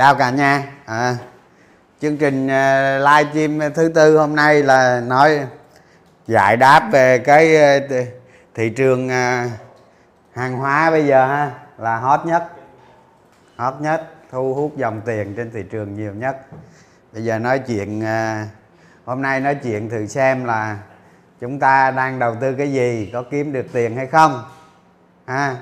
chào 0.00 0.14
cả 0.14 0.30
nhà. 0.30 0.64
À, 0.84 1.16
chương 2.00 2.16
trình 2.16 2.48
à, 2.48 2.98
live 2.98 3.30
stream 3.30 3.72
thứ 3.74 3.88
tư 3.94 4.18
hôm 4.18 4.36
nay 4.36 4.62
là 4.62 5.00
nói 5.00 5.46
giải 6.26 6.56
đáp 6.56 6.88
về 6.92 7.18
cái 7.18 7.56
à, 7.56 7.78
thị 8.54 8.70
trường 8.70 9.08
à, 9.08 9.50
hàng 10.34 10.56
hóa 10.56 10.90
bây 10.90 11.06
giờ 11.06 11.26
ha 11.26 11.50
là 11.78 11.96
hot 11.96 12.20
nhất. 12.26 12.48
Hot 13.56 13.74
nhất 13.80 14.06
thu 14.30 14.54
hút 14.54 14.76
dòng 14.76 15.00
tiền 15.06 15.34
trên 15.36 15.50
thị 15.50 15.62
trường 15.70 15.94
nhiều 15.94 16.14
nhất. 16.14 16.36
Bây 17.12 17.24
giờ 17.24 17.38
nói 17.38 17.58
chuyện 17.58 18.02
hôm 19.04 19.22
nay 19.22 19.40
nói 19.40 19.54
chuyện 19.54 19.90
thử 19.90 20.06
xem 20.06 20.44
là 20.44 20.78
chúng 21.40 21.58
ta 21.58 21.90
đang 21.90 22.18
đầu 22.18 22.34
tư 22.40 22.54
cái 22.54 22.72
gì 22.72 23.10
có 23.12 23.22
kiếm 23.30 23.52
được 23.52 23.66
tiền 23.72 23.96
hay 23.96 24.06
không? 24.06 24.44
Ha 25.26 25.56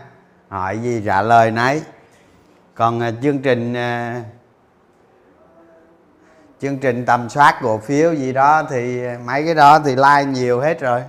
hỏi 0.49 0.79
gì 0.79 1.03
trả 1.07 1.23
lời 1.23 1.51
nấy 1.51 1.83
còn 2.79 2.99
uh, 2.99 3.15
chương 3.23 3.39
trình 3.39 3.73
uh, 3.73 4.25
chương 6.61 6.79
trình 6.79 7.07
tầm 7.07 7.29
soát 7.29 7.59
cổ 7.63 7.79
phiếu 7.79 8.15
gì 8.15 8.33
đó 8.33 8.63
thì 8.71 9.07
à, 9.07 9.19
mấy 9.25 9.45
cái 9.45 9.55
đó 9.55 9.79
thì 9.79 9.97
like 9.97 10.25
nhiều 10.25 10.61
hết 10.61 10.81
rồi. 10.81 11.03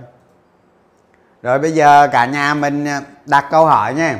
Rồi 1.42 1.58
bây 1.58 1.72
giờ 1.72 2.08
cả 2.12 2.26
nhà 2.26 2.54
mình 2.54 2.86
đặt 3.26 3.44
câu 3.50 3.66
hỏi 3.66 3.94
nha. 3.94 4.18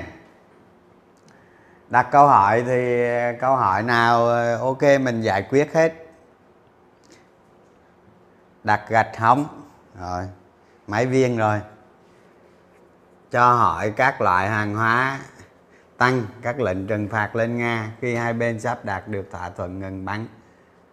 Đặt 1.89 2.09
câu 2.11 2.29
hỏi 2.29 2.65
thì 2.67 3.05
câu 3.41 3.57
hỏi 3.57 3.83
nào 3.83 4.27
ok 4.61 4.83
mình 5.01 5.20
giải 5.20 5.42
quyết 5.51 5.75
hết. 5.75 5.92
Đặt 8.64 8.81
gạch 8.89 9.19
hóng. 9.19 9.47
Rồi 10.01 10.29
máy 10.87 11.07
viên 11.07 11.37
rồi. 11.37 11.61
Cho 13.31 13.53
hỏi 13.53 13.92
các 13.97 14.20
loại 14.20 14.48
hàng 14.48 14.75
hóa 14.75 15.19
tăng 16.00 16.27
các 16.42 16.61
lệnh 16.61 16.86
trừng 16.86 17.08
phạt 17.08 17.36
lên 17.36 17.56
nga 17.56 17.92
khi 18.00 18.14
hai 18.14 18.33
bên 18.33 18.61
sắp 18.61 18.84
đạt 18.84 19.08
được 19.08 19.28
thỏa 19.30 19.50
thuận 19.50 19.78
ngừng 19.78 20.05
bắn. 20.05 20.27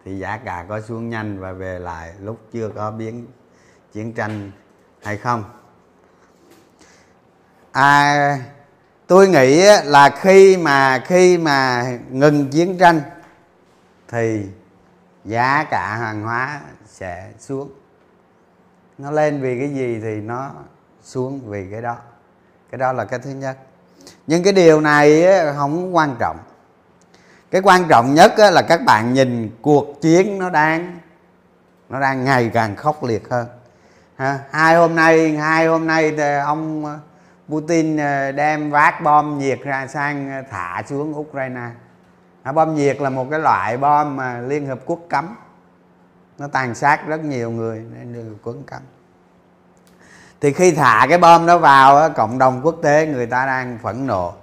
Thì 0.04 0.18
giá 0.18 0.38
cả 0.44 0.64
có 0.68 0.80
xuống 0.80 1.08
nhanh 1.08 1.40
và 1.40 1.52
về 1.52 1.78
lại 1.78 2.14
lúc 2.20 2.40
chưa 2.52 2.68
có 2.74 2.90
biến 2.90 3.26
chiến 3.92 4.12
tranh 4.12 4.50
hay 5.02 5.16
không? 5.16 5.44
À, 7.72 8.38
tôi 9.06 9.28
nghĩ 9.28 9.62
là 9.84 10.10
khi 10.20 10.56
mà 10.56 11.02
khi 11.06 11.38
mà 11.38 11.86
ngừng 12.10 12.48
chiến 12.50 12.78
tranh 12.78 13.00
thì 14.08 14.46
giá 15.24 15.64
cả 15.70 15.96
hàng 15.96 16.22
hóa 16.22 16.60
sẽ 16.86 17.32
xuống. 17.38 17.70
Nó 18.98 19.10
lên 19.10 19.40
vì 19.40 19.58
cái 19.58 19.68
gì 19.68 20.00
thì 20.02 20.20
nó 20.20 20.50
xuống 21.02 21.40
vì 21.46 21.70
cái 21.70 21.82
đó. 21.82 21.96
Cái 22.70 22.78
đó 22.78 22.92
là 22.92 23.04
cái 23.04 23.18
thứ 23.18 23.30
nhất 23.30 23.58
nhưng 24.28 24.42
cái 24.42 24.52
điều 24.52 24.80
này 24.80 25.26
không 25.56 25.96
quan 25.96 26.16
trọng. 26.18 26.36
Cái 27.50 27.60
quan 27.60 27.84
trọng 27.88 28.14
nhất 28.14 28.32
là 28.38 28.62
các 28.62 28.80
bạn 28.86 29.12
nhìn 29.14 29.50
cuộc 29.62 30.00
chiến 30.00 30.38
nó 30.38 30.50
đang 30.50 30.98
nó 31.88 32.00
đang 32.00 32.24
ngày 32.24 32.50
càng 32.54 32.76
khốc 32.76 33.04
liệt 33.04 33.28
hơn. 33.30 33.46
Ha. 34.16 34.38
hai 34.50 34.76
hôm 34.76 34.94
nay, 34.94 35.36
hai 35.36 35.66
hôm 35.66 35.86
nay 35.86 36.16
ông 36.40 36.84
ờ, 36.84 36.98
Putin 37.48 37.96
ờ, 37.96 38.32
đem 38.32 38.70
vác 38.70 39.02
bom 39.02 39.38
nhiệt 39.38 39.60
ra 39.60 39.86
sang 39.86 40.30
ờ, 40.30 40.42
thả 40.50 40.82
xuống 40.86 41.18
Ukraine. 41.18 41.68
Bom 42.54 42.74
nhiệt 42.74 43.00
là 43.00 43.10
một 43.10 43.26
cái 43.30 43.40
loại 43.40 43.76
bom 43.76 44.16
mà 44.16 44.40
Liên 44.40 44.66
Hợp 44.66 44.78
Quốc 44.86 44.98
cấm. 45.08 45.36
Nó 46.38 46.48
tàn 46.48 46.74
sát 46.74 47.06
rất 47.06 47.24
nhiều 47.24 47.50
người 47.50 47.84
nên 47.94 48.12
được 48.12 48.52
cấm 48.66 48.80
thì 50.40 50.52
khi 50.52 50.70
thả 50.70 51.06
cái 51.08 51.18
bom 51.18 51.46
đó 51.46 51.58
vào 51.58 52.10
cộng 52.10 52.38
đồng 52.38 52.60
quốc 52.62 52.76
tế 52.82 53.06
người 53.06 53.26
ta 53.26 53.46
đang 53.46 53.78
phẫn 53.82 54.06
nộ. 54.06 54.34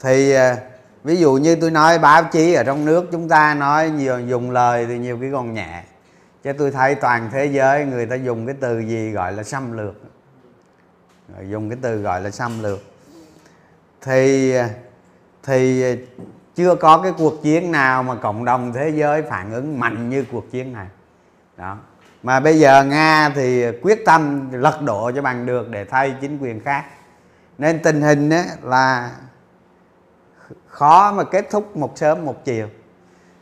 Thì 0.00 0.32
ờ, 0.32 0.56
ví 1.04 1.16
dụ 1.16 1.32
như 1.32 1.56
tôi 1.56 1.70
nói 1.70 1.98
báo 1.98 2.24
chí 2.24 2.54
ở 2.54 2.64
trong 2.64 2.84
nước 2.84 3.08
chúng 3.12 3.28
ta 3.28 3.54
nói 3.54 3.90
nhiều, 3.90 4.20
dùng 4.20 4.50
lời 4.50 4.86
thì 4.86 4.98
nhiều 4.98 5.18
cái 5.20 5.30
còn 5.32 5.54
nhẹ. 5.54 5.82
Chứ 6.42 6.52
tôi 6.52 6.70
thấy 6.70 6.94
toàn 6.94 7.28
thế 7.32 7.46
giới 7.46 7.84
người 7.84 8.06
ta 8.06 8.16
dùng 8.16 8.46
cái 8.46 8.56
từ 8.60 8.80
gì 8.80 9.10
gọi 9.10 9.32
là 9.32 9.42
xâm 9.42 9.76
lược. 9.76 9.94
Rồi 11.36 11.48
dùng 11.50 11.70
cái 11.70 11.78
từ 11.82 12.02
gọi 12.02 12.20
là 12.20 12.30
xâm 12.30 12.62
lược. 12.62 12.78
Thì 14.02 14.52
ờ, 14.54 14.68
thì 15.42 15.82
ờ, 15.82 15.96
chưa 16.54 16.74
có 16.74 16.98
cái 16.98 17.12
cuộc 17.18 17.42
chiến 17.42 17.72
nào 17.72 18.02
mà 18.02 18.14
cộng 18.14 18.44
đồng 18.44 18.72
thế 18.72 18.92
giới 18.94 19.22
phản 19.22 19.52
ứng 19.52 19.80
mạnh 19.80 20.10
như 20.10 20.24
cuộc 20.32 20.50
chiến 20.50 20.72
này. 20.72 20.86
Đó 21.56 21.76
mà 22.22 22.40
bây 22.40 22.58
giờ 22.58 22.84
nga 22.84 23.28
thì 23.34 23.64
quyết 23.82 24.04
tâm 24.06 24.50
lật 24.52 24.82
đổ 24.82 25.10
cho 25.16 25.22
bằng 25.22 25.46
được 25.46 25.68
để 25.70 25.84
thay 25.84 26.14
chính 26.20 26.38
quyền 26.38 26.60
khác. 26.60 26.84
Nên 27.58 27.82
tình 27.82 28.02
hình 28.02 28.30
là 28.62 29.10
khó 30.66 31.12
mà 31.12 31.24
kết 31.24 31.50
thúc 31.50 31.76
một 31.76 31.98
sớm 31.98 32.24
một 32.24 32.44
chiều. 32.44 32.68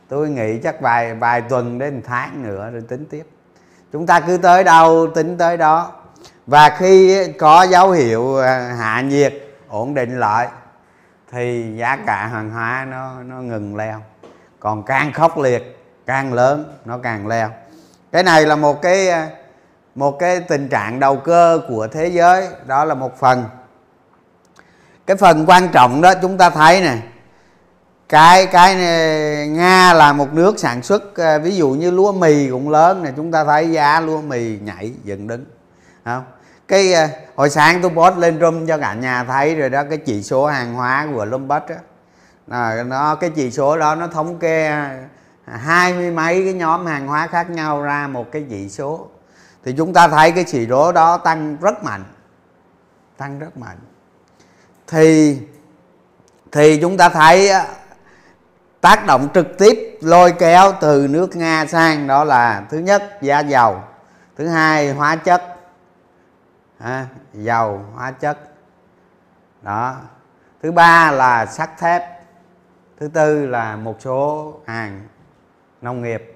Tôi 0.07 0.29
nghĩ 0.29 0.59
chắc 0.63 0.81
vài 0.81 1.13
vài 1.13 1.41
tuần 1.41 1.79
đến 1.79 2.01
tháng 2.05 2.43
nữa 2.43 2.69
rồi 2.71 2.81
tính 2.81 3.05
tiếp. 3.09 3.23
Chúng 3.91 4.05
ta 4.05 4.19
cứ 4.19 4.37
tới 4.37 4.63
đâu, 4.63 5.07
tính 5.15 5.37
tới 5.37 5.57
đó. 5.57 5.91
Và 6.45 6.69
khi 6.77 7.23
có 7.39 7.63
dấu 7.63 7.91
hiệu 7.91 8.37
à, 8.37 8.75
hạ 8.79 9.01
nhiệt, 9.01 9.33
ổn 9.67 9.93
định 9.93 10.19
lại, 10.19 10.47
thì 11.31 11.73
giá 11.77 11.97
cả 12.05 12.27
hàng 12.27 12.49
hóa 12.49 12.87
nó 12.89 13.23
nó 13.23 13.35
ngừng 13.35 13.75
leo. 13.75 14.01
Còn 14.59 14.83
càng 14.83 15.13
khốc 15.13 15.37
liệt, 15.37 15.77
càng 16.05 16.33
lớn, 16.33 16.77
nó 16.85 16.97
càng 16.97 17.27
leo 17.27 17.49
cái 18.17 18.23
này 18.23 18.45
là 18.45 18.55
một 18.55 18.81
cái 18.81 19.09
à, 19.09 19.29
một 19.95 20.19
cái 20.19 20.39
tình 20.39 20.69
trạng 20.69 20.99
đầu 20.99 21.17
cơ 21.17 21.61
của 21.69 21.87
thế 21.87 22.07
giới. 22.07 22.47
Đó 22.65 22.85
là 22.85 22.93
một 22.93 23.19
phần. 23.19 23.45
Cái 25.05 25.17
phần 25.17 25.45
quan 25.47 25.67
trọng 25.67 26.01
đó 26.01 26.13
chúng 26.21 26.37
ta 26.37 26.49
thấy 26.49 26.81
nè, 26.81 26.97
cái 28.09 28.45
cái 28.45 28.73
à, 28.73 29.45
nga 29.45 29.93
là 29.93 30.13
một 30.13 30.33
nước 30.33 30.59
sản 30.59 30.81
xuất 30.81 31.17
à, 31.17 31.37
ví 31.37 31.55
dụ 31.55 31.69
như 31.69 31.91
lúa 31.91 32.11
mì 32.11 32.49
cũng 32.49 32.69
lớn 32.69 33.03
này 33.03 33.13
chúng 33.15 33.31
ta 33.31 33.43
thấy 33.43 33.71
giá 33.71 33.99
lúa 33.99 34.21
mì 34.21 34.59
nhảy 34.59 34.93
dựng 35.03 35.27
đứng 35.27 35.45
không? 36.05 36.23
Cái 36.67 36.93
hồi 37.35 37.49
sáng 37.49 37.81
tôi 37.81 37.91
post 37.91 38.17
lên 38.17 38.39
room 38.39 38.67
cho 38.67 38.77
cả 38.77 38.93
nhà 38.93 39.23
thấy 39.23 39.55
rồi 39.55 39.69
đó, 39.69 39.83
cái 39.89 39.97
chỉ 39.97 40.23
số 40.23 40.45
hàng 40.45 40.73
hóa 40.73 41.07
của 41.13 41.25
Lombard 41.25 41.65
đó 41.67 41.75
là 42.47 42.83
nó, 42.83 43.15
cái 43.15 43.29
chỉ 43.29 43.51
số 43.51 43.77
đó 43.77 43.95
nó 43.95 44.07
thống 44.07 44.39
kê 44.39 44.71
hai 45.47 45.93
mươi 45.93 46.11
mấy 46.11 46.43
cái 46.43 46.53
nhóm 46.53 46.85
hàng 46.85 47.07
hóa 47.07 47.27
khác 47.27 47.49
nhau 47.49 47.81
ra 47.81 48.07
một 48.07 48.31
cái 48.31 48.45
chỉ 48.49 48.69
số. 48.69 49.07
Thì 49.63 49.73
chúng 49.77 49.93
ta 49.93 50.07
thấy 50.07 50.31
cái 50.31 50.43
chỉ 50.47 50.67
số 50.69 50.91
đó 50.91 51.17
tăng 51.17 51.57
rất 51.61 51.83
mạnh 51.83 52.03
tăng 53.17 53.39
rất 53.39 53.57
mạnh. 53.57 53.77
Thì 54.87 55.39
thì 56.51 56.81
chúng 56.81 56.97
ta 56.97 57.09
thấy 57.09 57.51
tác 58.81 59.05
động 59.05 59.27
trực 59.33 59.57
tiếp 59.57 59.97
lôi 60.01 60.33
kéo 60.39 60.73
từ 60.81 61.07
nước 61.09 61.35
nga 61.35 61.65
sang 61.65 62.07
đó 62.07 62.23
là 62.23 62.63
thứ 62.69 62.77
nhất 62.77 63.17
giá 63.21 63.39
dầu. 63.39 63.81
Thứ 64.35 64.47
hai 64.47 64.91
hóa 64.91 65.15
chất. 65.15 65.43
À, 66.79 67.07
dầu 67.33 67.81
hóa 67.95 68.11
chất. 68.11 68.39
Đó. 69.61 69.95
Thứ 70.63 70.71
ba 70.71 71.11
là 71.11 71.45
sắt 71.45 71.77
thép. 71.79 72.03
Thứ 72.99 73.07
tư 73.07 73.45
là 73.45 73.75
một 73.75 73.95
số 73.99 74.53
hàng 74.65 75.07
nông 75.81 76.01
nghiệp. 76.01 76.35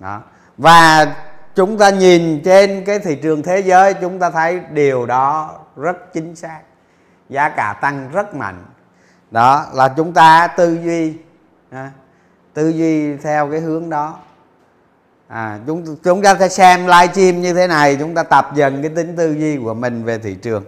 Đó. 0.00 0.22
Và 0.56 1.06
chúng 1.54 1.78
ta 1.78 1.90
nhìn 1.90 2.42
trên 2.44 2.84
cái 2.84 2.98
thị 2.98 3.14
trường 3.22 3.42
thế 3.42 3.60
giới 3.60 3.94
chúng 3.94 4.18
ta 4.18 4.30
thấy 4.30 4.60
điều 4.70 5.06
đó 5.06 5.58
rất 5.76 6.12
chính 6.12 6.36
xác. 6.36 6.60
Giá 7.28 7.48
cả 7.48 7.78
tăng 7.80 8.10
rất 8.12 8.34
mạnh. 8.34 8.64
Đó 9.30 9.66
là 9.74 9.88
chúng 9.96 10.12
ta 10.12 10.46
tư 10.46 10.78
duy 10.84 11.14
à, 11.70 11.90
tư 12.54 12.68
duy 12.68 13.16
theo 13.16 13.50
cái 13.50 13.60
hướng 13.60 13.90
đó. 13.90 14.16
À, 15.28 15.58
chúng 15.66 15.96
chúng 16.04 16.22
ta 16.22 16.36
sẽ 16.40 16.48
xem 16.48 16.86
livestream 16.86 17.40
như 17.40 17.54
thế 17.54 17.66
này 17.66 17.96
chúng 17.96 18.14
ta 18.14 18.22
tập 18.22 18.50
dần 18.54 18.82
cái 18.82 18.90
tính 18.96 19.16
tư 19.16 19.32
duy 19.32 19.58
của 19.58 19.74
mình 19.74 20.04
về 20.04 20.18
thị 20.18 20.34
trường. 20.34 20.64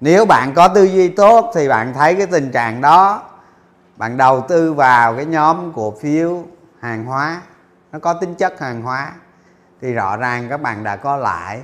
Nếu 0.00 0.26
bạn 0.26 0.54
có 0.54 0.68
tư 0.68 0.84
duy 0.84 1.08
tốt 1.08 1.52
thì 1.54 1.68
bạn 1.68 1.94
thấy 1.94 2.14
cái 2.14 2.26
tình 2.26 2.50
trạng 2.50 2.80
đó. 2.80 3.22
Bạn 3.96 4.16
đầu 4.16 4.40
tư 4.48 4.72
vào 4.72 5.16
cái 5.16 5.24
nhóm 5.24 5.72
cổ 5.72 5.94
phiếu 6.00 6.42
hàng 6.84 7.04
hóa, 7.04 7.42
nó 7.92 7.98
có 7.98 8.14
tính 8.14 8.34
chất 8.34 8.60
hàng 8.60 8.82
hóa, 8.82 9.12
thì 9.80 9.92
rõ 9.92 10.16
ràng 10.16 10.46
các 10.48 10.60
bạn 10.60 10.84
đã 10.84 10.96
có 10.96 11.16
lãi. 11.16 11.62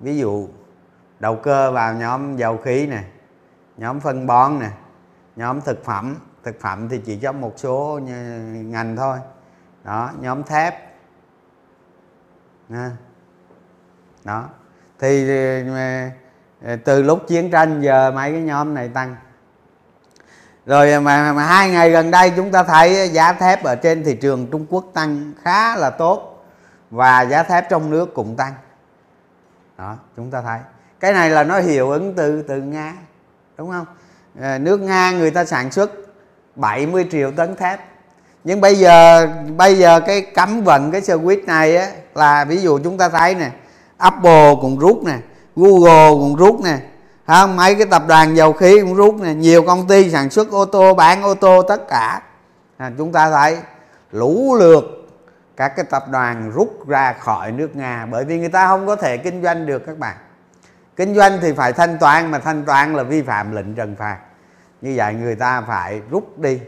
Ví 0.00 0.18
dụ, 0.18 0.48
đầu 1.18 1.36
cơ 1.36 1.72
vào 1.72 1.94
nhóm 1.94 2.36
dầu 2.36 2.56
khí 2.56 2.86
nè, 2.86 3.04
nhóm 3.76 4.00
phân 4.00 4.26
bón 4.26 4.58
nè, 4.60 4.70
nhóm 5.36 5.60
thực 5.60 5.84
phẩm. 5.84 6.16
Thực 6.42 6.60
phẩm 6.60 6.88
thì 6.88 7.00
chỉ 7.04 7.18
có 7.20 7.32
một 7.32 7.52
số 7.56 8.00
ngành 8.52 8.96
thôi. 8.96 9.18
Đó, 9.84 10.10
nhóm 10.20 10.42
thép. 10.42 10.74
Đó. 14.24 14.48
Thì 14.98 15.28
ờ, 16.64 16.76
từ 16.84 17.02
lúc 17.02 17.28
chiến 17.28 17.50
tranh 17.50 17.80
giờ 17.80 18.10
mấy 18.10 18.32
cái 18.32 18.42
nhóm 18.42 18.74
này 18.74 18.88
tăng 18.88 19.16
rồi 20.66 21.00
mà, 21.00 21.32
mà 21.32 21.44
hai 21.44 21.70
ngày 21.70 21.90
gần 21.90 22.10
đây 22.10 22.32
chúng 22.36 22.50
ta 22.50 22.62
thấy 22.62 23.08
giá 23.12 23.32
thép 23.32 23.64
ở 23.64 23.74
trên 23.74 24.04
thị 24.04 24.14
trường 24.14 24.46
Trung 24.50 24.66
Quốc 24.70 24.84
tăng 24.94 25.32
khá 25.42 25.76
là 25.76 25.90
tốt 25.90 26.44
và 26.90 27.22
giá 27.22 27.42
thép 27.42 27.68
trong 27.70 27.90
nước 27.90 28.14
cũng 28.14 28.36
tăng. 28.36 28.52
Đó 29.78 29.96
chúng 30.16 30.30
ta 30.30 30.42
thấy. 30.42 30.58
Cái 31.00 31.12
này 31.12 31.30
là 31.30 31.44
nó 31.44 31.60
hiệu 31.60 31.90
ứng 31.90 32.14
từ 32.14 32.42
từ 32.42 32.60
Nga 32.60 32.94
đúng 33.58 33.70
không? 33.70 33.86
À, 34.40 34.58
nước 34.58 34.80
Nga 34.80 35.10
người 35.10 35.30
ta 35.30 35.44
sản 35.44 35.70
xuất 35.70 35.90
70 36.56 37.06
triệu 37.10 37.32
tấn 37.32 37.56
thép. 37.56 37.80
Nhưng 38.44 38.60
bây 38.60 38.74
giờ 38.74 39.28
bây 39.56 39.78
giờ 39.78 40.00
cái 40.00 40.20
cấm 40.20 40.64
vận 40.64 40.90
cái 40.90 41.00
switch 41.00 41.46
này 41.46 41.76
á 41.76 41.88
là 42.14 42.44
ví 42.44 42.58
dụ 42.58 42.78
chúng 42.78 42.98
ta 42.98 43.08
thấy 43.08 43.34
nè 43.34 43.50
Apple 43.96 44.54
cũng 44.60 44.78
rút 44.78 45.02
nè 45.04 45.18
Google 45.56 46.10
cũng 46.10 46.36
rút 46.36 46.60
nè 46.64 46.78
không 47.26 47.56
mấy 47.56 47.74
cái 47.74 47.86
tập 47.86 48.02
đoàn 48.08 48.36
dầu 48.36 48.52
khí 48.52 48.80
cũng 48.80 48.94
rút 48.94 49.14
nè. 49.20 49.34
Nhiều 49.34 49.62
công 49.66 49.86
ty 49.86 50.10
sản 50.10 50.30
xuất 50.30 50.50
ô 50.50 50.64
tô 50.64 50.94
bán 50.94 51.22
ô 51.22 51.34
tô 51.34 51.62
tất 51.62 51.88
cả. 51.88 52.22
À, 52.76 52.92
chúng 52.98 53.12
ta 53.12 53.30
thấy 53.30 53.58
lũ 54.12 54.56
lượt 54.58 54.84
các 55.56 55.76
cái 55.76 55.84
tập 55.90 56.04
đoàn 56.10 56.52
rút 56.54 56.88
ra 56.88 57.12
khỏi 57.12 57.52
nước 57.52 57.76
nga. 57.76 58.06
Bởi 58.10 58.24
vì 58.24 58.38
người 58.38 58.48
ta 58.48 58.66
không 58.66 58.86
có 58.86 58.96
thể 58.96 59.16
kinh 59.16 59.42
doanh 59.42 59.66
được 59.66 59.86
các 59.86 59.98
bạn. 59.98 60.16
Kinh 60.96 61.14
doanh 61.14 61.38
thì 61.42 61.52
phải 61.52 61.72
thanh 61.72 61.98
toán 61.98 62.30
mà 62.30 62.38
thanh 62.38 62.64
toán 62.64 62.94
là 62.94 63.02
vi 63.02 63.22
phạm 63.22 63.52
lệnh 63.52 63.74
trừng 63.74 63.96
phạt. 63.98 64.18
Như 64.80 64.94
vậy 64.96 65.14
người 65.14 65.34
ta 65.34 65.60
phải 65.60 66.00
rút 66.10 66.38
đi. 66.38 66.60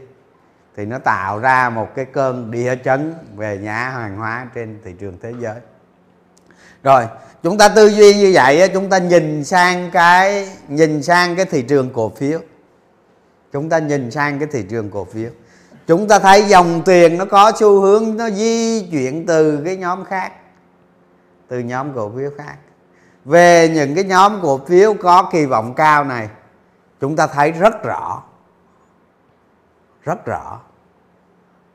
Thì 0.76 0.86
nó 0.86 0.98
tạo 0.98 1.38
ra 1.38 1.70
một 1.70 1.88
cái 1.94 2.04
cơn 2.04 2.50
địa 2.50 2.76
chấn 2.84 3.14
về 3.36 3.58
nhà 3.58 3.88
hàng 3.88 4.16
hóa 4.16 4.46
trên 4.54 4.80
thị 4.84 4.94
trường 5.00 5.18
thế 5.22 5.32
giới. 5.38 5.56
Rồi 6.82 7.06
chúng 7.44 7.58
ta 7.58 7.68
tư 7.68 7.86
duy 7.86 8.14
như 8.14 8.30
vậy 8.34 8.70
chúng 8.74 8.90
ta 8.90 8.98
nhìn 8.98 9.44
sang 9.44 9.90
cái, 9.90 10.48
nhìn 10.68 11.02
sang 11.02 11.36
cái 11.36 11.44
thị 11.44 11.62
trường 11.62 11.90
cổ 11.92 12.12
phiếu. 12.16 12.40
Chúng 13.52 13.68
ta 13.68 13.78
nhìn 13.78 14.10
sang 14.10 14.38
cái 14.38 14.48
thị 14.52 14.64
trường 14.70 14.90
cổ 14.90 15.04
phiếu. 15.04 15.30
Chúng 15.86 16.08
ta 16.08 16.18
thấy 16.18 16.42
dòng 16.42 16.82
tiền 16.84 17.18
nó 17.18 17.24
có 17.24 17.52
xu 17.56 17.80
hướng 17.80 18.16
nó 18.16 18.30
di 18.30 18.86
chuyển 18.90 19.26
từ 19.26 19.62
cái 19.64 19.76
nhóm 19.76 20.04
khác, 20.04 20.32
từ 21.48 21.58
nhóm 21.58 21.94
cổ 21.94 22.12
phiếu 22.16 22.30
khác. 22.38 22.56
Về 23.24 23.68
những 23.74 23.94
cái 23.94 24.04
nhóm 24.04 24.40
cổ 24.42 24.60
phiếu 24.66 24.94
có 24.94 25.28
kỳ 25.32 25.44
vọng 25.44 25.74
cao 25.74 26.04
này, 26.04 26.28
chúng 27.00 27.16
ta 27.16 27.26
thấy 27.26 27.52
rất 27.52 27.82
rõ 27.82 28.22
rất 30.04 30.26
rõ. 30.26 30.60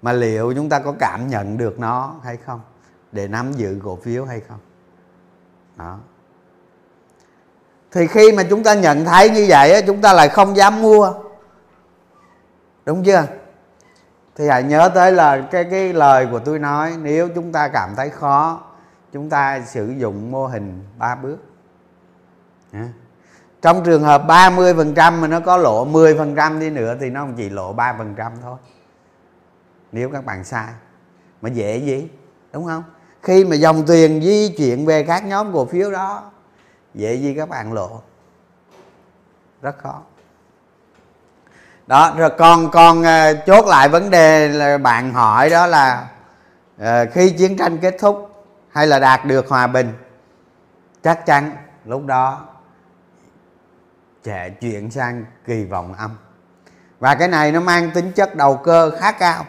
Mà 0.02 0.14
liệu 0.14 0.54
chúng 0.54 0.70
ta 0.70 0.80
có 0.80 0.96
cảm 1.00 1.28
nhận 1.28 1.58
được 1.58 1.80
nó 1.80 2.16
hay 2.24 2.38
không? 2.38 2.62
Để 3.12 3.28
nắm 3.28 3.54
giữ 3.54 3.80
cổ 3.84 3.96
phiếu 4.04 4.26
hay 4.26 4.40
không? 4.48 4.60
Đó. 5.80 5.98
Thì 7.92 8.08
khi 8.08 8.32
mà 8.32 8.44
chúng 8.50 8.64
ta 8.64 8.74
nhận 8.74 9.06
thấy 9.06 9.30
như 9.30 9.46
vậy 9.50 9.84
chúng 9.88 10.02
ta 10.02 10.14
lại 10.14 10.30
không 10.30 10.58
dám 10.58 10.82
mua. 10.82 11.14
Đúng 12.86 13.04
chưa? 13.04 13.24
Thì 14.36 14.48
hãy 14.48 14.64
nhớ 14.64 14.90
tới 14.96 15.12
là 15.12 15.48
cái 15.52 15.64
cái 15.64 15.94
lời 15.94 16.28
của 16.32 16.40
tôi 16.40 16.60
nói, 16.60 16.98
nếu 17.02 17.30
chúng 17.36 17.52
ta 17.52 17.68
cảm 17.68 17.96
thấy 17.96 18.10
khó, 18.10 18.62
chúng 19.14 19.30
ta 19.30 19.62
sử 19.62 19.88
dụng 19.98 20.32
mô 20.32 20.48
hình 20.48 20.84
ba 20.98 21.16
bước. 21.16 21.38
Trong 23.62 23.84
trường 23.84 24.04
hợp 24.04 24.24
30% 24.28 25.14
mà 25.14 25.28
nó 25.28 25.40
có 25.40 25.58
lộ 25.58 25.86
10% 25.86 26.60
đi 26.60 26.70
nữa 26.70 26.96
thì 27.00 27.10
nó 27.10 27.28
chỉ 27.38 27.50
lộ 27.50 27.76
3% 27.76 28.32
thôi. 28.42 28.58
Nếu 29.92 30.10
các 30.10 30.26
bạn 30.26 30.44
sai, 30.44 30.68
mà 31.42 31.50
dễ 31.50 31.78
gì? 31.78 32.10
Đúng 32.54 32.66
không? 32.66 32.84
Khi 33.24 33.46
mà 33.46 33.56
dòng 33.56 33.86
tiền 33.88 34.22
di 34.22 34.54
chuyển 34.58 34.86
về 34.86 35.04
các 35.04 35.26
nhóm 35.26 35.54
cổ 35.54 35.66
phiếu 35.66 35.92
đó, 35.92 36.32
dễ 36.94 37.16
gì 37.16 37.34
các 37.38 37.50
bạn 37.50 37.74
lộ. 37.74 38.02
Rất 39.62 39.78
khó. 39.78 40.02
Đó, 41.88 42.14
rồi 42.18 42.30
còn 42.38 42.72
còn 42.72 43.04
ờ, 43.04 43.34
chốt 43.34 43.66
lại 43.66 43.90
vấn 43.90 44.10
đề 44.10 44.48
là 44.48 44.78
bạn 44.78 45.14
hỏi 45.14 45.50
đó 45.50 45.68
là 45.68 46.10
ờ, 46.78 47.06
khi 47.14 47.30
chiến 47.30 47.58
tranh 47.58 47.78
kết 47.78 47.96
thúc 48.00 48.46
hay 48.70 48.88
là 48.88 49.00
đạt 49.00 49.26
được 49.26 49.50
hòa 49.50 49.68
bình, 49.68 49.94
chắc 51.04 51.26
chắn 51.26 51.52
lúc 51.86 52.06
đó 52.06 52.46
sẽ 54.24 54.50
chuyển 54.50 54.92
sang 54.92 55.26
kỳ 55.46 55.64
vọng 55.64 55.94
âm. 55.94 56.18
Và 57.00 57.16
cái 57.16 57.28
này 57.28 57.52
nó 57.52 57.60
mang 57.60 57.92
tính 57.92 58.12
chất 58.12 58.36
đầu 58.36 58.58
cơ 58.58 58.92
khá 59.00 59.12
cao. 59.12 59.46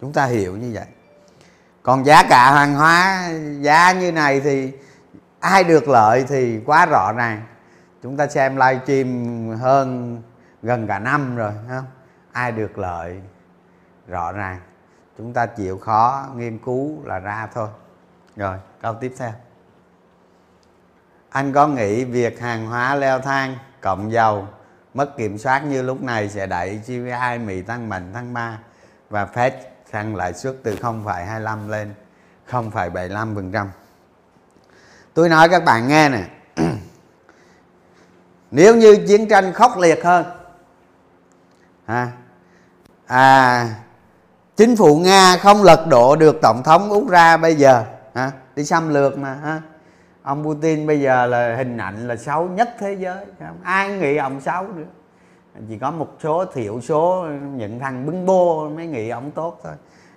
Chúng 0.00 0.12
ta 0.12 0.24
hiểu 0.24 0.56
như 0.56 0.70
vậy 0.74 0.86
còn 1.90 2.06
giá 2.06 2.22
cả 2.22 2.52
hàng 2.52 2.74
hóa, 2.74 3.28
giá 3.60 3.92
như 3.92 4.12
này 4.12 4.40
thì 4.40 4.72
ai 5.40 5.64
được 5.64 5.88
lợi 5.88 6.24
thì 6.28 6.60
quá 6.66 6.86
rõ 6.86 7.12
ràng. 7.12 7.42
Chúng 8.02 8.16
ta 8.16 8.26
xem 8.26 8.56
livestream 8.56 9.48
hơn 9.58 10.22
gần 10.62 10.86
cả 10.86 10.98
năm 10.98 11.36
rồi 11.36 11.52
không? 11.68 11.84
Ai 12.32 12.52
được 12.52 12.78
lợi, 12.78 13.20
rõ 14.06 14.32
ràng. 14.32 14.60
Chúng 15.18 15.32
ta 15.32 15.46
chịu 15.46 15.78
khó 15.78 16.26
nghiên 16.36 16.58
cứu 16.58 17.04
là 17.04 17.18
ra 17.18 17.48
thôi. 17.54 17.68
Rồi, 18.36 18.58
câu 18.82 18.94
tiếp 18.94 19.12
theo. 19.18 19.32
Anh 21.30 21.52
có 21.52 21.66
nghĩ 21.66 22.04
việc 22.04 22.40
hàng 22.40 22.66
hóa 22.66 22.94
leo 22.94 23.20
thang, 23.20 23.56
cộng 23.80 24.12
dầu, 24.12 24.48
mất 24.94 25.16
kiểm 25.16 25.38
soát 25.38 25.64
như 25.64 25.82
lúc 25.82 26.02
này 26.02 26.28
sẽ 26.28 26.46
đẩy 26.46 26.80
CPI 26.84 27.38
Mỹ 27.44 27.62
tăng 27.62 27.88
mạnh 27.88 28.10
tháng 28.14 28.34
3 28.34 28.58
và 29.10 29.28
Fed 29.34 29.50
tăng 29.90 30.16
lãi 30.16 30.32
suất 30.32 30.56
từ 30.62 30.76
0,25 30.76 31.68
lên 31.68 31.94
0,75%. 32.50 33.66
Tôi 35.14 35.28
nói 35.28 35.48
các 35.48 35.64
bạn 35.64 35.88
nghe 35.88 36.08
nè. 36.08 36.24
Nếu 38.50 38.76
như 38.76 38.96
chiến 39.08 39.28
tranh 39.28 39.52
khốc 39.52 39.78
liệt 39.78 40.04
hơn 40.04 40.24
à, 41.86 42.12
à 43.06 43.68
chính 44.56 44.76
phủ 44.76 44.98
Nga 44.98 45.36
không 45.36 45.62
lật 45.62 45.86
đổ 45.88 46.16
được 46.16 46.38
tổng 46.42 46.62
thống 46.62 46.92
Ukraine 46.92 47.36
bây 47.36 47.54
giờ 47.54 47.84
à, 48.12 48.32
đi 48.56 48.64
xâm 48.64 48.88
lược 48.88 49.18
mà 49.18 49.34
ha 49.34 49.60
ông 50.22 50.44
Putin 50.44 50.86
bây 50.86 51.00
giờ 51.00 51.26
là 51.26 51.56
hình 51.56 51.76
ảnh 51.76 52.08
là 52.08 52.16
xấu 52.16 52.48
nhất 52.48 52.70
thế 52.78 52.92
giới 52.92 53.24
ai 53.62 53.90
nghĩ 53.92 54.16
ông 54.16 54.40
xấu 54.40 54.66
nữa 54.68 54.84
chỉ 55.68 55.78
có 55.78 55.90
một 55.90 56.16
số 56.22 56.44
thiểu 56.44 56.80
số, 56.80 57.26
những 57.56 57.78
thằng 57.78 58.06
bưng 58.06 58.26
bô 58.26 58.68
mới 58.68 58.86
nghĩ 58.86 59.08
ông 59.08 59.30
tốt 59.30 59.60
thôi. 59.64 59.72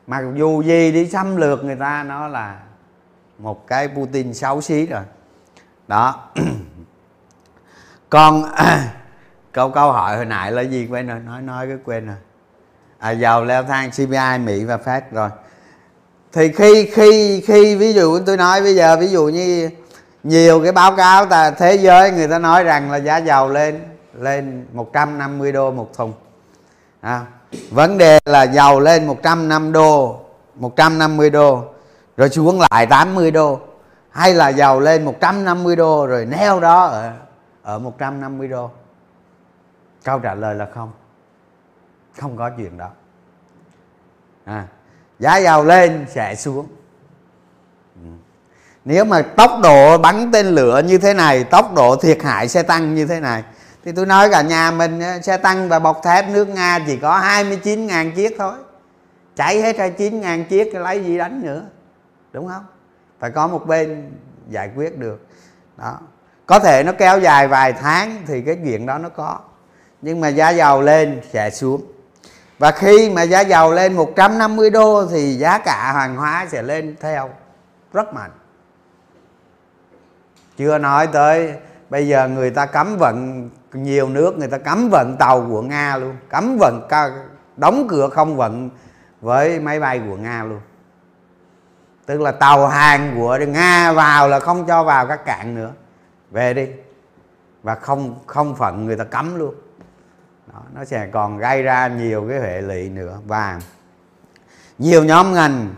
Mà 0.07 0.23
dù 0.37 0.61
gì 0.61 0.91
đi 0.91 1.09
xâm 1.09 1.35
lược 1.35 1.63
người 1.63 1.75
ta, 1.75 2.03
nó 2.03 2.27
là 2.27 2.59
một 3.37 3.67
cái 3.67 3.87
Putin 3.87 4.33
xấu 4.33 4.61
xí 4.61 4.85
rồi. 4.85 5.03
Đó. 5.87 6.29
Còn 8.09 8.43
câu 9.51 9.69
câu 9.69 9.91
hỏi 9.91 10.15
hồi 10.15 10.25
nãy 10.25 10.51
là 10.51 10.61
gì 10.61 10.87
quên 10.87 11.07
rồi? 11.07 11.19
Nói 11.19 11.41
nói 11.41 11.67
cái 11.67 11.77
quên 11.85 12.05
rồi. 12.07 12.15
À 12.97 13.11
dầu 13.11 13.43
leo 13.45 13.63
thang 13.63 13.91
CPI 13.91 14.37
Mỹ 14.45 14.63
và 14.63 14.77
Fed 14.77 15.01
rồi. 15.11 15.29
Thì 16.31 16.51
khi 16.51 16.89
khi 16.93 17.41
khi 17.47 17.75
ví 17.75 17.93
dụ 17.93 18.19
tôi 18.25 18.37
nói 18.37 18.61
bây 18.61 18.75
giờ, 18.75 18.97
ví 18.97 19.07
dụ 19.07 19.27
như 19.27 19.69
nhiều 20.23 20.63
cái 20.63 20.71
báo 20.71 20.95
cáo 20.95 21.25
ta 21.25 21.51
thế 21.51 21.75
giới 21.75 22.11
người 22.11 22.27
ta 22.27 22.39
nói 22.39 22.63
rằng 22.63 22.91
là 22.91 22.97
giá 22.97 23.17
dầu 23.17 23.49
lên 23.49 23.92
lên 24.13 24.67
150 24.73 25.51
đô 25.51 25.71
một 25.71 25.93
thùng. 25.93 26.13
À, 27.01 27.25
vấn 27.71 27.97
đề 27.97 28.19
là 28.25 28.43
dầu 28.43 28.79
lên 28.79 29.07
105 29.07 29.71
đô 29.71 30.19
150 30.55 31.29
đô 31.29 31.63
rồi 32.17 32.29
xuống 32.29 32.61
lại 32.71 32.85
80 32.85 33.31
đô 33.31 33.59
hay 34.09 34.33
là 34.33 34.49
dầu 34.49 34.79
lên 34.79 35.05
150 35.05 35.75
đô 35.75 36.07
rồi 36.07 36.25
neo 36.25 36.59
đó 36.59 36.85
ở, 36.85 37.11
ở 37.63 37.79
150 37.79 38.47
đô. 38.47 38.71
Câu 40.03 40.19
trả 40.19 40.35
lời 40.35 40.55
là 40.55 40.67
không. 40.73 40.91
Không 42.19 42.37
có 42.37 42.49
chuyện 42.57 42.77
đó. 42.77 42.89
À, 44.45 44.67
giá 45.19 45.37
dầu 45.37 45.63
lên 45.63 46.05
sẽ 46.09 46.35
xuống. 46.35 46.67
Ừ. 47.95 48.09
Nếu 48.85 49.05
mà 49.05 49.21
tốc 49.21 49.51
độ 49.63 49.97
bắn 49.97 50.31
tên 50.31 50.45
lửa 50.45 50.81
như 50.85 50.97
thế 50.97 51.13
này 51.13 51.43
tốc 51.43 51.73
độ 51.75 51.95
thiệt 51.95 52.23
hại 52.23 52.47
sẽ 52.47 52.63
tăng 52.63 52.95
như 52.95 53.05
thế 53.05 53.19
này 53.19 53.43
thì 53.85 53.91
tôi 53.91 54.05
nói 54.05 54.29
cả 54.29 54.41
nhà 54.41 54.71
mình 54.71 54.99
ờ, 54.99 55.21
xe 55.21 55.37
tăng 55.37 55.69
và 55.69 55.79
bọc 55.79 56.03
thép 56.03 56.29
nước 56.29 56.47
nga 56.47 56.79
chỉ 56.87 56.97
có 56.97 57.19
29.000 57.19 58.11
chiếc 58.11 58.35
thôi. 58.37 58.53
Cháy 59.35 59.61
hết 59.61 59.77
ra 59.77 59.87
9.000 59.97 60.43
chiếc 60.43 60.75
lấy 60.75 61.03
gì 61.03 61.17
đánh 61.17 61.41
nữa, 61.43 61.61
đúng 62.31 62.47
không? 62.47 62.65
Phải 63.19 63.31
có 63.31 63.47
một 63.47 63.67
bên 63.67 64.11
giải 64.49 64.71
quyết 64.75 64.97
được. 64.97 65.27
Đó. 65.77 65.99
Có 66.45 66.59
thể 66.59 66.83
nó 66.83 66.91
kéo 66.91 67.19
dài 67.19 67.47
vài 67.47 67.73
tháng 67.73 68.23
thì 68.27 68.41
cái 68.41 68.57
chuyện 68.63 68.85
đó 68.85 68.97
nó 68.97 69.09
có. 69.09 69.39
Nhưng 70.01 70.21
mà 70.21 70.27
giá 70.27 70.49
dầu 70.49 70.81
lên 70.81 71.21
sẽ 71.31 71.49
xuống. 71.49 71.81
Và 72.59 72.71
khi 72.71 73.09
mà 73.09 73.21
giá 73.21 73.41
dầu 73.41 73.73
lên 73.73 73.93
150 73.93 74.69
đô 74.69 75.05
thì 75.05 75.35
giá 75.35 75.57
cả 75.57 75.93
hàng 75.93 76.15
hóa 76.15 76.47
sẽ 76.51 76.61
lên 76.61 76.95
theo, 76.99 77.29
rất 77.93 78.13
mạnh. 78.13 78.31
Chưa 80.57 80.77
nói 80.77 81.07
tới, 81.07 81.53
bây 81.89 82.07
giờ 82.07 82.27
người 82.27 82.51
ta 82.51 82.65
cấm 82.65 82.97
vận 82.97 83.49
nhiều 83.73 84.09
nước 84.09 84.37
người 84.37 84.47
ta 84.47 84.57
cấm 84.57 84.89
vận 84.89 85.15
tàu 85.19 85.45
của 85.49 85.61
nga 85.61 85.97
luôn 85.97 86.15
cấm 86.29 86.57
vận 86.59 86.87
đóng 87.57 87.87
cửa 87.89 88.09
không 88.09 88.35
vận 88.35 88.69
với 89.21 89.59
máy 89.59 89.79
bay 89.79 90.01
của 90.09 90.15
nga 90.15 90.43
luôn. 90.43 90.59
Tức 92.05 92.21
là 92.21 92.31
tàu 92.31 92.67
hàng 92.67 93.15
của 93.17 93.37
nga 93.47 93.91
vào 93.91 94.27
là 94.27 94.39
không 94.39 94.65
cho 94.67 94.83
vào 94.83 95.07
các 95.07 95.25
cảng 95.25 95.55
nữa. 95.55 95.71
Về 96.31 96.53
đi. 96.53 96.67
Và 97.63 97.75
không 97.75 98.19
không 98.25 98.55
phận 98.55 98.85
người 98.85 98.97
ta 98.97 99.03
cấm 99.03 99.35
luôn. 99.35 99.55
Đó, 100.53 100.59
nó 100.75 100.85
sẽ 100.85 101.07
còn 101.11 101.37
gây 101.37 101.63
ra 101.63 101.87
nhiều 101.87 102.25
cái 102.29 102.39
hệ 102.39 102.61
lụy 102.61 102.89
nữa. 102.89 103.17
Và 103.25 103.59
nhiều 104.77 105.03
nhóm 105.03 105.33
ngành 105.33 105.75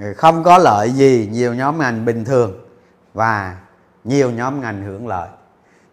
ừ, 0.00 0.14
không 0.16 0.44
có 0.44 0.58
lợi 0.58 0.90
gì 0.90 1.28
nhiều 1.32 1.54
nhóm 1.54 1.78
ngành 1.78 2.04
bình 2.04 2.24
thường 2.24 2.66
và 3.14 3.56
nhiều 4.04 4.30
nhóm 4.30 4.60
ngành 4.60 4.82
hưởng 4.82 5.08
lợi. 5.08 5.28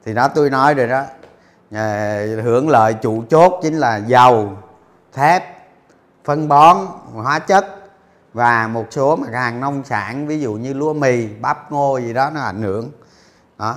Thì 0.06 0.14
đó 0.14 0.28
tôi 0.28 0.50
nói 0.50 0.74
rồi 0.74 0.88
đó. 0.88 1.04
Ờ, 1.74 2.42
hưởng 2.42 2.70
lợi 2.70 2.94
chủ 2.94 3.24
chốt 3.30 3.60
chính 3.62 3.74
là 3.74 3.98
dầu 3.98 4.58
thép 5.14 5.44
phân 6.24 6.48
bón 6.48 6.78
hóa 7.14 7.40
chất 7.40 7.66
và 8.34 8.68
một 8.68 8.88
số 8.92 9.16
mặt 9.16 9.34
hàng 9.34 9.60
nông 9.60 9.84
sản 9.84 10.28
ví 10.28 10.40
dụ 10.40 10.54
như 10.54 10.74
lúa 10.74 10.94
mì 10.94 11.28
bắp 11.28 11.72
ngô 11.72 11.98
gì 11.98 12.14
đó 12.14 12.30
nó 12.30 12.42
ảnh 12.42 12.62
hưởng. 12.62 12.92
Đó. 13.58 13.76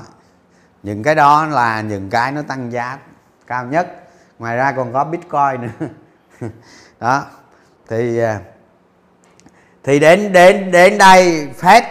Những 0.82 1.02
cái 1.02 1.14
đó 1.14 1.46
là 1.46 1.80
những 1.80 2.10
cái 2.10 2.32
nó 2.32 2.42
tăng 2.42 2.72
giá 2.72 2.98
cao 3.46 3.64
nhất. 3.64 4.08
Ngoài 4.38 4.56
ra 4.56 4.72
còn 4.72 4.92
có 4.92 5.04
bitcoin 5.04 5.60
nữa. 5.60 5.86
Đó. 7.00 7.24
Thì 7.88 8.18
ờ, 8.18 8.36
thì 9.84 9.98
đến 9.98 10.32
đến 10.32 10.70
đến 10.70 10.98
đây 10.98 11.48
Fed 11.60 11.82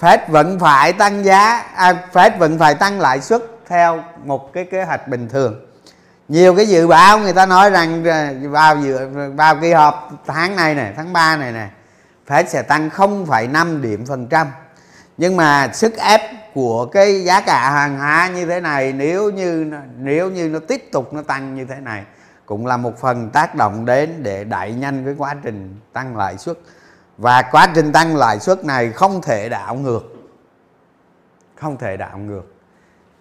Fed 0.00 0.18
vẫn 0.28 0.58
phải 0.58 0.92
tăng 0.92 1.24
giá 1.24 1.58
à, 1.58 2.08
Fed 2.12 2.38
vẫn 2.38 2.58
phải 2.58 2.74
tăng 2.74 3.00
lãi 3.00 3.20
suất 3.20 3.42
theo 3.70 4.04
một 4.24 4.52
cái 4.52 4.64
kế 4.64 4.84
hoạch 4.84 5.08
bình 5.08 5.28
thường. 5.28 5.66
Nhiều 6.28 6.56
cái 6.56 6.66
dự 6.66 6.86
báo 6.86 7.18
người 7.18 7.32
ta 7.32 7.46
nói 7.46 7.70
rằng 7.70 8.04
à, 8.04 8.34
vào 8.42 8.76
dự 8.76 9.08
vào 9.34 9.56
kỳ 9.60 9.72
họp 9.72 10.10
tháng 10.26 10.56
này 10.56 10.74
này 10.74 10.92
tháng 10.96 11.12
3 11.12 11.36
này 11.36 11.52
này 11.52 11.70
phải 12.26 12.44
sẽ 12.46 12.62
tăng 12.62 12.88
0,5 12.88 13.80
điểm 13.80 14.06
phần 14.06 14.26
trăm. 14.26 14.46
Nhưng 15.16 15.36
mà 15.36 15.70
sức 15.72 15.96
ép 15.96 16.20
của 16.54 16.86
cái 16.86 17.24
giá 17.24 17.40
cả 17.40 17.70
hàng 17.70 17.98
hóa 17.98 18.30
như 18.34 18.46
thế 18.46 18.60
này 18.60 18.92
nếu 18.92 19.30
như 19.30 19.72
nếu 19.98 20.30
như 20.30 20.48
nó 20.48 20.58
tiếp 20.58 20.88
tục 20.92 21.12
nó 21.12 21.22
tăng 21.22 21.54
như 21.54 21.64
thế 21.64 21.76
này 21.80 22.04
cũng 22.46 22.66
là 22.66 22.76
một 22.76 23.00
phần 23.00 23.30
tác 23.30 23.54
động 23.54 23.86
đến 23.86 24.22
để 24.22 24.44
đẩy 24.44 24.72
nhanh 24.72 25.04
cái 25.04 25.14
quá 25.18 25.34
trình 25.42 25.76
tăng 25.92 26.16
lãi 26.16 26.38
suất. 26.38 26.58
Và 27.18 27.42
quá 27.42 27.68
trình 27.74 27.92
tăng 27.92 28.16
lãi 28.16 28.40
suất 28.40 28.64
này 28.64 28.92
không 28.92 29.22
thể 29.22 29.48
đảo 29.48 29.74
ngược 29.74 30.02
không 31.60 31.76
thể 31.76 31.96
đảo 31.96 32.18
ngược 32.18 32.59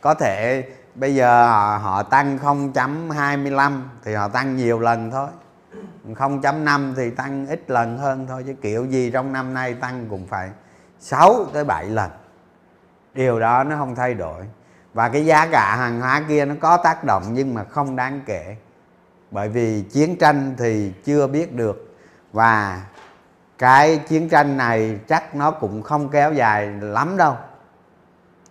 có 0.01 0.13
thể 0.13 0.63
bây 0.95 1.15
giờ 1.15 1.47
họ, 1.47 1.77
họ 1.77 2.03
tăng 2.03 2.37
0.25 2.37 3.81
thì 4.03 4.13
họ 4.13 4.27
tăng 4.27 4.55
nhiều 4.55 4.79
lần 4.79 5.11
thôi. 5.11 5.27
0.5 6.07 6.93
thì 6.95 7.09
tăng 7.09 7.47
ít 7.47 7.63
lần 7.67 7.97
hơn 7.97 8.27
thôi 8.27 8.43
chứ 8.47 8.53
kiểu 8.61 8.85
gì 8.85 9.11
trong 9.11 9.33
năm 9.33 9.53
nay 9.53 9.73
tăng 9.73 10.05
cũng 10.09 10.27
phải 10.27 10.49
6 10.99 11.45
tới 11.53 11.63
7 11.63 11.85
lần. 11.85 12.11
Điều 13.13 13.39
đó 13.39 13.63
nó 13.63 13.77
không 13.77 13.95
thay 13.95 14.13
đổi. 14.13 14.41
Và 14.93 15.09
cái 15.09 15.25
giá 15.25 15.47
cả 15.51 15.75
hàng 15.75 16.01
hóa 16.01 16.23
kia 16.27 16.45
nó 16.45 16.55
có 16.59 16.77
tác 16.77 17.03
động 17.03 17.23
nhưng 17.33 17.53
mà 17.53 17.63
không 17.63 17.95
đáng 17.95 18.21
kể. 18.25 18.55
Bởi 19.31 19.49
vì 19.49 19.81
chiến 19.81 20.15
tranh 20.17 20.55
thì 20.57 20.93
chưa 21.05 21.27
biết 21.27 21.55
được. 21.55 21.97
Và 22.33 22.83
cái 23.57 23.97
chiến 23.97 24.29
tranh 24.29 24.57
này 24.57 24.99
chắc 25.07 25.35
nó 25.35 25.51
cũng 25.51 25.83
không 25.83 26.09
kéo 26.09 26.33
dài 26.33 26.67
lắm 26.67 27.17
đâu 27.17 27.37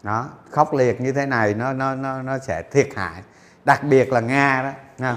đó, 0.03 0.29
khốc 0.51 0.75
liệt 0.75 1.01
như 1.01 1.13
thế 1.13 1.27
này 1.27 1.55
nó 1.55 1.73
nó 1.73 1.95
nó 1.95 2.23
nó 2.23 2.39
sẽ 2.39 2.63
thiệt 2.63 2.89
hại. 2.97 3.23
Đặc 3.65 3.85
biệt 3.85 4.13
là 4.13 4.21
nga 4.21 4.63
đó, 4.63 4.71
nha. 4.99 5.17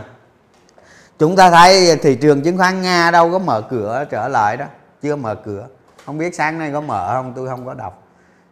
Chúng 1.19 1.35
ta 1.35 1.51
thấy 1.51 1.97
thị 2.01 2.15
trường 2.15 2.41
chứng 2.41 2.57
khoán 2.57 2.81
nga 2.81 3.11
đâu 3.11 3.31
có 3.31 3.39
mở 3.39 3.61
cửa 3.69 4.05
trở 4.09 4.27
lại 4.27 4.57
đó, 4.57 4.65
chưa 5.01 5.15
mở 5.15 5.35
cửa. 5.35 5.67
Không 6.05 6.17
biết 6.17 6.35
sáng 6.35 6.59
nay 6.59 6.71
có 6.73 6.81
mở 6.81 7.13
không, 7.13 7.33
tôi 7.35 7.47
không 7.47 7.65
có 7.65 7.73
đọc. 7.73 8.03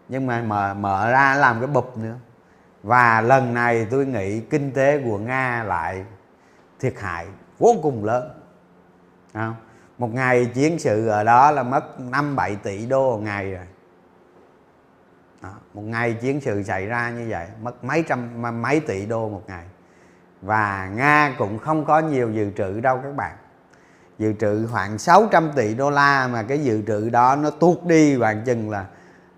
Nhưng 0.09 0.27
mà 0.27 0.41
mở 0.41 0.73
mở 0.73 1.11
ra 1.11 1.35
làm 1.35 1.59
cái 1.59 1.67
bụp 1.67 1.97
nữa. 1.97 2.15
Và 2.83 3.21
lần 3.21 3.53
này 3.53 3.87
tôi 3.91 4.05
nghĩ 4.05 4.39
kinh 4.39 4.71
tế 4.71 5.01
của 5.05 5.17
nga 5.17 5.63
lại 5.63 6.05
thiệt 6.79 6.93
hại 6.99 7.25
vô 7.59 7.75
cùng 7.81 8.05
lớn. 8.05 8.29
Không? 9.33 9.55
một 9.99 10.13
ngày 10.13 10.45
chiến 10.45 10.79
sự 10.79 11.07
ở 11.07 11.23
đó 11.23 11.51
là 11.51 11.63
mất 11.63 11.99
5 11.99 12.35
7 12.35 12.55
tỷ 12.55 12.85
đô 12.85 13.11
một 13.11 13.23
ngày 13.23 13.51
rồi 13.51 13.65
đó. 15.41 15.49
một 15.73 15.81
ngày 15.81 16.13
chiến 16.13 16.41
sự 16.41 16.63
xảy 16.63 16.85
ra 16.85 17.09
như 17.09 17.25
vậy, 17.29 17.47
mất 17.61 17.83
mấy 17.83 18.03
trăm 18.07 18.41
mấy 18.61 18.79
tỷ 18.79 19.05
đô 19.05 19.29
một 19.29 19.43
ngày. 19.47 19.65
Và 20.41 20.89
nga 20.95 21.35
cũng 21.37 21.59
không 21.59 21.85
có 21.85 21.99
nhiều 21.99 22.31
dự 22.31 22.51
trữ 22.57 22.79
đâu 22.79 22.99
các 23.03 23.15
bạn. 23.15 23.35
Dự 24.17 24.33
trữ 24.39 24.67
khoảng 24.67 24.97
600 24.97 25.51
tỷ 25.55 25.73
đô 25.73 25.89
la 25.89 26.27
mà 26.27 26.43
cái 26.43 26.63
dự 26.63 26.81
trữ 26.87 27.09
đó 27.09 27.35
nó 27.35 27.49
tuột 27.49 27.77
đi, 27.83 28.17
bạn 28.17 28.41
chừng 28.45 28.69
là 28.69 28.85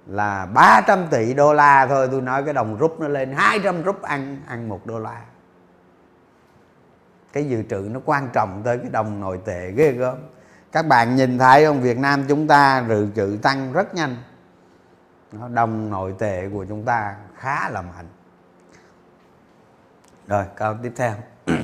là 0.08 0.46
300 0.46 1.08
tỷ 1.12 1.34
đô 1.34 1.53
la 1.53 1.88
thôi. 1.88 2.08
Tôi 2.12 2.22
nói 2.22 2.43
cái 2.43 2.53
đồng 2.53 2.77
rút 2.77 3.00
nó 3.00 3.08
lên 3.08 3.34
200 3.34 3.84
rút 3.84 4.01
ăn 4.01 4.38
ăn 4.48 4.70
một 4.70 4.86
đô 4.86 5.00
la. 5.00 5.22
Cái 7.34 7.50
dự 7.50 7.63
trữ 7.70 7.89
nó 7.91 8.00
quan 8.05 8.29
trọng 8.34 8.62
tới 8.63 8.77
cái 8.77 8.89
đồng 8.89 9.20
nội 9.20 9.39
tệ 9.46 9.72
ghê 9.72 9.91
gớm. 9.91 10.15
Các 10.72 10.88
bạn 10.88 11.15
nhìn 11.15 11.38
thấy 11.38 11.65
không? 11.65 11.81
Việt 11.81 11.98
Nam 11.98 12.24
chúng 12.27 12.48
ta 12.48 12.86
dự 12.89 13.08
trữ 13.15 13.38
tăng 13.41 13.74
rất 13.74 13.96
nhanh 13.96 14.15
nó 15.31 15.47
đồng 15.47 15.89
nội 15.89 16.15
tệ 16.19 16.50
của 16.53 16.65
chúng 16.69 16.85
ta 16.85 17.15
khá 17.38 17.69
là 17.69 17.81
mạnh. 17.81 18.07
Rồi, 20.27 20.45
câu 20.55 20.75
tiếp 20.83 20.93
theo. 20.95 21.13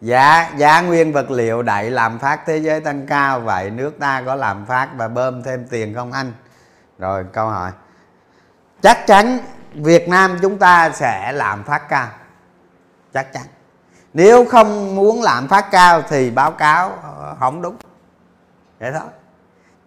Giá 0.00 0.50
giá 0.56 0.80
nguyên 0.80 1.12
vật 1.12 1.30
liệu 1.30 1.62
đẩy 1.62 1.90
làm 1.90 2.18
phát 2.18 2.40
thế 2.46 2.56
giới 2.58 2.80
tăng 2.80 3.06
cao, 3.06 3.40
vậy 3.40 3.70
nước 3.70 3.98
ta 3.98 4.22
có 4.26 4.34
làm 4.34 4.66
phát 4.66 4.88
và 4.96 5.08
bơm 5.08 5.42
thêm 5.42 5.66
tiền 5.70 5.94
không 5.94 6.12
anh? 6.12 6.32
Rồi, 6.98 7.24
câu 7.32 7.48
hỏi. 7.48 7.70
Chắc 8.82 9.06
chắn 9.06 9.38
Việt 9.74 10.08
Nam 10.08 10.38
chúng 10.42 10.58
ta 10.58 10.90
sẽ 10.90 11.32
làm 11.32 11.64
phát 11.64 11.88
cao. 11.88 12.08
Chắc 13.12 13.32
chắn. 13.32 13.42
Nếu 14.14 14.44
không 14.44 14.96
muốn 14.96 15.22
làm 15.22 15.48
phát 15.48 15.68
cao 15.70 16.02
thì 16.02 16.30
báo 16.30 16.50
cáo 16.50 16.90
ờ, 17.02 17.36
không 17.40 17.62
đúng. 17.62 17.76
Vậy 18.80 18.92
thôi 18.92 19.08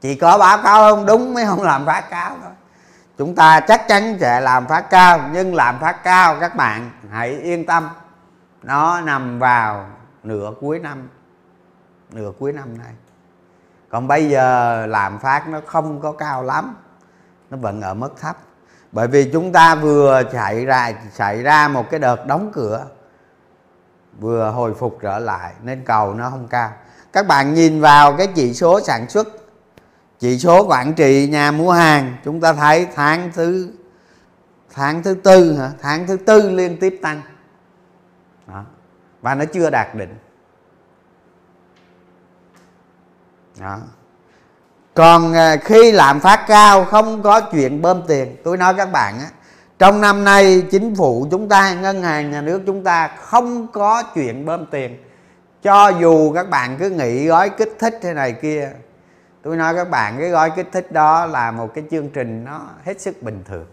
chỉ 0.02 0.16
có 0.16 0.38
báo 0.38 0.58
cáo 0.64 0.90
không 0.90 1.06
đúng 1.06 1.34
mới 1.34 1.46
không 1.46 1.64
làm 1.64 1.86
phát 1.86 2.10
cao 2.10 2.36
thôi. 2.44 2.52
Chúng 3.18 3.36
ta 3.36 3.60
chắc 3.60 3.88
chắn 3.88 4.18
sẽ 4.20 4.40
làm 4.42 4.68
phát 4.68 4.90
cao 4.90 5.30
nhưng 5.34 5.56
làm 5.56 5.80
phát 5.80 6.04
cao 6.04 6.38
các 6.40 6.56
bạn 6.56 6.92
hãy 7.12 7.30
yên 7.30 7.66
tâm. 7.66 7.90
Nó 8.64 9.02
nằm 9.02 9.40
vào 9.40 9.86
nửa 10.24 10.52
cuối 10.62 10.80
năm, 10.80 11.08
nửa 12.12 12.32
cuối 12.40 12.54
năm 12.54 12.78
này 12.78 12.94
còn 13.90 14.08
bây 14.08 14.30
giờ 14.30 14.86
làm 14.86 15.20
phát 15.20 15.48
nó 15.48 15.62
không 15.66 16.02
có 16.02 16.12
cao 16.12 16.44
lắm, 16.44 16.75
nó 17.50 17.58
vẫn 17.58 17.82
ở 17.82 17.94
mức 17.94 18.14
thấp. 18.22 18.38
Bởi 18.92 19.08
vì 19.08 19.30
chúng 19.34 19.52
ta 19.52 19.75
vừa 19.75 20.24
chạy 20.34 20.66
ra 20.66 20.94
xảy 21.14 21.44
ra 21.44 21.68
một 21.68 21.90
cái 21.90 22.00
đợt 22.00 22.25
đóng 22.28 22.52
cửa, 22.54 22.86
vừa 24.20 24.52
hồi 24.52 24.74
phục 24.74 24.98
trở 25.02 25.20
lại, 25.20 25.54
nên 25.62 25.86
cầu 25.86 26.14
nó 26.14 26.30
không 26.30 26.48
cao. 26.48 26.72
Các 27.14 27.28
bạn 27.28 27.54
nhìn 27.54 27.82
vào 27.82 28.14
cái 28.18 28.28
chỉ 28.28 28.54
số 28.54 28.82
sản 28.82 29.10
xuất 29.10 29.28
chỉ 30.25 30.38
số 30.38 30.65
quản 30.67 30.94
trị 30.94 31.27
nhà 31.32 31.51
mua 31.51 31.72
hàng, 31.72 32.17
chúng 32.24 32.41
ta 32.41 32.53
thấy 32.53 32.88
tháng 32.96 33.32
thứ 33.34 33.70
tháng 34.74 35.03
thứ 35.03 35.13
tư 35.13 35.58
hả? 35.58 35.72
Tháng 35.82 36.08
thứ 36.08 36.17
tư 36.17 36.50
liên 36.50 36.77
tiếp 36.79 37.00
tăng. 37.01 37.22
Đó. 38.48 38.63
và 39.22 39.36
nó 39.36 39.46
chưa 39.46 39.70
đạt 39.70 39.96
đỉnh. 39.96 40.15
Đó. 43.60 43.77
còn 44.94 45.34
à, 45.34 45.55
khi 45.55 45.91
lạm 45.91 46.20
phát 46.20 46.46
cao, 46.48 46.86
không 46.86 47.24
có 47.24 47.41
chuyện 47.41 47.82
bơm 47.82 48.01
tiền. 48.08 48.36
Tôi 48.44 48.58
nói 48.58 48.74
các 48.74 48.91
bạn 48.91 49.20
á, 49.20 49.27
trong 49.79 50.01
năm 50.01 50.24
nay 50.24 50.63
chính 50.72 50.96
phủ 50.96 51.27
chúng 51.32 51.50
ta, 51.50 51.74
ngân 51.74 52.03
hàng 52.03 52.32
nhà 52.32 52.41
nước 52.41 52.62
chúng 52.65 52.84
ta 52.84 53.08
không 53.08 53.67
có 53.67 54.03
chuyện 54.03 54.46
bơm 54.46 54.65
tiền. 54.65 55.03
Cho 55.63 55.89
dù 55.89 56.34
các 56.34 56.50
bạn 56.50 56.77
cứ 56.79 56.89
nghĩ 56.89 57.27
gói 57.27 57.50
kích 57.50 57.75
thích 57.79 58.00
thế 58.01 58.13
này 58.13 58.34
kia 58.41 58.72
tôi 59.46 59.58
nói 59.58 59.75
các 59.75 59.90
bạn, 59.90 60.16
cái 60.20 60.30
gói 60.30 60.52
kích 60.56 60.68
thích 60.72 60.92
đó 60.92 61.25
là 61.25 61.52
một 61.52 61.74
cái 61.74 61.84
chương 61.92 62.10
trình 62.10 62.44
nó 62.44 62.62
hết 62.86 63.02
sức 63.02 63.24
bình 63.24 63.44
thường. 63.48 63.66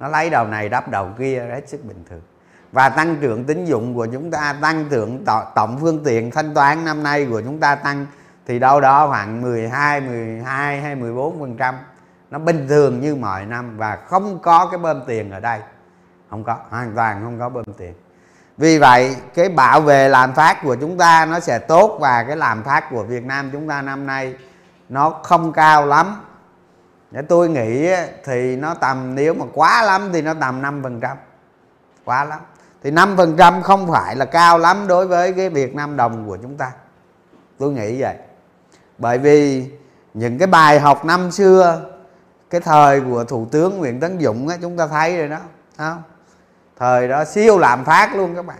Nó 0.00 0.08
lấy 0.08 0.30
đầu 0.30 0.46
này 0.46 0.68
đắp 0.68 0.88
đầu 0.88 1.08
kia 1.18 1.46
hết 1.50 1.68
sức 1.68 1.84
bình 1.84 2.04
thường. 2.10 2.20
Và 2.72 2.88
tăng 2.88 3.16
trưởng 3.20 3.44
tín 3.44 3.64
dụng 3.64 3.94
của 3.94 4.06
chúng 4.06 4.30
ta, 4.30 4.56
tăng 4.62 4.84
trưởng 4.90 5.24
tổng 5.54 5.78
phương 5.80 6.04
tiện 6.04 6.30
thanh 6.30 6.54
toán 6.54 6.84
năm 6.84 7.02
nay 7.02 7.26
của 7.30 7.42
chúng 7.42 7.60
ta 7.60 7.74
tăng 7.74 8.06
thì 8.46 8.58
đâu 8.58 8.80
đó 8.80 9.08
khoảng 9.08 9.42
12 9.42 10.00
12 10.00 10.80
hay 10.80 10.94
14 10.94 11.40
phần 11.40 11.56
trăm. 11.56 11.74
Nó 12.30 12.38
bình 12.38 12.68
thường 12.68 13.00
như 13.00 13.14
mọi 13.16 13.46
năm 13.46 13.76
và 13.76 13.96
không 13.96 14.38
có 14.42 14.68
cái 14.70 14.78
bơm 14.78 15.02
tiền 15.06 15.30
ở 15.30 15.40
đây. 15.40 15.60
Không 16.30 16.44
có, 16.44 16.56
hoàn 16.68 16.92
toàn 16.94 17.20
không 17.24 17.38
có 17.38 17.48
bơm 17.48 17.64
tiền. 17.78 17.94
Vì 18.58 18.78
vậy, 18.78 19.16
cái 19.34 19.48
bảo 19.48 19.80
vệ 19.80 20.08
làm 20.08 20.32
phát 20.32 20.62
của 20.62 20.76
chúng 20.80 20.98
ta 20.98 21.26
nó 21.26 21.40
sẽ 21.40 21.58
tốt 21.58 21.98
và 22.00 22.24
cái 22.24 22.36
làm 22.36 22.62
phát 22.62 22.90
của 22.90 23.02
Việt 23.02 23.24
Nam 23.24 23.50
chúng 23.52 23.68
ta 23.68 23.82
năm 23.82 24.06
nay 24.06 24.34
nó 24.92 25.10
không 25.10 25.52
cao 25.52 25.86
lắm. 25.86 26.20
Để 27.10 27.22
tôi 27.22 27.48
nghĩ 27.48 27.90
thì 28.24 28.56
nó 28.56 28.74
tầm 28.74 29.14
nếu 29.14 29.34
mà 29.34 29.44
quá 29.54 29.82
lắm 29.82 30.10
thì 30.12 30.22
nó 30.22 30.34
tầm 30.34 30.62
5 30.62 30.82
phần 30.82 31.00
trăm. 31.00 31.16
Quá 32.04 32.24
lắm. 32.24 32.40
Thì 32.82 32.90
5 32.90 33.16
phần 33.16 33.36
trăm 33.36 33.62
không 33.62 33.92
phải 33.92 34.16
là 34.16 34.24
cao 34.24 34.58
lắm 34.58 34.86
đối 34.88 35.06
với 35.06 35.32
cái 35.32 35.48
Việt 35.48 35.74
Nam 35.74 35.96
đồng 35.96 36.28
của 36.28 36.36
chúng 36.36 36.56
ta. 36.56 36.72
Tôi 37.58 37.72
nghĩ 37.72 38.00
vậy. 38.02 38.16
Bởi 38.98 39.18
vì 39.18 39.70
những 40.14 40.38
cái 40.38 40.46
bài 40.46 40.80
học 40.80 41.04
năm 41.04 41.30
xưa 41.30 41.80
cái 42.50 42.60
thời 42.60 43.00
của 43.00 43.24
thủ 43.24 43.46
tướng 43.50 43.78
Nguyễn 43.78 44.00
Tấn 44.00 44.20
Dũng 44.20 44.48
á, 44.48 44.56
chúng 44.62 44.76
ta 44.76 44.86
thấy 44.86 45.16
rồi 45.16 45.28
đó 45.28 45.38
không? 45.78 46.02
Thời 46.78 47.08
đó 47.08 47.24
siêu 47.24 47.58
lạm 47.58 47.84
phát 47.84 48.16
luôn 48.16 48.34
các 48.34 48.46
bạn. 48.46 48.58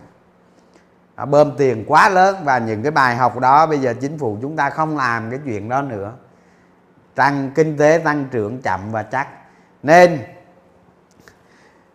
À, 1.14 1.24
bơm 1.24 1.56
tiền 1.56 1.84
quá 1.88 2.08
lớn 2.08 2.36
và 2.44 2.58
những 2.58 2.82
cái 2.82 2.90
bài 2.90 3.16
học 3.16 3.38
đó 3.38 3.66
bây 3.66 3.78
giờ 3.78 3.94
chính 4.00 4.18
phủ 4.18 4.38
chúng 4.42 4.56
ta 4.56 4.70
không 4.70 4.96
làm 4.96 5.30
cái 5.30 5.40
chuyện 5.44 5.68
đó 5.68 5.82
nữa. 5.82 6.12
Tăng 7.14 7.50
kinh 7.54 7.76
tế, 7.78 8.00
tăng 8.04 8.26
trưởng 8.30 8.62
chậm 8.62 8.80
và 8.92 9.02
chắc. 9.02 9.28
Nên 9.82 10.18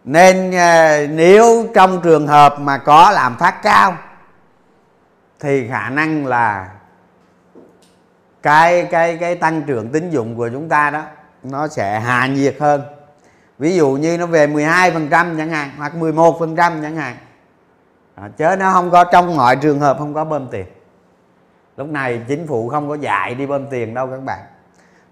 nên 0.04 0.52
à, 0.56 1.00
nếu 1.10 1.66
trong 1.74 2.02
trường 2.02 2.28
hợp 2.28 2.60
mà 2.60 2.78
có 2.78 3.12
làm 3.12 3.38
phát 3.38 3.62
cao, 3.64 3.98
thì 5.40 5.68
khả 5.68 5.90
năng 5.90 6.26
là 6.26 6.72
cái 8.44 8.88
cái 8.92 9.18
cái 9.18 9.36
tăng 9.36 9.62
trưởng 9.62 9.92
tín 9.92 10.10
dụng 10.10 10.36
của 10.36 10.50
chúng 10.50 10.70
ta 10.70 10.90
đó, 10.90 11.04
nó 11.44 11.68
sẽ 11.68 12.00
hạ 12.00 12.28
nhiệt 12.28 12.56
hơn. 12.60 12.82
Ví 13.60 13.76
dụ 13.76 13.90
như 13.92 14.18
nó 14.18 14.26
về 14.26 14.48
12% 14.48 15.38
chẳng 15.38 15.50
hạn, 15.50 15.72
hoặc 15.78 15.94
11% 15.96 16.56
chẳng 16.56 16.96
hạn 16.96 17.18
à, 18.22 18.30
chớ 18.38 18.56
nó 18.56 18.72
không 18.72 18.92
có 18.92 19.04
trong 19.04 19.36
mọi 19.36 19.56
trường 19.56 19.80
hợp 19.80 19.98
không 20.00 20.14
có 20.14 20.26
bơm 20.26 20.48
tiền. 20.48 20.66
Lúc 21.78 21.88
này 21.88 22.22
chính 22.28 22.48
phủ 22.48 22.70
không 22.70 22.90
có 22.90 22.96
dạy 22.96 23.36
đi 23.36 23.46
bơm 23.46 23.68
tiền 23.68 23.94
đâu 23.94 24.08
các 24.08 24.24
bạn. 24.24 24.40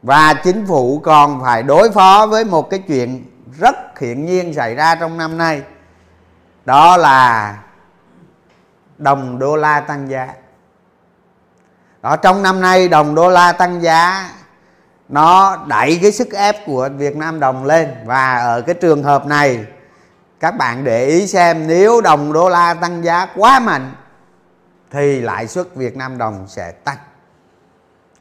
Và 0.01 0.33
chính 0.33 0.65
phủ 0.67 0.99
còn 1.03 1.41
phải 1.41 1.63
đối 1.63 1.91
phó 1.91 2.27
với 2.29 2.45
một 2.45 2.69
cái 2.69 2.79
chuyện 2.87 3.25
rất 3.59 3.99
hiển 3.99 4.25
nhiên 4.25 4.53
xảy 4.53 4.75
ra 4.75 4.95
trong 4.95 5.17
năm 5.17 5.37
nay. 5.37 5.61
Đó 6.65 6.97
là 6.97 7.57
đồng 8.97 9.39
đô 9.39 9.55
la 9.55 9.79
tăng 9.79 10.09
giá. 10.09 10.33
Đó 12.01 12.15
trong 12.15 12.43
năm 12.43 12.61
nay 12.61 12.87
đồng 12.87 13.15
đô 13.15 13.29
la 13.29 13.51
tăng 13.51 13.81
giá 13.81 14.29
nó 15.09 15.57
đẩy 15.67 15.99
cái 16.01 16.11
sức 16.11 16.33
ép 16.33 16.55
của 16.65 16.89
Việt 16.97 17.15
Nam 17.15 17.39
đồng 17.39 17.65
lên. 17.65 17.95
Và 18.05 18.37
ở 18.37 18.61
cái 18.61 18.75
trường 18.75 19.03
hợp 19.03 19.25
này 19.25 19.65
các 20.39 20.51
bạn 20.51 20.83
để 20.83 21.05
ý 21.05 21.27
xem 21.27 21.67
nếu 21.67 22.01
đồng 22.01 22.33
đô 22.33 22.49
la 22.49 22.73
tăng 22.73 23.03
giá 23.03 23.27
quá 23.35 23.59
mạnh 23.59 23.91
thì 24.91 25.21
lãi 25.21 25.47
suất 25.47 25.75
Việt 25.75 25.97
Nam 25.97 26.17
đồng 26.17 26.45
sẽ 26.47 26.71
tăng. 26.71 26.97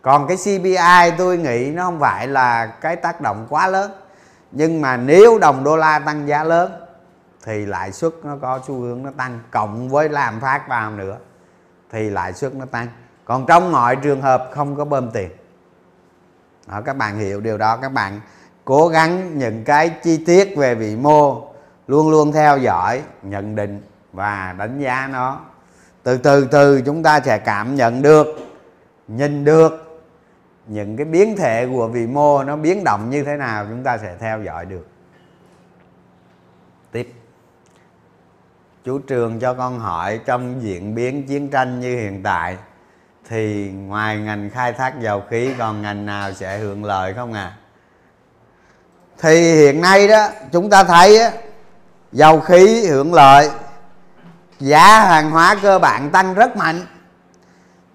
Còn 0.02 0.26
cái 0.28 0.37
CPI 0.37 1.16
tôi 1.18 1.38
nghĩ 1.38 1.71
nó 1.71 1.85
không 1.85 2.00
phải 2.00 2.28
là 2.28 2.66
cái 2.66 2.97
tác 2.97 3.21
động 3.21 3.47
quá 3.49 3.66
lớn. 3.66 3.92
Nhưng 4.52 4.80
mà 4.80 4.97
nếu 4.97 5.38
đồng 5.38 5.64
đô 5.64 5.76
la 5.76 5.98
tăng 5.98 6.29
giá 6.29 6.44
lớn 6.44 6.72
thì 7.44 7.66
lãi 7.66 7.92
suất 7.92 8.12
nó 8.22 8.37
có 8.42 8.61
xu 8.66 8.81
hướng 8.81 9.03
nó 9.03 9.11
tăng. 9.16 9.40
Cộng 9.50 9.88
với 9.88 10.09
làm 10.09 10.40
phát 10.40 10.68
vào 10.68 10.90
nữa 10.90 11.16
thì 11.90 12.11
lãi 12.11 12.33
suất 12.33 12.55
nó 12.55 12.64
tăng. 12.64 12.88
Còn 13.24 13.46
trong 13.46 13.72
mọi 13.72 13.96
trường 13.96 14.22
hợp 14.22 14.50
không 14.55 14.77
có 14.77 14.85
bơm 14.85 15.11
tiền. 15.11 15.31
Đó, 16.66 16.81
các 16.85 16.96
bạn 16.96 17.18
hiểu 17.18 17.40
điều 17.40 17.59
đó. 17.59 17.77
Các 17.77 17.92
bạn 17.92 18.20
cố 18.64 18.88
gắng 18.88 19.38
những 19.38 19.64
cái 19.64 19.88
chi 19.88 20.24
tiết 20.27 20.55
về 20.57 20.74
vị 20.74 20.96
mô 20.96 21.54
luôn 21.87 22.11
luôn 22.11 22.33
theo 22.33 22.59
dõi 22.59 23.03
nhận 23.23 23.57
định 23.57 23.83
và 24.12 24.55
đánh 24.59 24.79
giá 24.81 25.09
nó. 25.12 25.40
Từ 26.03 26.18
từ 26.18 26.49
từ 26.51 26.81
chúng 26.81 27.03
ta 27.03 27.20
sẽ 27.20 27.38
cảm 27.38 27.75
nhận 27.75 28.03
được 28.03 28.27
nhìn 29.09 29.44
được 29.44 30.03
những 30.66 30.97
cái 30.97 31.05
biến 31.05 31.37
thể 31.37 31.66
của 31.66 31.88
vị 31.88 32.07
mô 32.07 32.44
nó 32.44 32.57
biến 32.57 32.85
động 32.85 33.11
như 33.11 33.25
thế 33.25 33.37
nào 33.37 33.66
chúng 33.68 33.83
ta 33.83 33.99
sẽ 33.99 34.16
theo 34.20 34.42
dõi 34.42 34.66
được. 34.66 34.87
Tiếp. 36.92 37.12
Chú 38.85 38.99
trường 38.99 39.40
cho 39.40 39.55
con 39.55 39.79
hỏi 39.79 40.20
trong 40.27 40.62
diễn 40.62 40.94
biến 40.94 41.27
chiến 41.27 41.49
tranh 41.49 41.81
như 41.81 41.97
hiện 41.97 42.23
tại 42.23 42.57
thì 43.29 43.70
ngoài 43.70 44.18
ngành 44.18 44.51
khai 44.51 44.73
thác 44.73 45.01
dầu 45.01 45.23
khí 45.31 45.55
còn 45.59 45.83
ngành 45.83 46.07
nào 46.07 46.33
sẽ 46.33 46.59
hưởng 46.59 46.85
lợi 46.85 47.14
không 47.14 47.33
à 47.33 47.57
thì 49.18 49.55
hiện 49.55 49.81
nay 49.81 50.09
đó 50.09 50.29
chúng 50.53 50.70
ta 50.70 50.85
thấy 50.85 51.18
á, 51.18 51.33
dầu 52.14 52.40
khí 52.40 52.87
hưởng 52.87 53.14
lợi, 53.14 53.50
giá 54.61 55.00
hàng 55.00 55.31
hóa 55.31 55.57
cơ 55.62 55.79
bản 55.79 56.11
tăng 56.11 56.35
rất 56.35 56.57
mạnh. 56.57 56.87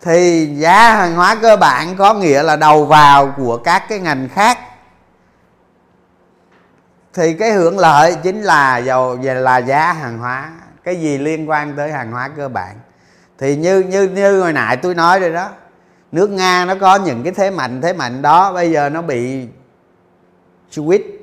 Thì 0.01 0.45
giá 0.45 0.95
hàng 0.95 1.15
hóa 1.15 1.35
cơ 1.41 1.57
bản 1.57 1.95
có 1.95 2.13
nghĩa 2.13 2.43
là 2.43 2.55
đầu 2.55 2.85
vào 2.85 3.33
của 3.37 3.57
các 3.57 3.83
cái 3.89 3.99
ngành 3.99 4.29
khác. 4.29 4.59
Thì 7.13 7.33
cái 7.33 7.51
hưởng 7.51 7.79
lợi 7.79 8.15
chính 8.23 8.41
là 8.41 8.77
dầu, 8.77 9.17
là 9.21 9.57
giá 9.57 9.93
hàng 9.93 10.17
hóa, 10.17 10.51
cái 10.83 10.95
gì 10.95 11.17
liên 11.17 11.49
quan 11.49 11.73
tới 11.77 11.91
hàng 11.91 12.11
hóa 12.11 12.29
cơ 12.37 12.49
bản. 12.49 12.75
Thì 13.37 13.55
như 13.55 13.79
như 13.79 14.03
như 14.03 14.41
hồi 14.41 14.53
nãy 14.53 14.77
tôi 14.77 14.95
nói 14.95 15.19
rồi 15.19 15.31
đó, 15.31 15.49
nước 16.11 16.29
nga 16.29 16.65
nó 16.65 16.75
có 16.75 16.95
những 16.95 17.23
cái 17.23 17.33
thế 17.33 17.51
mạnh 17.51 17.81
thế 17.81 17.93
mạnh 17.93 18.21
đó, 18.21 18.53
bây 18.53 18.71
giờ 18.71 18.89
nó 18.89 19.01
bị 19.01 19.47
switch 20.71 21.18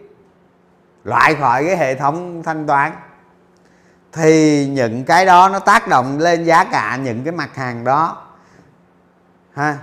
loại 1.07 1.35
khỏi 1.35 1.65
cái 1.67 1.77
hệ 1.77 1.95
thống 1.95 2.43
thanh 2.43 2.67
toán 2.67 2.93
thì 4.13 4.67
những 4.67 5.05
cái 5.05 5.27
đó 5.27 5.49
nó 5.49 5.59
tác 5.59 5.89
động 5.89 6.19
lên 6.19 6.45
giá 6.45 6.65
cả 6.65 6.97
những 6.97 7.25
cái 7.25 7.33
mặt 7.33 7.57
hàng 7.57 7.85
đó 7.85 8.23
ha. 9.55 9.79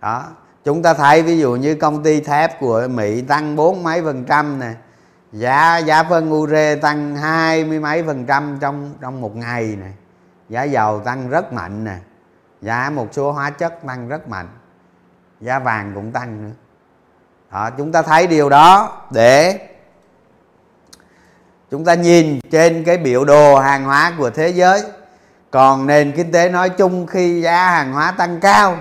Đó 0.00 0.24
chúng 0.64 0.82
ta 0.82 0.94
thấy 0.94 1.22
ví 1.22 1.38
dụ 1.38 1.56
như 1.56 1.74
công 1.74 2.02
ty 2.02 2.20
thép 2.20 2.60
của 2.60 2.88
mỹ 2.90 3.22
tăng 3.22 3.56
bốn 3.56 3.82
mấy 3.82 4.02
phần 4.02 4.24
trăm 4.24 4.60
nè 4.60 4.72
giá 5.32 5.78
giá 5.78 6.02
phân 6.02 6.32
ure 6.32 6.74
tăng 6.76 7.16
hai 7.16 7.64
mươi 7.64 7.80
mấy 7.80 8.02
phần 8.02 8.26
trăm 8.26 8.58
trong 8.60 8.94
trong 9.00 9.20
một 9.20 9.36
ngày 9.36 9.76
này 9.80 9.92
giá 10.48 10.62
dầu 10.62 11.00
tăng 11.00 11.28
rất 11.28 11.52
mạnh 11.52 11.84
nè 11.84 11.96
giá 12.62 12.90
một 12.94 13.08
số 13.12 13.32
hóa 13.32 13.50
chất 13.50 13.86
tăng 13.86 14.08
rất 14.08 14.28
mạnh 14.28 14.48
giá 15.40 15.58
vàng 15.58 15.92
cũng 15.94 16.12
tăng 16.12 16.44
nữa. 16.44 16.54
Đó, 17.52 17.70
chúng 17.70 17.92
ta 17.92 18.02
thấy 18.02 18.26
điều 18.26 18.48
đó 18.48 19.02
để 19.10 19.68
chúng 21.76 21.84
ta 21.84 21.94
nhìn 21.94 22.40
trên 22.50 22.84
cái 22.84 22.96
biểu 22.98 23.24
đồ 23.24 23.58
hàng 23.58 23.84
hóa 23.84 24.12
của 24.18 24.30
thế 24.30 24.48
giới. 24.48 24.82
Còn 25.50 25.86
nền 25.86 26.12
kinh 26.12 26.32
tế 26.32 26.48
nói 26.48 26.70
chung 26.70 27.06
khi 27.06 27.40
giá 27.40 27.70
hàng 27.70 27.92
hóa 27.92 28.12
tăng 28.12 28.40
cao, 28.40 28.76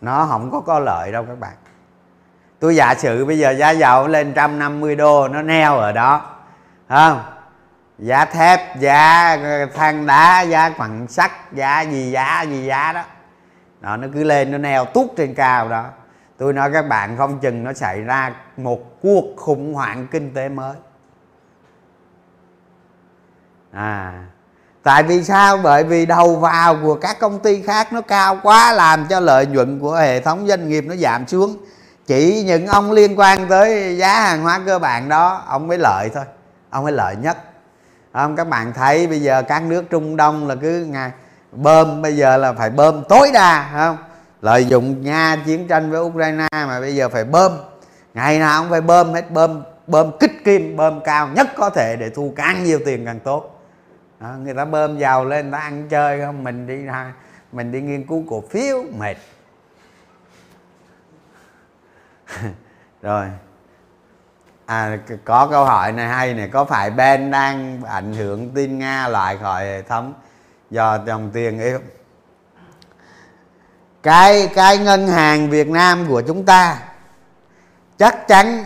nó 0.00 0.26
không 0.30 0.50
có 0.50 0.60
có 0.60 0.78
lợi 0.78 1.12
đâu 1.12 1.24
các 1.28 1.40
bạn. 1.40 1.52
Tôi 2.58 2.76
giả 2.76 2.94
sử 2.94 3.24
bây 3.24 3.38
giờ 3.38 3.50
giá 3.50 3.70
dầu 3.70 4.06
lên 4.06 4.28
150 4.28 4.96
đô, 4.96 5.28
nó 5.28 5.42
neo 5.42 5.76
ở 5.76 5.92
đó 5.92 6.22
không? 6.88 7.20
Giá 7.98 8.24
thép, 8.24 8.80
giá 8.80 9.36
than 9.74 10.06
đá, 10.06 10.40
giá 10.40 10.70
quặng 10.70 11.06
sắt, 11.08 11.30
giá 11.52 11.80
gì 11.80 12.10
giá 12.10 12.42
gì 12.42 12.64
giá 12.66 12.92
đó. 12.92 13.02
Đó 13.80 13.96
nó 13.96 14.08
cứ 14.14 14.24
lên, 14.24 14.52
nó 14.52 14.58
neo 14.58 14.84
tút 14.84 15.06
trên 15.16 15.34
cao 15.34 15.68
đó. 15.68 15.84
Tôi 16.38 16.52
nói 16.52 16.70
các 16.72 16.88
bạn 16.88 17.16
không 17.16 17.38
chừng 17.38 17.64
nó 17.64 17.72
xảy 17.72 18.00
ra 18.00 18.34
một 18.56 19.02
cuộc 19.02 19.24
khủng 19.36 19.74
hoảng 19.74 20.06
kinh 20.10 20.34
tế 20.34 20.48
mới 20.48 20.76
à 23.72 24.24
tại 24.82 25.02
vì 25.02 25.24
sao? 25.24 25.56
Bởi 25.56 25.84
vì 25.84 26.06
đầu 26.06 26.36
vào 26.36 26.76
của 26.82 26.94
các 26.94 27.18
công 27.20 27.38
ty 27.38 27.62
khác 27.62 27.92
nó 27.92 28.00
cao 28.00 28.38
quá 28.42 28.72
làm 28.72 29.06
cho 29.06 29.20
lợi 29.20 29.46
nhuận 29.46 29.80
của 29.80 29.94
hệ 29.94 30.20
thống 30.20 30.46
doanh 30.46 30.68
nghiệp 30.68 30.84
nó 30.88 30.96
giảm 30.96 31.26
xuống. 31.26 31.56
Chỉ 32.06 32.42
những 32.46 32.66
ông 32.66 32.92
liên 32.92 33.18
quan 33.18 33.48
tới 33.48 33.96
giá 33.98 34.20
hàng 34.20 34.42
hóa 34.42 34.60
cơ 34.66 34.78
bản 34.78 35.08
đó, 35.08 35.44
ông 35.48 35.68
mới 35.68 35.78
lợi 35.78 36.10
thôi, 36.14 36.24
ông 36.70 36.84
mới 36.84 36.92
lợi 36.92 37.16
nhất. 37.16 37.36
Không, 38.12 38.36
các 38.36 38.48
bạn 38.48 38.72
thấy 38.72 39.06
bây 39.06 39.20
giờ 39.20 39.42
các 39.42 39.62
nước 39.62 39.84
trung 39.90 40.16
đông 40.16 40.48
là 40.48 40.54
cứ 40.54 40.84
ngày 40.84 41.10
bơm, 41.52 42.02
bây 42.02 42.16
giờ 42.16 42.36
là 42.36 42.52
phải 42.52 42.70
bơm 42.70 43.04
tối 43.08 43.30
đa 43.34 43.70
không? 43.72 43.96
Lợi 44.42 44.64
dụng 44.64 45.02
nga 45.02 45.36
chiến 45.46 45.68
tranh 45.68 45.90
với 45.90 46.00
ukraine 46.00 46.46
mà 46.52 46.80
bây 46.80 46.94
giờ 46.94 47.08
phải 47.08 47.24
bơm. 47.24 47.52
Ngày 48.14 48.38
nào 48.38 48.62
cũng 48.62 48.70
phải 48.70 48.80
bơm 48.80 49.14
hết, 49.14 49.30
bơm 49.30 49.62
bơm 49.86 50.18
kích 50.18 50.44
kim, 50.44 50.76
bơm 50.76 51.00
cao 51.00 51.28
nhất 51.28 51.48
có 51.56 51.70
thể 51.70 51.96
để 51.96 52.10
thu 52.10 52.32
càng 52.36 52.64
nhiều 52.64 52.80
tiền 52.86 53.04
càng 53.04 53.20
tốt 53.20 53.55
đó, 54.20 54.28
người 54.28 54.54
ta 54.54 54.64
bơm 54.64 54.98
giàu 54.98 55.24
lên 55.24 55.44
người 55.44 55.52
ta 55.52 55.58
ăn 55.58 55.88
chơi 55.88 56.20
không? 56.20 56.44
Mình 56.44 56.66
đi 56.66 56.84
ra 56.84 57.12
mình 57.52 57.72
đi 57.72 57.80
nghiên 57.80 58.06
cứu 58.06 58.24
cổ 58.30 58.44
phiếu 58.50 58.84
mệt. 58.98 59.16
Rồi. 63.02 63.26
À 64.66 64.98
có 65.24 65.48
câu 65.50 65.64
hỏi 65.64 65.92
này 65.92 66.08
hay 66.08 66.34
này 66.34 66.48
có 66.48 66.64
phải 66.64 66.90
Ben 66.90 67.30
đang 67.30 67.82
ảnh 67.82 68.14
hưởng 68.14 68.50
tin 68.54 68.78
Nga 68.78 69.08
loại 69.08 69.38
khỏi 69.38 69.64
hệ 69.64 69.82
thống 69.82 70.14
do 70.70 70.98
dòng 71.06 71.30
tiền 71.32 71.60
yếu 71.60 71.80
cái 74.02 74.50
cái 74.54 74.78
ngân 74.78 75.08
hàng 75.08 75.50
Việt 75.50 75.68
Nam 75.68 76.06
của 76.08 76.22
chúng 76.26 76.44
ta 76.44 76.78
chắc 77.98 78.28
chắn 78.28 78.64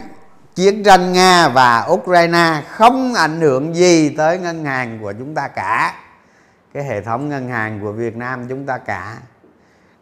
chiến 0.61 0.83
tranh 0.83 1.13
Nga 1.13 1.49
và 1.49 1.87
Ukraine 1.91 2.63
không 2.69 3.15
ảnh 3.15 3.41
hưởng 3.41 3.75
gì 3.75 4.15
tới 4.17 4.39
ngân 4.39 4.65
hàng 4.65 4.99
của 5.03 5.13
chúng 5.19 5.35
ta 5.35 5.49
cả. 5.49 5.95
Cái 6.75 6.85
hệ 6.85 7.01
thống 7.01 7.29
ngân 7.29 7.49
hàng 7.49 7.81
của 7.81 7.93
Việt 7.93 8.17
Nam 8.17 8.49
chúng 8.49 8.67
ta 8.67 8.79
cả. 8.79 9.17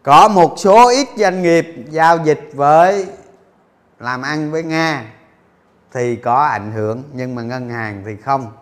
Có 0.02 0.28
một 0.28 0.54
số 0.56 0.88
ít 0.88 1.08
doanh 1.16 1.42
nghiệp 1.42 1.74
giao 1.90 2.18
dịch 2.24 2.50
với, 2.54 3.06
làm 3.98 4.22
ăn 4.22 4.50
với 4.50 4.62
Nga 4.62 5.04
thì 5.92 6.16
có 6.16 6.42
ảnh 6.42 6.72
hưởng, 6.72 7.02
nhưng 7.12 7.34
mà 7.34 7.42
ngân 7.42 7.70
hàng 7.70 8.02
thì 8.06 8.16
không. 8.16 8.52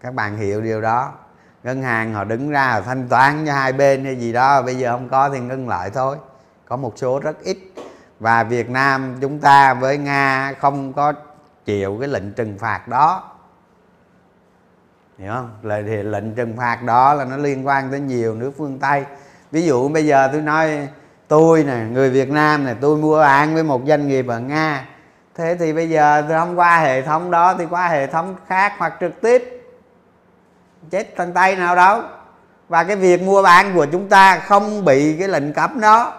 Các 0.00 0.14
bạn 0.14 0.36
hiểu 0.36 0.60
điều 0.60 0.80
đó. 0.80 1.12
Ngân 1.62 1.82
hàng 1.82 2.14
họ 2.14 2.24
đứng 2.24 2.50
ra 2.50 2.72
họ 2.72 2.80
thanh 2.80 3.08
toán 3.08 3.46
cho 3.46 3.52
hai 3.52 3.72
bên 3.72 4.04
hay 4.04 4.16
gì 4.16 4.32
đó, 4.32 4.62
bây 4.62 4.74
giờ 4.74 4.92
không 4.92 5.08
có 5.08 5.28
thì 5.28 5.40
ngưng 5.40 5.68
lại 5.68 5.90
thôi. 5.94 6.16
Có 6.68 6.76
một 6.76 6.92
số 6.96 7.20
rất 7.20 7.42
ít 7.42 7.58
và 8.20 8.44
Việt 8.44 8.70
Nam 8.70 9.16
chúng 9.20 9.38
ta 9.38 9.74
với 9.74 9.98
Nga 9.98 10.54
không 10.60 10.92
có 10.92 11.12
chịu 11.64 11.96
cái 12.00 12.08
lệnh 12.08 12.32
trừng 12.32 12.58
phạt 12.58 12.88
đó. 12.88 13.22
Hiểu 15.18 15.32
không? 15.34 15.50
Là 15.62 15.82
thì 15.86 16.02
lệnh 16.02 16.34
trừng 16.34 16.56
phạt 16.56 16.82
đó 16.82 17.14
là 17.14 17.24
nó 17.24 17.36
liên 17.36 17.66
quan 17.66 17.90
tới 17.90 18.00
nhiều 18.00 18.34
nước 18.34 18.52
phương 18.58 18.78
Tây. 18.78 19.04
Ví 19.50 19.62
dụ 19.62 19.88
bây 19.88 20.06
giờ 20.06 20.28
tôi 20.32 20.40
nói, 20.40 20.88
tôi 21.28 21.64
nè, 21.64 21.76
người 21.92 22.10
Việt 22.10 22.30
Nam 22.30 22.64
này 22.64 22.76
tôi 22.80 22.96
mua 22.96 23.20
ăn 23.20 23.54
với 23.54 23.62
một 23.62 23.82
doanh 23.86 24.08
nghiệp 24.08 24.26
ở 24.28 24.40
Nga. 24.40 24.84
Thế 25.34 25.56
thì 25.60 25.72
bây 25.72 25.90
giờ 25.90 26.24
không 26.28 26.58
qua 26.58 26.78
hệ 26.78 27.02
thống 27.02 27.30
đó 27.30 27.54
thì 27.54 27.66
qua 27.70 27.88
hệ 27.88 28.06
thống 28.06 28.36
khác 28.46 28.72
hoặc 28.78 28.94
trực 29.00 29.20
tiếp. 29.20 29.64
Chết 30.90 31.16
thằng 31.16 31.32
tay 31.32 31.56
nào 31.56 31.76
đâu. 31.76 32.02
Và 32.68 32.84
cái 32.84 32.96
việc 32.96 33.22
mua 33.22 33.42
bán 33.42 33.74
của 33.74 33.86
chúng 33.92 34.08
ta 34.08 34.38
không 34.38 34.84
bị 34.84 35.16
cái 35.18 35.28
lệnh 35.28 35.52
cấm 35.52 35.80
đó 35.80 36.12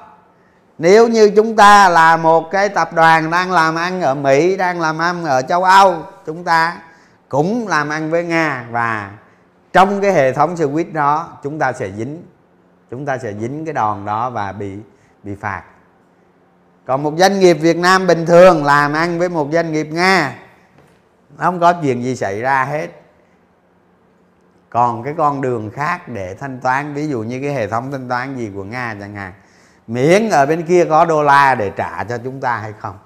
nếu 0.80 1.08
như 1.08 1.32
chúng 1.36 1.56
ta 1.56 1.90
là 1.90 2.18
một 2.18 2.52
cái 2.52 2.70
tập 2.70 2.94
đoàn 2.94 3.32
đang 3.32 3.52
làm 3.52 3.76
ăn 3.76 4.02
ở 4.02 4.16
mỹ, 4.16 4.58
đang 4.58 4.82
làm 4.82 4.98
ăn 4.98 5.26
ở 5.26 5.42
châu 5.42 5.64
âu, 5.64 6.04
chúng 6.26 6.44
ta 6.44 6.78
cũng 7.30 7.68
làm 7.68 7.90
ăn 7.90 8.12
với 8.12 8.24
nga 8.24 8.66
và 8.72 9.12
trong 9.74 10.02
cái 10.02 10.14
hệ 10.14 10.34
thống 10.34 10.56
SWIFT 10.56 10.94
đó, 10.94 11.38
chúng 11.44 11.60
ta 11.60 11.74
sẽ 11.74 11.92
dính, 11.98 12.24
chúng 12.92 13.06
ta 13.06 13.18
sẽ 13.18 13.34
dính 13.34 13.66
cái 13.66 13.74
đòn 13.74 14.06
đó 14.06 14.30
và 14.30 14.52
bị 14.52 14.78
bị 15.24 15.36
phạt. 15.36 15.64
Còn 16.86 17.04
một 17.04 17.14
doanh 17.18 17.40
nghiệp 17.40 17.54
việt 17.54 17.78
nam 17.78 18.08
bình 18.08 18.26
thường 18.26 18.66
làm 18.66 18.94
ăn 18.94 19.20
với 19.20 19.30
một 19.30 19.48
doanh 19.52 19.72
nghiệp 19.72 19.88
nga, 19.92 20.36
không 21.38 21.60
có 21.60 21.74
chuyện 21.74 22.04
gì 22.04 22.16
xảy 22.16 22.42
ra 22.42 22.66
hết. 22.66 22.88
Còn 24.70 25.04
cái 25.04 25.14
con 25.18 25.42
đường 25.42 25.72
khác 25.72 26.10
để 26.10 26.34
thanh 26.34 26.60
toán, 26.60 26.94
ví 26.94 27.08
dụ 27.08 27.24
như 27.24 27.40
cái 27.42 27.54
hệ 27.54 27.68
thống 27.68 27.92
thanh 27.92 28.10
toán 28.10 28.38
gì 28.38 28.52
của 28.56 28.64
nga 28.64 28.96
chẳng 29.00 29.16
hạn 29.16 29.34
miễn 29.90 30.30
ở 30.30 30.46
bên 30.46 30.64
kia 30.64 30.86
có 30.86 31.06
đô 31.06 31.24
la 31.24 31.56
để 31.56 31.72
trả 31.76 32.04
cho 32.04 32.18
chúng 32.24 32.40
ta 32.40 32.58
hay 32.58 32.74
không. 32.80 32.98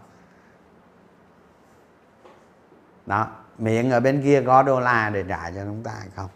Đó 3.06 3.28
miễn 3.58 3.89
ở 3.89 4.00
bên 4.00 4.22
kia 4.24 4.41
có 4.46 4.63
đô 4.63 4.80
la 4.80 5.10
để 5.10 5.24
trả 5.30 5.50
cho 5.56 5.62
chúng 5.65 5.84
ta 5.84 5.91
hay 6.00 6.08
không. 6.15 6.30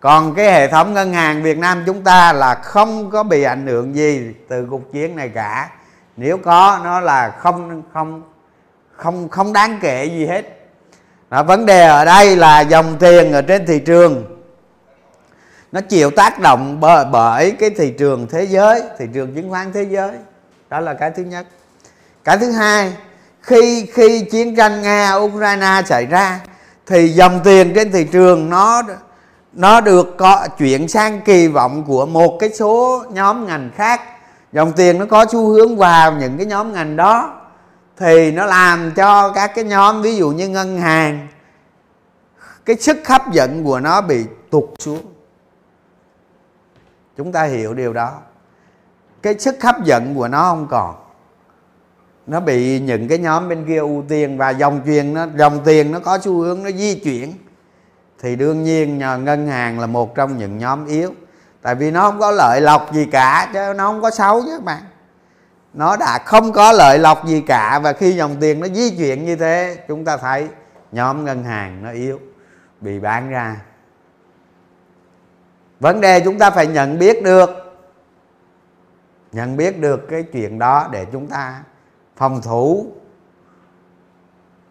Còn 0.00 0.34
cái 0.34 0.52
hệ 0.52 0.68
thống 0.68 0.94
ngân 0.94 1.12
hàng 1.12 1.42
Việt 1.42 1.58
Nam 1.58 1.82
chúng 1.86 2.04
ta 2.04 2.32
là 2.32 2.54
không 2.54 3.10
có 3.10 3.22
bị 3.22 3.42
ảnh 3.42 3.66
hưởng 3.66 3.94
gì 3.94 4.34
từ 4.48 4.66
cuộc 4.70 4.92
chiến 4.92 5.16
này 5.16 5.28
cả. 5.28 5.70
Nếu 6.16 6.38
có 6.38 6.80
nó 6.84 7.00
là 7.00 7.30
không 7.30 7.82
không 7.92 8.22
không 8.92 9.28
không 9.28 9.52
đáng 9.52 9.78
kể 9.82 10.04
gì 10.04 10.26
hết. 10.26 10.44
Đó, 11.30 11.42
vấn 11.42 11.66
đề 11.66 11.86
ở 11.86 12.04
đây 12.04 12.36
là 12.36 12.60
dòng 12.60 12.96
tiền 12.98 13.32
ở 13.32 13.42
trên 13.42 13.66
thị 13.66 13.78
trường 13.78 14.35
nó 15.72 15.80
chịu 15.80 16.10
tác 16.10 16.40
động 16.40 16.80
bởi, 16.80 17.04
bởi 17.12 17.50
cái 17.50 17.70
thị 17.70 17.90
trường 17.98 18.26
thế 18.30 18.44
giới 18.44 18.82
thị 18.98 19.04
trường 19.14 19.34
chứng 19.34 19.50
khoán 19.50 19.72
thế 19.72 19.82
giới. 19.82 20.10
Đó 20.68 20.80
là 20.80 20.94
cái 20.94 21.10
thứ 21.10 21.22
nhất. 21.22 21.46
Cái 22.24 22.38
thứ 22.38 22.50
hai 22.50 22.92
khi 23.42 23.86
khi 23.92 24.24
chiến 24.30 24.56
tranh 24.56 24.82
nga 24.82 25.14
ukraine 25.14 25.82
xảy 25.86 26.06
ra 26.06 26.40
thì 26.86 27.08
dòng 27.08 27.40
tiền 27.44 27.72
trên 27.74 27.92
thị 27.92 28.04
trường 28.12 28.50
nó 28.50 28.82
nó 29.52 29.80
được 29.80 30.16
có 30.18 30.48
chuyển 30.58 30.88
sang 30.88 31.20
kỳ 31.20 31.48
vọng 31.48 31.84
của 31.86 32.06
một 32.06 32.38
cái 32.40 32.50
số 32.50 33.04
nhóm 33.10 33.46
ngành 33.46 33.70
khác. 33.76 34.00
Dòng 34.52 34.72
tiền 34.72 34.98
nó 34.98 35.06
có 35.06 35.26
xu 35.32 35.48
hướng 35.48 35.76
vào 35.76 36.12
những 36.12 36.36
cái 36.36 36.46
nhóm 36.46 36.72
ngành 36.72 36.96
đó 36.96 37.40
thì 37.96 38.30
nó 38.30 38.46
làm 38.46 38.92
cho 38.96 39.28
các 39.28 39.54
cái 39.54 39.64
nhóm 39.64 40.02
ví 40.02 40.16
dụ 40.16 40.30
như 40.30 40.48
ngân 40.48 40.80
hàng 40.80 41.28
cái 42.64 42.76
sức 42.76 43.08
hấp 43.08 43.32
dẫn 43.32 43.64
của 43.64 43.80
nó 43.80 44.00
bị 44.00 44.24
tụt 44.50 44.64
xuống 44.78 45.15
chúng 47.16 47.32
ta 47.32 47.44
hiểu 47.44 47.74
điều 47.74 47.92
đó. 47.92 48.20
Cái 49.22 49.38
sức 49.38 49.62
hấp 49.62 49.84
dẫn 49.84 50.14
của 50.14 50.28
nó 50.28 50.42
không 50.42 50.66
còn. 50.70 50.94
Nó 52.26 52.40
bị 52.40 52.80
những 52.80 53.08
cái 53.08 53.18
nhóm 53.18 53.48
bên 53.48 53.64
kia 53.66 53.78
ưu 53.78 54.04
tiên 54.08 54.38
và 54.38 54.50
dòng 54.50 54.80
tiền 54.84 55.14
nó, 55.14 55.26
dòng 55.36 55.60
tiền 55.64 55.92
nó 55.92 56.00
có 56.00 56.18
xu 56.18 56.40
hướng 56.40 56.62
nó 56.62 56.70
di 56.70 56.94
chuyển. 56.94 57.32
Thì 58.20 58.36
đương 58.36 58.64
nhiên 58.64 58.98
nhờ 58.98 59.18
ngân 59.18 59.46
hàng 59.46 59.80
là 59.80 59.86
một 59.86 60.14
trong 60.14 60.38
những 60.38 60.58
nhóm 60.58 60.86
yếu. 60.86 61.14
Tại 61.62 61.74
vì 61.74 61.90
nó 61.90 62.00
không 62.00 62.20
có 62.20 62.30
lợi 62.30 62.60
lộc 62.60 62.92
gì 62.92 63.06
cả, 63.12 63.50
chứ 63.52 63.72
nó 63.76 63.86
không 63.86 64.02
có 64.02 64.10
xấu 64.10 64.42
chứ 64.42 64.50
các 64.52 64.64
bạn. 64.64 64.82
Nó 65.74 65.96
đã 65.96 66.18
không 66.24 66.52
có 66.52 66.72
lợi 66.72 66.98
lộc 66.98 67.26
gì 67.26 67.40
cả 67.40 67.78
và 67.78 67.92
khi 67.92 68.12
dòng 68.12 68.36
tiền 68.40 68.60
nó 68.60 68.66
di 68.68 68.90
chuyển 68.90 69.24
như 69.24 69.36
thế, 69.36 69.76
chúng 69.88 70.04
ta 70.04 70.16
thấy 70.16 70.48
nhóm 70.92 71.24
ngân 71.24 71.44
hàng 71.44 71.82
nó 71.82 71.90
yếu, 71.90 72.20
bị 72.80 72.98
bán 72.98 73.30
ra 73.30 73.56
vấn 75.80 76.00
đề 76.00 76.20
chúng 76.20 76.38
ta 76.38 76.50
phải 76.50 76.66
nhận 76.66 76.98
biết 76.98 77.22
được, 77.22 77.50
nhận 79.32 79.56
biết 79.56 79.80
được 79.80 80.08
cái 80.10 80.22
chuyện 80.22 80.58
đó 80.58 80.88
để 80.92 81.06
chúng 81.12 81.26
ta 81.26 81.62
phòng 82.16 82.40
thủ. 82.42 82.86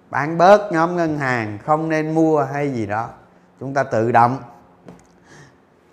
Bán 0.10 0.38
bớt 0.38 0.72
nhóm 0.72 0.96
ngân 0.96 1.18
hàng, 1.18 1.58
không 1.66 1.90
nên 1.90 2.16
mua 2.16 2.44
hay 2.54 2.72
gì 2.74 2.86
đó. 2.86 3.10
Chúng 3.60 3.74
ta 3.74 3.84
tự 3.84 4.12
động. 4.12 4.38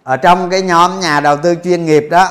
Ở 0.03 0.17
trong 0.17 0.51
cái 0.51 0.63
nhóm 0.63 1.01
nhà 1.01 1.21
đầu 1.21 1.37
tư 1.37 1.55
chuyên 1.65 1.85
nghiệp 1.85 2.09
đó, 2.11 2.29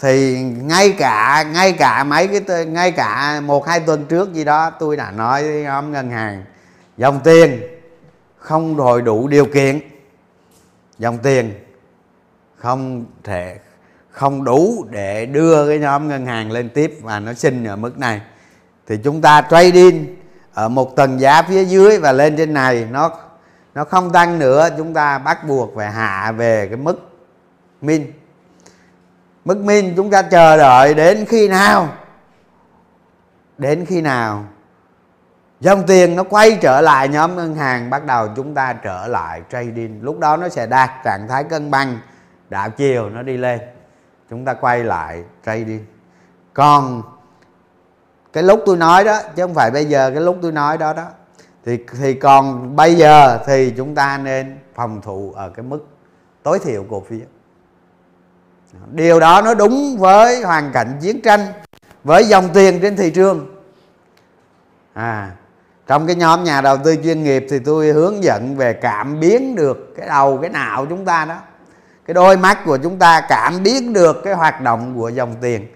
thì 0.00 0.42
ngay 0.42 0.94
cả 0.98 1.44
ngay 1.52 1.72
cả 1.72 2.04
mấy 2.04 2.28
cái 2.28 2.66
ngay 2.66 2.92
cả 2.92 3.40
một, 3.40 3.66
hai 3.66 3.80
tuần 3.80 4.04
trước 4.04 4.32
gì 4.32 4.44
đó, 4.44 4.70
tôi 4.70 4.96
đã 4.96 5.10
nói 5.10 5.42
với 5.42 5.62
nhóm 5.62 5.92
ngân 5.92 6.10
hàng, 6.10 6.44
dòng 6.96 7.20
tiền 7.24 7.62
không 8.38 8.76
đòi 8.76 9.02
đủ 9.02 9.28
điều 9.28 9.46
kiện 9.46 9.80
dòng 10.98 11.18
tiền 11.18 11.54
không 12.56 13.06
thể, 13.24 13.58
không 14.10 14.44
đủ 14.44 14.86
để 14.90 15.26
đưa 15.26 15.68
cái 15.68 15.78
nhóm 15.78 16.08
ngân 16.08 16.26
hàng 16.26 16.50
lên 16.50 16.68
tiếp 16.68 16.98
và 17.02 17.20
nó 17.20 17.32
sinh 17.32 17.64
ở 17.64 17.76
mức 17.76 17.98
này. 17.98 18.20
Thì 18.86 18.96
chúng 19.04 19.20
ta 19.20 19.42
trading 19.50 20.16
ở 20.54 20.68
một 20.68 20.96
tầng 20.96 21.20
giá 21.20 21.42
phía 21.42 21.64
dưới 21.64 21.98
và 21.98 22.12
lên 22.12 22.36
trên 22.36 22.54
này, 22.54 22.86
nó 22.90 23.10
nó 23.74 23.84
không 23.84 24.12
tăng 24.12 24.38
nữa, 24.38 24.68
chúng 24.78 24.94
ta 24.94 25.18
bắt 25.18 25.48
buộc 25.48 25.72
phải 25.76 25.90
hạ 25.90 26.32
về 26.32 26.66
cái 26.66 26.76
mức 26.76 27.10
min. 27.80 28.12
Mức 29.44 29.58
min 29.58 29.96
chúng 29.96 30.10
ta 30.10 30.22
chờ 30.22 30.56
đợi 30.56 30.94
đến 30.94 31.24
khi 31.28 31.48
nào? 31.48 31.88
Đến 33.58 33.84
khi 33.84 34.00
nào? 34.00 34.44
Dòng 35.64 35.86
tiền 35.86 36.16
nó 36.16 36.24
quay 36.24 36.58
trở 36.60 36.80
lại, 36.80 37.08
nhóm 37.08 37.36
ngân 37.36 37.54
hàng 37.54 37.90
bắt 37.90 38.04
đầu 38.04 38.28
chúng 38.36 38.54
ta 38.54 38.72
trở 38.72 39.06
lại 39.06 39.42
trading. 39.52 39.98
Lúc 40.02 40.18
đó 40.18 40.36
nó 40.36 40.48
sẽ 40.48 40.66
đạt 40.66 40.90
trạng 41.04 41.28
thái 41.28 41.44
cân 41.44 41.70
bằng. 41.70 41.98
Đảo 42.50 42.70
chiều 42.70 43.10
nó 43.10 43.22
đi 43.22 43.36
lên. 43.36 43.60
Chúng 44.30 44.44
ta 44.44 44.54
quay 44.54 44.84
lại 44.84 45.24
trading. 45.46 45.84
Còn 46.54 47.02
cái 48.32 48.42
lúc 48.42 48.62
tôi 48.66 48.76
nói 48.76 49.04
đó, 49.04 49.20
chứ 49.36 49.42
không 49.42 49.54
phải 49.54 49.70
bây 49.70 49.84
giờ, 49.84 50.10
cái 50.10 50.20
lúc 50.20 50.38
tôi 50.42 50.52
nói 50.52 50.78
đó 50.78 50.92
đó, 50.92 51.06
thì 51.64 51.78
thì 52.00 52.14
còn 52.14 52.76
bây 52.76 52.94
giờ 52.94 53.38
thì 53.46 53.70
chúng 53.76 53.94
ta 53.94 54.18
nên 54.18 54.58
phòng 54.74 55.00
thủ 55.02 55.32
ở 55.36 55.50
cái 55.50 55.62
mức 55.62 55.86
tối 56.42 56.58
thiểu 56.58 56.84
cổ 56.90 57.02
phiếu. 57.08 57.26
Điều 58.90 59.20
đó 59.20 59.42
nó 59.44 59.54
đúng 59.54 59.96
với 59.98 60.42
hoàn 60.42 60.72
cảnh 60.72 60.98
chiến 61.00 61.22
tranh, 61.22 61.40
với 62.04 62.24
dòng 62.24 62.48
tiền 62.54 62.78
trên 62.82 62.96
thị 62.96 63.10
trường. 63.10 63.46
À 64.92 65.30
trong 65.86 66.06
cái 66.06 66.16
nhóm 66.16 66.44
nhà 66.44 66.60
đầu 66.60 66.76
tư 66.84 66.96
chuyên 67.04 67.22
nghiệp 67.22 67.46
thì 67.50 67.58
tôi 67.58 67.86
hướng 67.86 68.24
dẫn 68.24 68.56
về 68.56 68.72
cảm 68.72 69.20
biến 69.20 69.54
được 69.54 69.94
cái 69.96 70.08
đầu, 70.08 70.38
cái 70.42 70.50
não 70.50 70.86
chúng 70.86 71.04
ta 71.04 71.24
đó. 71.24 71.36
Cái 72.06 72.14
đôi 72.14 72.36
mắt 72.36 72.58
của 72.64 72.78
chúng 72.78 72.98
ta 72.98 73.20
cảm 73.28 73.62
biến 73.62 73.92
được 73.92 74.16
cái 74.24 74.34
hoạt 74.34 74.60
động 74.60 74.94
của 74.96 75.08
dòng 75.08 75.34
tiền 75.40 75.66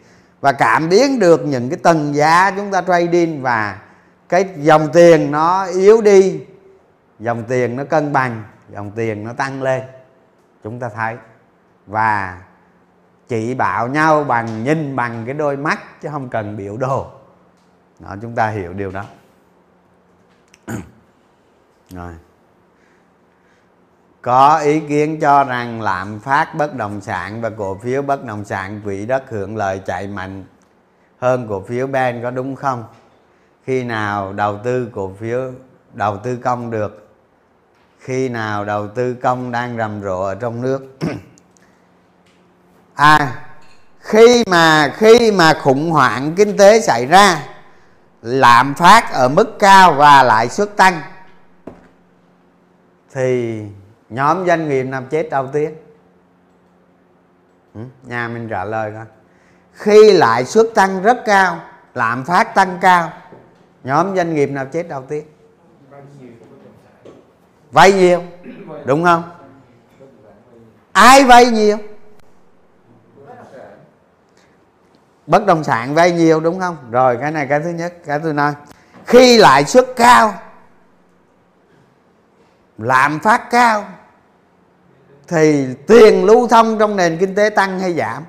và 0.41 0.53
cảm 0.53 0.89
biến 0.89 1.19
được 1.19 1.45
những 1.45 1.69
cái 1.69 1.79
tầng 1.83 2.15
giá 2.15 2.51
chúng 2.51 2.71
ta 2.71 2.83
trading 2.83 3.43
và 3.43 3.79
cái 4.29 4.49
dòng 4.57 4.89
tiền 4.93 5.31
nó 5.31 5.65
yếu 5.65 6.01
đi, 6.01 6.41
dòng 7.19 7.45
tiền 7.49 7.77
nó 7.77 7.85
cân 7.85 8.13
bằng, 8.13 8.43
dòng 8.73 8.91
tiền 8.91 9.25
nó 9.25 9.33
tăng 9.33 9.63
lên. 9.63 9.83
Chúng 10.65 10.81
ta 10.81 10.89
thấy. 10.89 11.17
Và 11.87 12.39
chỉ 13.29 13.55
bảo 13.55 13.89
nhau 13.89 14.25
bằng 14.25 14.65
nhìn 14.65 14.97
bằng 14.97 15.23
cái 15.27 15.35
đôi 15.35 15.57
mắt 15.57 16.01
chứ 16.03 16.09
không 16.13 16.29
cần 16.29 16.57
biểu 16.57 16.77
đồ. 16.77 17.07
Đó, 17.99 18.17
chúng 18.23 18.35
ta 18.35 18.49
hiểu 18.49 18.73
điều 18.73 18.91
đó 18.91 19.05
rồi. 21.91 22.13
Có 24.23 24.59
ý 24.59 24.81
kiến 24.81 25.21
cho 25.21 25.45
rằng 25.45 25.81
lạm 25.81 26.21
phát 26.21 26.55
bất 26.55 26.75
động 26.75 27.01
sản 27.01 27.41
và 27.41 27.51
cổ 27.51 27.79
phiếu 27.83 28.03
bất 28.03 28.25
động 28.25 28.45
sản 28.45 28.81
quỹ 28.85 29.07
đất 29.07 29.31
hưởng 29.31 29.57
lợi 29.57 29.81
chạy 29.87 30.07
mạnh. 30.07 30.45
Hơn 31.19 31.47
cổ 31.49 31.63
phiếu 31.69 31.87
ben 31.87 32.23
có 32.23 32.31
đúng 32.31 32.57
không? 32.57 32.85
Khi 33.65 33.85
nào 33.85 34.33
đầu 34.33 34.59
tư 34.65 34.89
cổ 34.95 35.13
phiếu, 35.21 35.53
đầu 35.93 36.17
tư 36.17 36.37
công 36.37 36.71
được? 36.71 37.09
Khi 37.99 38.29
nào 38.29 38.65
đầu 38.65 38.89
tư 38.89 39.15
công 39.15 39.51
đang 39.51 39.77
rầm 39.77 40.03
rộ 40.03 40.23
ở 40.23 40.35
trong 40.35 40.63
nước? 40.63 40.99
À 42.95 43.45
khi 44.09 44.45
mà 44.47 44.93
khi 44.97 45.33
mà 45.33 45.55
khủng 45.55 45.91
hoảng 45.91 46.35
kinh 46.37 46.57
tế 46.57 46.81
xảy 46.81 47.07
ra, 47.07 47.43
lạm 48.23 48.75
phát 48.75 49.13
ở 49.13 49.29
mức 49.29 49.59
cao 49.59 49.93
và 49.93 50.23
lãi 50.23 50.49
suất 50.49 50.77
tăng 50.77 51.01
thì 53.13 53.63
nhóm 54.09 54.47
doanh 54.47 54.69
nghiệp 54.69 54.85
nào 54.85 55.03
chết 55.11 55.31
đầu 55.31 55.47
tiên? 55.53 55.75
Ừ, 57.75 57.81
nhà 58.03 58.29
mình 58.29 58.49
trả 58.49 58.65
lời 58.65 58.93
coi. 58.95 59.07
Khi 59.73 60.13
lãi 60.13 60.45
suất 60.45 60.67
tăng 60.75 61.03
rất 61.03 61.19
cao 61.27 61.61
lạm 61.95 62.25
phát 62.25 62.55
tăng 62.55 62.79
cao 62.81 63.13
nhóm 63.85 64.17
doanh 64.17 64.35
nghiệp 64.35 64.51
nào 64.51 64.67
chết 64.67 64.89
đầu 64.89 65.03
tiên? 65.03 65.25
Vay 67.71 67.93
nhiều 67.93 68.23
đúng 68.85 69.05
không? 69.05 69.31
Ai 70.93 71.25
vay 71.25 71.47
nhiều? 71.51 71.77
Bất 75.27 75.47
động 75.47 75.65
sản 75.65 75.95
vay 75.95 76.13
nhiều 76.13 76.41
đúng 76.41 76.61
không? 76.61 76.77
Rồi 76.91 77.19
cái 77.21 77.31
này 77.31 77.47
cái 77.47 77.61
thứ 77.61 77.71
nhất 77.71 77.95
cái 78.07 78.19
tôi 78.19 78.35
nói 78.35 78.53
khi 79.07 79.39
lãi 79.39 79.65
suất 79.65 79.87
cao 79.97 80.35
lạm 82.79 83.19
phát 83.19 83.51
cao, 83.51 83.85
thì 85.29 85.75
tiền 85.87 86.25
lưu 86.25 86.49
thông 86.49 86.79
trong 86.79 86.97
nền 86.97 87.19
kinh 87.19 87.35
tế 87.35 87.51
tăng 87.51 87.81
hay 87.81 87.95
giảm? 87.95 88.25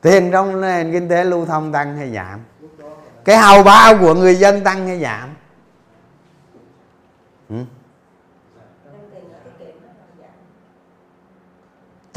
Tiền 0.00 0.30
trong 0.32 0.60
nền 0.60 0.92
kinh 0.92 1.08
tế 1.08 1.24
lưu 1.24 1.46
thông 1.46 1.72
tăng 1.72 1.96
hay 1.96 2.12
giảm? 2.14 2.40
Cái 3.24 3.36
hầu 3.36 3.62
bao 3.62 3.98
của 4.00 4.14
người 4.14 4.34
dân 4.34 4.64
tăng 4.64 4.86
hay 4.86 5.00
giảm? 5.00 5.34
Ừ? 7.48 7.56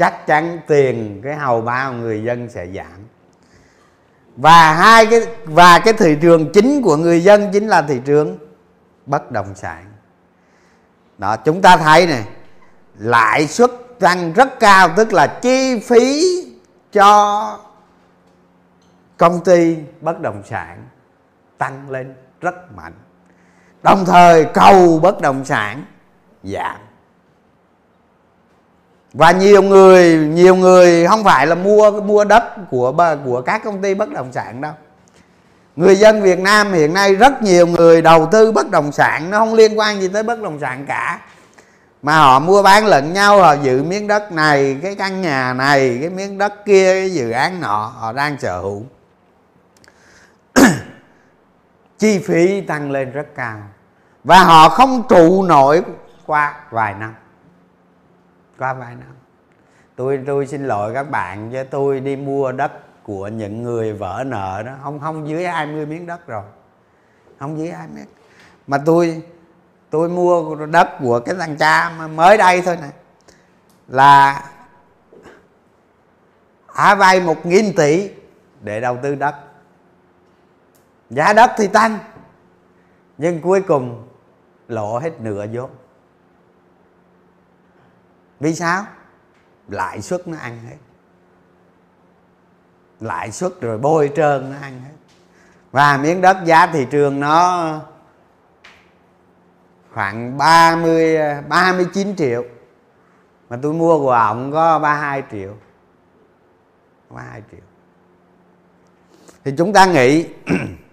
chắc 0.00 0.26
chắn 0.26 0.60
tiền, 0.66 1.20
cái 1.24 1.36
hầu 1.36 1.60
bao 1.60 1.92
người 1.92 2.22
dân 2.22 2.48
sẽ 2.48 2.66
giảm 2.66 3.09
và 4.40 4.72
hai 4.72 5.06
cái, 5.06 5.26
và 5.44 5.78
cái 5.78 5.92
thị 5.92 6.16
trường 6.22 6.52
chính 6.52 6.82
của 6.82 6.96
người 6.96 7.20
dân 7.20 7.50
chính 7.52 7.68
là 7.68 7.82
thị 7.82 8.00
trường 8.04 8.38
bất 9.06 9.30
động 9.30 9.54
sản. 9.54 9.84
Đó, 11.18 11.36
chúng 11.36 11.62
ta 11.62 11.76
thấy 11.76 12.06
này 12.06 12.24
lãi 12.98 13.46
suất 13.46 13.70
tăng 13.98 14.32
rất 14.32 14.60
cao, 14.60 14.88
tức 14.96 15.12
là 15.12 15.26
chi 15.26 15.80
phí 15.80 16.26
cho 16.92 17.58
công 19.16 19.44
ty 19.44 19.76
bất 20.00 20.20
động 20.20 20.42
sản 20.50 20.84
tăng 21.58 21.90
lên 21.90 22.14
rất 22.40 22.72
mạnh. 22.76 22.92
Đồng 23.82 24.04
thời 24.04 24.44
cầu 24.44 24.98
bất 24.98 25.20
động 25.20 25.44
sản 25.44 25.84
giảm 26.42 26.76
và 29.12 29.30
nhiều 29.30 29.62
người 29.62 30.16
nhiều 30.16 30.56
người 30.56 31.06
không 31.06 31.24
phải 31.24 31.46
là 31.46 31.54
mua 31.54 32.00
mua 32.00 32.24
đất 32.24 32.70
của 32.70 32.92
của 33.24 33.42
các 33.42 33.64
công 33.64 33.82
ty 33.82 33.94
bất 33.94 34.10
động 34.10 34.32
sản 34.32 34.60
đâu. 34.60 34.72
Người 35.76 35.96
dân 35.96 36.22
Việt 36.22 36.38
Nam 36.38 36.72
hiện 36.72 36.94
nay 36.94 37.14
rất 37.14 37.42
nhiều 37.42 37.66
người 37.66 38.02
đầu 38.02 38.28
tư 38.32 38.52
bất 38.52 38.70
động 38.70 38.92
sản, 38.92 39.30
nó 39.30 39.38
không 39.38 39.54
liên 39.54 39.78
quan 39.78 40.00
gì 40.00 40.08
tới 40.08 40.22
bất 40.22 40.42
động 40.42 40.58
sản 40.60 40.84
cả. 40.88 41.20
Mà 42.02 42.18
họ 42.18 42.38
mua 42.38 42.62
bán 42.62 42.86
lẫn 42.86 43.12
nhau, 43.12 43.38
họ 43.38 43.52
giữ 43.52 43.82
miếng 43.82 44.06
đất 44.06 44.32
này, 44.32 44.76
cái 44.82 44.94
căn 44.94 45.22
nhà 45.22 45.52
này, 45.52 45.98
cái 46.00 46.10
miếng 46.10 46.38
đất 46.38 46.66
kia, 46.66 46.94
cái 46.94 47.10
dự 47.10 47.30
án 47.30 47.60
nọ, 47.60 47.92
họ 47.96 48.12
đang 48.12 48.38
sở 48.38 48.60
hữu. 48.60 48.82
Chi 51.98 52.18
phí 52.18 52.60
tăng 52.60 52.90
lên 52.90 53.12
rất 53.12 53.26
cao. 53.34 53.58
Và 54.24 54.44
họ 54.44 54.68
không 54.68 55.02
trụ 55.08 55.42
nổi 55.42 55.82
qua 56.26 56.54
vài 56.70 56.94
năm 56.94 57.14
qua 58.60 58.74
vài 58.74 58.94
năm. 58.94 59.14
Tôi 59.96 60.20
tôi 60.26 60.46
xin 60.46 60.66
lỗi 60.66 60.94
các 60.94 61.10
bạn 61.10 61.50
cho 61.52 61.64
tôi 61.64 62.00
đi 62.00 62.16
mua 62.16 62.52
đất 62.52 62.72
của 63.02 63.28
những 63.28 63.62
người 63.62 63.92
vỡ 63.92 64.24
nợ 64.26 64.62
đó. 64.66 64.72
Không 64.82 65.00
không 65.00 65.28
dưới 65.28 65.46
20 65.46 65.86
miếng 65.86 66.06
đất 66.06 66.26
rồi. 66.26 66.42
Không 67.38 67.58
dưới 67.58 67.70
20 67.70 67.96
miếng. 67.96 68.06
Mà 68.66 68.78
tôi 68.86 69.22
tôi 69.90 70.08
mua 70.08 70.66
đất 70.66 70.88
của 71.00 71.20
cái 71.20 71.34
thằng 71.34 71.56
cha 71.56 71.92
mà 71.98 72.06
mới 72.06 72.36
đây 72.36 72.62
thôi 72.62 72.76
nè. 72.80 72.88
Là 73.88 74.44
à 76.66 76.94
vay 76.94 77.20
một 77.20 77.46
nghìn 77.46 77.74
tỷ 77.76 78.10
để 78.60 78.80
đầu 78.80 78.98
tư 79.02 79.14
đất. 79.14 79.34
Giá 81.10 81.32
đất 81.32 81.50
thì 81.56 81.66
tăng, 81.68 81.98
nhưng 83.18 83.40
cuối 83.40 83.60
cùng 83.60 84.08
lộ 84.68 84.98
hết 84.98 85.20
nửa 85.20 85.46
vốn 85.52 85.70
vì 88.40 88.54
sao? 88.54 88.86
Lãi 89.68 90.02
suất 90.02 90.28
nó 90.28 90.38
ăn 90.38 90.58
hết. 90.68 90.76
Lãi 93.00 93.32
suất 93.32 93.60
rồi 93.60 93.78
bôi 93.78 94.10
trơn 94.16 94.50
nó 94.50 94.56
ăn 94.60 94.80
hết. 94.80 94.94
Và 95.70 95.96
miếng 95.96 96.20
đất 96.20 96.36
giá 96.44 96.66
thị 96.66 96.86
trường 96.90 97.20
nó 97.20 97.80
khoảng 99.92 100.38
30 100.38 101.18
39 101.48 102.16
triệu. 102.16 102.44
Mà 103.48 103.58
tôi 103.62 103.72
mua 103.72 103.98
của 103.98 104.10
ông 104.10 104.52
có 104.52 104.78
32 104.78 105.22
triệu. 105.30 105.56
32 107.10 107.42
triệu. 107.50 107.60
Thì 109.44 109.52
chúng 109.58 109.72
ta 109.72 109.86
nghĩ 109.86 110.26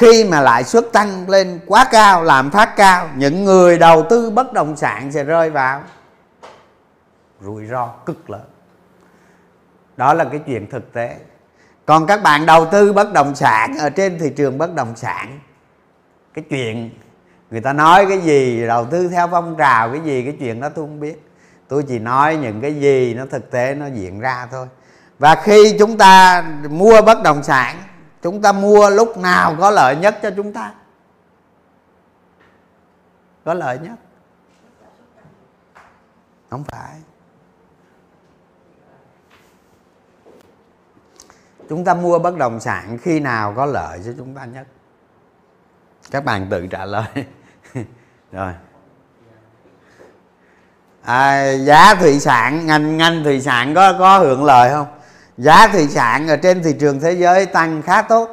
khi 0.00 0.24
mà 0.24 0.40
lãi 0.40 0.64
suất 0.64 0.92
tăng 0.92 1.30
lên 1.30 1.60
quá 1.66 1.88
cao 1.90 2.22
làm 2.22 2.50
phát 2.50 2.76
cao, 2.76 3.08
những 3.16 3.44
người 3.44 3.78
đầu 3.78 4.06
tư 4.10 4.30
bất 4.30 4.52
động 4.52 4.76
sản 4.76 5.12
sẽ 5.12 5.24
rơi 5.24 5.50
vào 5.50 5.82
rủi 7.40 7.66
ro 7.66 7.86
cực 7.86 8.30
lớn. 8.30 8.44
Đó 9.96 10.14
là 10.14 10.24
cái 10.24 10.40
chuyện 10.46 10.70
thực 10.70 10.92
tế. 10.92 11.16
Còn 11.86 12.06
các 12.06 12.22
bạn 12.22 12.46
đầu 12.46 12.66
tư 12.72 12.92
bất 12.92 13.12
động 13.12 13.34
sản 13.34 13.78
ở 13.78 13.90
trên 13.90 14.18
thị 14.18 14.30
trường 14.36 14.58
bất 14.58 14.74
động 14.74 14.92
sản, 14.96 15.40
cái 16.34 16.44
chuyện 16.50 16.90
người 17.50 17.60
ta 17.60 17.72
nói 17.72 18.06
cái 18.08 18.18
gì, 18.18 18.66
đầu 18.66 18.84
tư 18.84 19.08
theo 19.08 19.28
phong 19.30 19.56
trào, 19.58 19.90
cái 19.90 20.00
gì, 20.00 20.22
cái 20.22 20.36
chuyện 20.40 20.60
đó 20.60 20.68
tôi 20.68 20.84
không 20.84 21.00
biết. 21.00 21.26
Tôi 21.68 21.84
chỉ 21.88 21.98
nói 21.98 22.36
những 22.36 22.60
cái 22.60 22.74
gì 22.74 23.14
nó 23.14 23.24
thực 23.30 23.50
tế, 23.50 23.74
nó 23.74 23.86
diễn 23.86 24.20
ra 24.20 24.48
thôi. 24.50 24.66
Và 25.18 25.34
khi 25.34 25.76
chúng 25.78 25.98
ta 25.98 26.44
mua 26.68 27.02
bất 27.02 27.22
động 27.22 27.42
sản 27.42 27.76
chúng 28.22 28.42
ta 28.42 28.52
mua 28.52 28.90
lúc 28.90 29.16
nào 29.16 29.56
có 29.60 29.70
lợi 29.70 29.96
nhất 29.96 30.18
cho 30.22 30.30
chúng 30.36 30.52
ta? 30.52 30.72
Có 33.44 33.54
lợi 33.54 33.78
nhất? 33.78 33.94
Không 36.50 36.64
phải. 36.64 36.96
Chúng 41.68 41.84
ta 41.84 41.94
mua 41.94 42.18
bất 42.18 42.36
động 42.36 42.60
sản 42.60 42.98
khi 42.98 43.20
nào 43.20 43.54
có 43.56 43.66
lợi 43.66 44.00
cho 44.04 44.12
chúng 44.18 44.34
ta 44.34 44.44
nhất? 44.44 44.66
Các 46.10 46.24
bạn 46.24 46.46
tự 46.50 46.66
trả 46.66 46.84
lời. 46.84 47.06
Rồi. 48.32 48.52
À, 51.02 51.52
giá 51.52 51.94
thủy 51.94 52.20
sản 52.20 52.66
ngành 52.66 52.96
ngành 52.96 53.24
thủy 53.24 53.40
sản 53.40 53.74
có 53.74 53.94
có 53.98 54.18
hưởng 54.18 54.44
lợi 54.44 54.70
không? 54.70 54.99
Giá 55.40 55.68
thủy 55.68 55.88
sản 55.88 56.28
ở 56.28 56.36
trên 56.36 56.62
thị 56.62 56.72
trường 56.80 57.00
thế 57.00 57.12
giới 57.12 57.46
tăng 57.46 57.82
khá 57.82 58.02
tốt. 58.02 58.28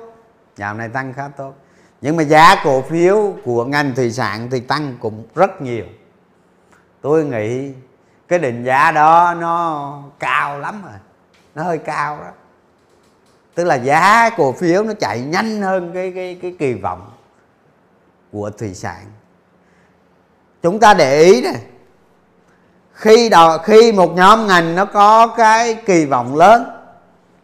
Dạo 0.58 0.74
này 0.74 0.90
tăng 0.90 1.14
khá 1.14 1.28
tốt. 1.38 1.54
Nhưng 2.02 2.18
mà 2.18 2.24
giá 2.24 2.56
cổ 2.64 2.82
phiếu 2.82 3.34
của 3.46 3.66
ngành 3.66 3.96
thủy 3.96 4.12
sản 4.12 4.48
thì 4.52 4.60
tăng 4.60 4.98
cũng 5.00 5.24
rất 5.36 5.62
nhiều. 5.62 5.86
Tôi 7.02 7.26
nghĩ 7.26 7.72
cái 8.28 8.40
định 8.40 8.64
giá 8.64 8.92
đó 8.92 9.34
nó 9.40 10.04
cao 10.20 10.60
lắm 10.60 10.82
rồi. 10.84 10.94
Nó 11.56 11.64
hơi 11.64 11.78
cao 11.78 12.18
đó. 12.18 12.32
Tức 13.56 13.64
là 13.64 13.76
giá 13.76 14.30
cổ 14.38 14.52
phiếu 14.52 14.84
nó 14.84 14.94
chạy 15.00 15.22
nhanh 15.22 15.62
hơn 15.62 15.92
cái 15.94 16.12
cái 16.16 16.40
cái 16.42 16.56
kỳ 16.60 16.74
vọng 16.74 17.12
của 18.32 18.50
thủy 18.50 18.74
sản. 18.74 19.06
Chúng 20.62 20.80
ta 20.80 20.94
để 20.94 21.24
ý 21.24 21.42
này 21.42 21.62
khi 22.94 23.30
đầu 23.30 23.58
khi 23.58 23.92
một 23.92 24.14
nhóm 24.16 24.48
ngành 24.48 24.76
nó 24.76 24.86
có 24.86 25.28
cái 25.28 25.76
kỳ 25.76 26.06
vọng 26.06 26.36
lớn 26.36 26.77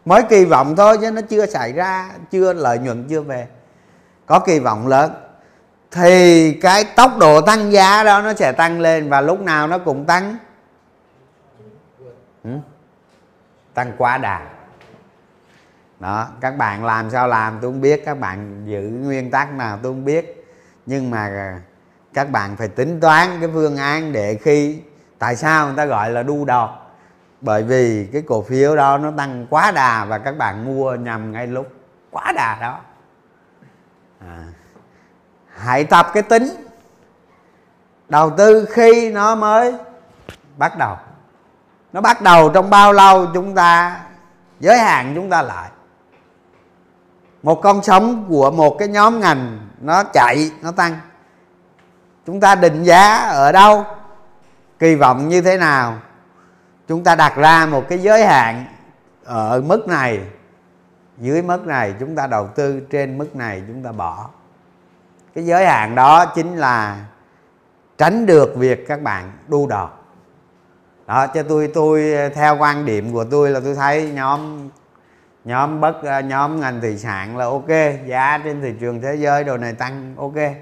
mới 0.04 0.22
kỳ 0.22 0.44
vọng 0.44 0.76
thôi 0.76 0.98
chứ 1.00 1.10
nó 1.10 1.20
chưa 1.20 1.46
xảy 1.46 1.72
ra, 1.72 2.10
chưa 2.30 2.52
lợi 2.52 2.78
nhuận 2.78 3.06
chưa 3.08 3.20
về. 3.20 3.46
Có 4.26 4.38
kỳ 4.38 4.58
vọng 4.58 4.86
lớn. 4.86 5.12
Thì 5.90 6.52
cái 6.52 6.84
tốc 6.84 7.12
độ 7.18 7.40
tăng 7.40 7.72
giá 7.72 8.04
đó 8.04 8.22
nó 8.22 8.34
sẽ 8.34 8.52
tăng 8.52 8.80
lên 8.80 9.08
và 9.08 9.20
lúc 9.20 9.40
nào 9.40 9.66
nó 9.66 9.78
cũng 9.78 10.04
tăng. 10.04 10.36
Ừ? 12.44 12.50
tăng 13.74 13.92
quá 13.98 14.18
đà. 14.18 14.40
Đó, 16.00 16.28
các 16.40 16.50
bạn 16.50 16.84
làm 16.84 17.10
sao 17.10 17.28
làm 17.28 17.58
tôi 17.62 17.72
không 17.72 17.80
biết, 17.80 18.02
các 18.04 18.20
bạn 18.20 18.62
giữ 18.66 18.80
nguyên 18.80 19.30
tắc 19.30 19.52
nào 19.52 19.78
tôi 19.82 19.92
không 19.92 20.04
biết. 20.04 20.46
Nhưng 20.86 21.10
mà 21.10 21.54
các 22.14 22.30
bạn 22.30 22.56
phải 22.56 22.68
tính 22.68 23.00
toán 23.00 23.28
cái 23.40 23.50
phương 23.52 23.76
án 23.76 24.12
để 24.12 24.38
khi, 24.42 24.78
tại 25.18 25.36
sao 25.36 25.66
người 25.66 25.76
ta 25.76 25.84
gọi 25.84 26.10
là 26.10 26.22
đu 26.22 26.44
đọt 26.44 26.70
bởi 27.44 27.62
vì 27.62 28.08
cái 28.12 28.22
cổ 28.22 28.42
phiếu 28.42 28.76
đó 28.76 28.98
nó 28.98 29.10
tăng 29.16 29.46
quá 29.50 29.70
đà 29.70 30.04
và 30.04 30.18
các 30.18 30.36
bạn 30.38 30.64
mua 30.64 30.94
nhầm 30.94 31.32
ngay 31.32 31.46
lúc 31.46 31.72
quá 32.10 32.32
đà 32.32 32.58
đó. 32.60 32.78
À. 34.20 34.44
hãy 35.56 35.84
tập 35.84 36.06
cái 36.14 36.22
tính 36.22 36.48
đầu 38.08 38.30
tư 38.30 38.68
khi 38.70 39.10
nó 39.10 39.34
mới 39.34 39.74
bắt 40.56 40.78
đầu. 40.78 40.96
Nó 41.92 42.00
bắt 42.00 42.22
đầu 42.22 42.50
trong 42.50 42.70
bao 42.70 42.92
lâu 42.92 43.26
chúng 43.34 43.54
ta, 43.54 44.00
giới 44.60 44.78
hạn 44.78 45.12
chúng 45.14 45.30
ta 45.30 45.42
lại. 45.42 45.70
Một 47.42 47.60
con 47.62 47.82
sóng 47.82 48.26
của 48.28 48.50
một 48.50 48.76
cái 48.78 48.88
nhóm 48.88 49.20
ngành 49.20 49.68
nó 49.80 50.04
chạy, 50.04 50.50
nó 50.62 50.72
tăng. 50.72 50.98
Chúng 52.26 52.40
ta 52.40 52.54
định 52.54 52.82
giá 52.82 53.16
ở 53.16 53.52
đâu, 53.52 53.84
kỳ 54.78 54.94
vọng 54.94 55.28
như 55.28 55.40
thế 55.40 55.56
nào? 55.56 55.98
Chúng 56.88 57.04
ta 57.04 57.14
đặt 57.14 57.36
ra 57.36 57.66
một 57.66 57.84
cái 57.88 57.98
giới 57.98 58.26
hạn 58.26 58.64
ở 59.24 59.60
mức 59.60 59.88
này. 59.88 60.20
Dưới 61.18 61.42
mức 61.42 61.66
này 61.66 61.94
chúng 62.00 62.16
ta 62.16 62.26
đầu 62.26 62.48
tư, 62.48 62.80
trên 62.90 63.18
mức 63.18 63.36
này 63.36 63.62
chúng 63.66 63.82
ta 63.82 63.92
bỏ. 63.92 64.28
Cái 65.34 65.46
giới 65.46 65.66
hạn 65.66 65.94
đó 65.94 66.26
chính 66.26 66.56
là 66.56 67.04
tránh 67.98 68.26
được 68.26 68.56
việc 68.56 68.88
các 68.88 69.02
bạn 69.02 69.32
đu 69.48 69.66
đọt. 69.66 69.90
Đó, 71.06 71.26
cho 71.26 71.42
tôi 71.42 71.70
tôi 71.74 72.14
theo 72.34 72.56
quan 72.56 72.84
điểm 72.84 73.12
của 73.12 73.24
tôi 73.24 73.50
là 73.50 73.60
tôi 73.64 73.74
thấy 73.74 74.10
nhóm 74.14 74.68
nhóm 75.44 75.80
bất, 75.80 76.22
nhóm 76.24 76.60
ngành 76.60 76.80
thủy 76.80 76.98
sản 76.98 77.36
là 77.36 77.44
ok, 77.44 77.68
giá 78.06 78.38
trên 78.44 78.62
thị 78.62 78.74
trường 78.80 79.00
thế 79.00 79.14
giới 79.14 79.44
đồ 79.44 79.56
này 79.56 79.72
tăng, 79.72 80.14
ok. 80.16 80.54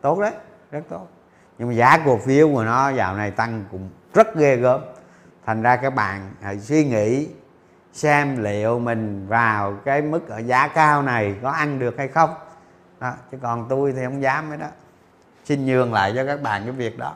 Tốt 0.00 0.18
đấy, 0.18 0.32
rất 0.70 0.80
tốt. 0.88 1.06
Nhưng 1.58 1.68
mà 1.68 1.74
giá 1.74 1.98
cổ 2.04 2.18
phiếu 2.18 2.48
của 2.48 2.64
nó 2.64 2.90
dạo 2.90 3.16
này 3.16 3.30
tăng 3.30 3.64
cũng 3.70 3.88
rất 4.14 4.36
ghê 4.36 4.56
gớm 4.56 4.80
thành 5.48 5.62
ra 5.62 5.76
các 5.76 5.90
bạn 5.90 6.30
hãy 6.42 6.60
suy 6.60 6.84
nghĩ, 6.84 7.28
xem 7.92 8.42
liệu 8.42 8.78
mình 8.78 9.26
vào 9.28 9.78
cái 9.84 10.02
mức 10.02 10.28
ở 10.28 10.38
giá 10.38 10.68
cao 10.68 11.02
này 11.02 11.36
có 11.42 11.50
ăn 11.50 11.78
được 11.78 11.94
hay 11.98 12.08
không. 12.08 12.34
Đó, 13.00 13.12
chứ 13.32 13.38
còn 13.42 13.66
tôi 13.68 13.92
thì 13.92 14.04
không 14.04 14.22
dám 14.22 14.48
cái 14.48 14.58
đó. 14.58 14.66
Xin 15.44 15.66
nhường 15.66 15.92
lại 15.92 16.12
cho 16.16 16.26
các 16.26 16.42
bạn 16.42 16.62
cái 16.62 16.72
việc 16.72 16.98
đó. 16.98 17.14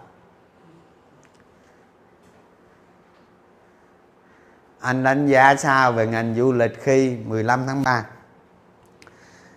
Anh 4.80 5.02
đánh 5.02 5.26
giá 5.26 5.56
sao 5.56 5.92
về 5.92 6.06
ngành 6.06 6.34
du 6.34 6.52
lịch 6.52 6.82
khi 6.82 7.16
15 7.26 7.66
tháng 7.66 7.82
3 7.82 8.04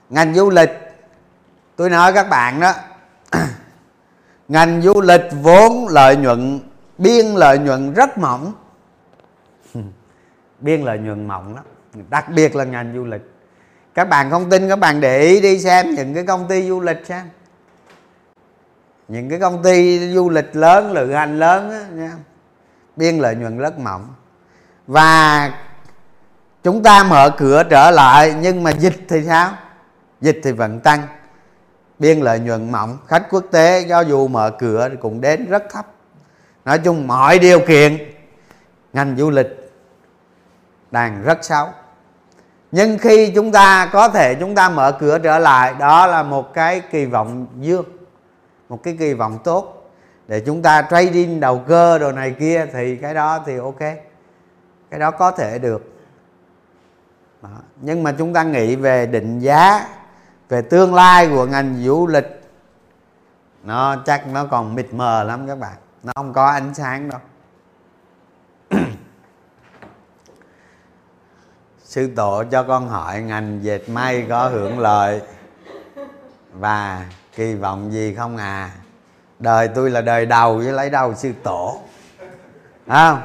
ngành 0.09 0.33
du 0.33 0.49
lịch, 0.49 0.71
tôi 1.75 1.89
nói 1.89 2.13
các 2.13 2.29
bạn 2.29 2.59
đó, 2.59 2.73
ngành 4.47 4.81
du 4.81 5.01
lịch 5.01 5.23
vốn 5.41 5.87
lợi 5.87 6.17
nhuận, 6.17 6.59
biên 6.97 7.25
lợi 7.25 7.59
nhuận 7.59 7.93
rất 7.93 8.17
mỏng 8.17 8.53
biên 10.59 10.81
lợi 10.81 10.97
nhuận 10.97 11.27
mỏng 11.27 11.55
lắm. 11.55 11.63
Đặc 12.09 12.25
biệt 12.29 12.55
là 12.55 12.63
ngành 12.63 12.93
du 12.95 13.05
lịch. 13.05 13.21
Các 13.93 14.09
bạn 14.09 14.29
không 14.29 14.49
tin, 14.49 14.69
các 14.69 14.79
bạn 14.79 15.01
để 15.01 15.21
ý 15.21 15.41
đi 15.41 15.59
xem 15.59 15.95
những 15.95 16.13
cái 16.13 16.25
công 16.25 16.47
ty 16.47 16.67
du 16.67 16.81
lịch 16.81 17.05
xem. 17.05 17.25
Những 19.07 19.29
cái 19.29 19.39
công 19.39 19.63
ty 19.63 19.99
du 20.13 20.29
lịch 20.29 20.55
lớn 20.55 20.91
lựa 20.91 21.13
hành 21.13 21.39
lớn 21.39 21.71
á, 21.71 21.85
nha. 21.93 22.11
Biên 22.95 23.17
lợi 23.17 23.35
nhuận 23.35 23.57
rất 23.57 23.79
mỏng 23.79 24.13
và 24.87 25.51
chúng 26.63 26.83
ta 26.83 27.03
mở 27.03 27.29
cửa 27.37 27.63
trở 27.69 27.91
lại, 27.91 28.35
nhưng 28.41 28.63
mà 28.63 28.71
dịch 28.71 29.05
thì 29.09 29.23
sao? 29.27 29.51
Dịch 30.21 30.39
thì 30.43 30.51
vẫn 30.51 30.79
tăng. 30.79 31.01
Biên 31.99 32.19
lợi 32.19 32.39
nhuận 32.39 32.71
mỏng 32.71 32.97
khách 33.07 33.29
quốc 33.29 33.43
tế 33.51 33.85
do 33.87 34.01
dù 34.01 34.27
mở 34.27 34.51
cửa 34.59 34.89
cũng 35.01 35.21
đến 35.21 35.49
rất 35.49 35.63
thấp. 35.69 35.85
Nói 36.65 36.79
chung 36.79 37.07
mọi 37.07 37.39
điều 37.39 37.59
kiện, 37.59 37.97
ngành 38.93 39.15
du 39.17 39.29
lịch 39.29 39.64
đang 40.91 41.23
rất 41.23 41.43
xấu. 41.43 41.67
Nhưng 42.71 42.97
khi 42.97 43.31
chúng 43.35 43.51
ta 43.51 43.89
có 43.93 44.09
thể 44.09 44.35
chúng 44.35 44.55
ta 44.55 44.69
mở 44.69 44.91
cửa 44.99 45.19
trở 45.19 45.39
lại, 45.39 45.73
đó 45.79 46.07
là 46.07 46.23
một 46.23 46.53
cái 46.53 46.81
kỳ 46.91 47.05
vọng 47.05 47.47
dương, 47.59 47.85
một 48.69 48.83
cái 48.83 48.95
kỳ 48.99 49.13
vọng 49.13 49.39
tốt. 49.43 49.91
Để 50.27 50.39
chúng 50.45 50.61
ta 50.61 50.81
trading 50.81 51.39
đầu 51.39 51.63
cơ 51.67 51.99
đồ 51.99 52.11
này 52.11 52.35
kia 52.39 52.65
thì 52.73 52.95
cái 52.95 53.13
đó 53.13 53.39
thì 53.45 53.57
ok, 53.57 53.79
cái 54.89 54.99
đó 54.99 55.11
có 55.11 55.31
thể 55.31 55.59
được. 55.59 55.91
Đó. 57.41 57.49
nhưng 57.81 58.03
mà 58.03 58.11
chúng 58.17 58.33
ta 58.33 58.43
nghĩ 58.43 58.75
về 58.75 59.05
định 59.05 59.39
giá, 59.39 59.87
về 60.49 60.61
tương 60.61 60.93
lai 60.93 61.27
của 61.27 61.45
ngành 61.45 61.75
du 61.83 62.07
lịch, 62.07 62.41
nó 63.63 63.95
chắc 64.05 64.27
nó 64.27 64.45
còn 64.45 64.75
mịt 64.75 64.87
mờ 64.91 65.23
lắm 65.23 65.47
các 65.47 65.59
bạn. 65.59 65.73
Nó 66.03 66.13
không 66.15 66.33
có 66.33 66.45
ánh 66.45 66.73
sáng 66.73 67.09
đâu. 67.09 67.19
Sư 71.95 72.09
tổ 72.15 72.43
cho 72.51 72.63
con 72.63 72.89
hỏi 72.89 73.21
ngành 73.21 73.59
dệt 73.63 73.89
may 73.89 74.25
có 74.29 74.47
hưởng 74.47 74.79
lợi 74.79 75.21
và 76.53 77.05
kỳ 77.35 77.55
vọng 77.55 77.91
gì 77.91 78.15
không 78.15 78.37
à? 78.37 78.71
Đời 79.39 79.67
tôi 79.67 79.89
là 79.89 80.01
đời 80.01 80.25
đầu 80.25 80.57
với 80.57 80.73
lấy 80.73 80.89
đầu 80.89 81.15
sư 81.15 81.31
tổ? 81.43 81.81
Không? 82.87 83.21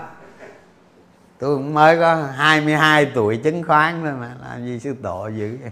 Tôi 1.38 1.56
cũng 1.56 1.74
mới 1.74 1.98
có 1.98 2.14
22 2.36 3.10
tuổi 3.14 3.36
chứng 3.36 3.62
khoán 3.62 4.02
thôi 4.04 4.12
mà, 4.20 4.34
làm 4.42 4.66
gì 4.66 4.80
sư 4.80 4.94
tổ 5.02 5.28
dữ 5.28 5.58
vậy? 5.62 5.70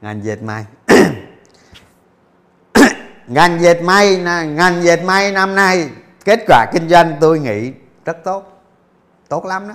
Ngành 0.00 0.24
dệt 0.24 0.42
may. 0.42 0.66
Ngành 3.26 3.60
dệt 3.60 3.82
may 3.82 4.16
ngành 4.16 4.82
dệt 4.82 5.04
may 5.04 5.32
năm 5.32 5.54
nay 5.54 5.90
kết 6.24 6.40
quả 6.48 6.66
kinh 6.72 6.88
doanh 6.88 7.16
tôi 7.20 7.38
nghĩ 7.38 7.72
rất 8.04 8.24
tốt. 8.24 8.62
Tốt 9.28 9.44
lắm 9.44 9.68
đó 9.68 9.74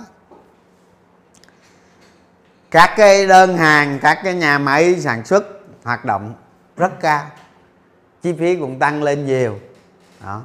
các 2.70 2.90
cái 2.96 3.26
đơn 3.26 3.56
hàng, 3.56 3.98
các 4.02 4.18
cái 4.24 4.34
nhà 4.34 4.58
máy 4.58 5.00
sản 5.00 5.24
xuất 5.24 5.44
hoạt 5.84 6.04
động 6.04 6.34
rất 6.76 7.00
cao. 7.00 7.24
Chi 8.22 8.34
phí 8.38 8.56
cũng 8.56 8.78
tăng 8.78 9.02
lên 9.02 9.26
nhiều. 9.26 9.58
Đó. 10.24 10.42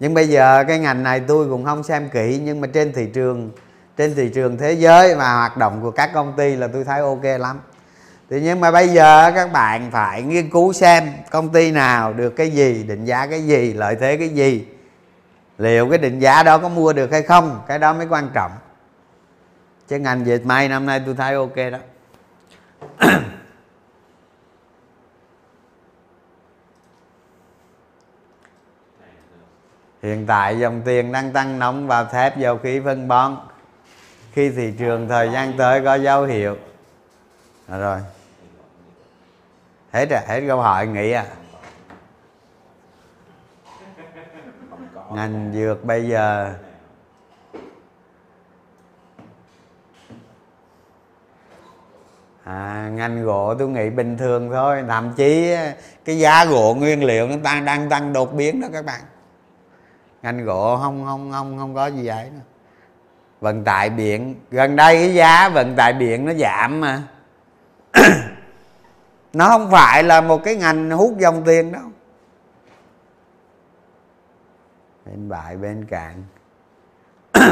Nhưng 0.00 0.14
bây 0.14 0.28
giờ 0.28 0.64
cái 0.68 0.78
ngành 0.78 1.02
này 1.02 1.20
tôi 1.20 1.48
cũng 1.48 1.64
không 1.64 1.82
xem 1.82 2.08
kỹ, 2.08 2.40
nhưng 2.44 2.60
mà 2.60 2.68
trên 2.72 2.92
thị 2.92 3.06
trường, 3.14 3.50
trên 3.96 4.14
thị 4.14 4.30
trường 4.34 4.58
thế 4.58 4.72
giới 4.72 5.14
và 5.14 5.34
hoạt 5.34 5.56
động 5.56 5.82
của 5.82 5.90
các 5.90 6.10
công 6.14 6.32
ty 6.36 6.56
là 6.56 6.68
tôi 6.72 6.84
thấy 6.84 7.00
ok 7.00 7.24
lắm. 7.40 7.60
Thì 8.30 8.40
nhưng 8.40 8.60
mà 8.60 8.70
bây 8.70 8.88
giờ 8.88 9.32
các 9.34 9.52
bạn 9.52 9.90
phải 9.90 10.22
nghiên 10.22 10.50
cứu 10.50 10.72
xem 10.72 11.12
công 11.30 11.48
ty 11.48 11.70
nào 11.70 12.12
được 12.12 12.30
cái 12.30 12.50
gì, 12.50 12.82
định 12.82 13.04
giá 13.04 13.26
cái 13.26 13.46
gì, 13.46 13.72
lợi 13.72 13.96
thế 14.00 14.16
cái 14.16 14.28
gì, 14.28 14.66
liệu 15.58 15.88
cái 15.88 15.98
định 15.98 16.18
giá 16.18 16.42
đó 16.42 16.58
có 16.58 16.68
mua 16.68 16.92
được 16.92 17.12
hay 17.12 17.22
không, 17.22 17.62
cái 17.68 17.78
đó 17.78 17.92
mới 17.92 18.06
quan 18.06 18.30
trọng 18.34 18.52
chứ 19.88 19.98
ngành 19.98 20.26
dệt 20.26 20.46
may 20.46 20.68
năm 20.68 20.86
nay 20.86 21.02
tôi 21.06 21.14
thấy 21.14 21.34
ok 21.34 21.56
đó. 21.56 21.78
Hiện 30.02 30.26
tại 30.26 30.58
dòng 30.58 30.82
tiền 30.84 31.12
đang 31.12 31.32
tăng 31.32 31.58
nóng 31.58 31.86
vào 31.86 32.04
thép 32.04 32.38
dầu 32.38 32.58
khí 32.58 32.80
phân 32.84 33.08
bón. 33.08 33.36
Khi 34.32 34.50
thị 34.50 34.74
trường 34.78 35.08
thời 35.08 35.30
gian 35.32 35.52
tới 35.58 35.80
có 35.84 35.94
dấu 35.94 36.24
hiệu. 36.24 36.56
Rồi. 37.68 38.00
Hết 39.92 40.06
rồi 40.10 40.20
hết 40.26 40.42
câu 40.48 40.60
hỏi 40.60 40.86
nghĩ 40.86 41.12
à. 41.12 41.26
Ngành 45.10 45.50
dược 45.54 45.84
bây 45.84 46.08
giờ 46.08 46.54
à, 52.48 52.90
ngành 52.94 53.24
gỗ 53.24 53.54
tôi 53.58 53.68
nghĩ 53.68 53.90
bình 53.90 54.16
thường 54.16 54.50
thôi 54.52 54.84
thậm 54.88 55.12
chí 55.16 55.54
cái 56.04 56.18
giá 56.18 56.44
gỗ 56.44 56.74
nguyên 56.78 57.04
liệu 57.04 57.28
nó 57.28 57.34
tăng 57.44 57.64
đang 57.64 57.88
tăng 57.88 58.12
đột 58.12 58.34
biến 58.34 58.60
đó 58.60 58.68
các 58.72 58.84
bạn. 58.84 59.00
Ngành 60.22 60.44
gỗ 60.44 60.78
không 60.82 61.04
không 61.04 61.32
không 61.32 61.58
không 61.58 61.74
có 61.74 61.86
gì 61.86 62.06
vậy 62.06 62.30
nữa 62.34 62.40
vận 63.40 63.64
tải 63.64 63.90
biển 63.90 64.34
gần 64.50 64.76
đây 64.76 64.96
cái 64.96 65.14
giá 65.14 65.48
vận 65.48 65.76
tải 65.76 65.92
biển 65.92 66.24
nó 66.24 66.32
giảm 66.32 66.80
mà. 66.80 67.02
Nó 69.32 69.48
không 69.48 69.70
phải 69.70 70.02
là 70.02 70.20
một 70.20 70.44
cái 70.44 70.56
ngành 70.56 70.90
hút 70.90 71.14
dòng 71.18 71.42
tiền 71.46 71.72
đâu. 71.72 71.82
Bên 75.06 75.28
bại 75.28 75.56
bên 75.56 75.84
cạn 75.84 76.22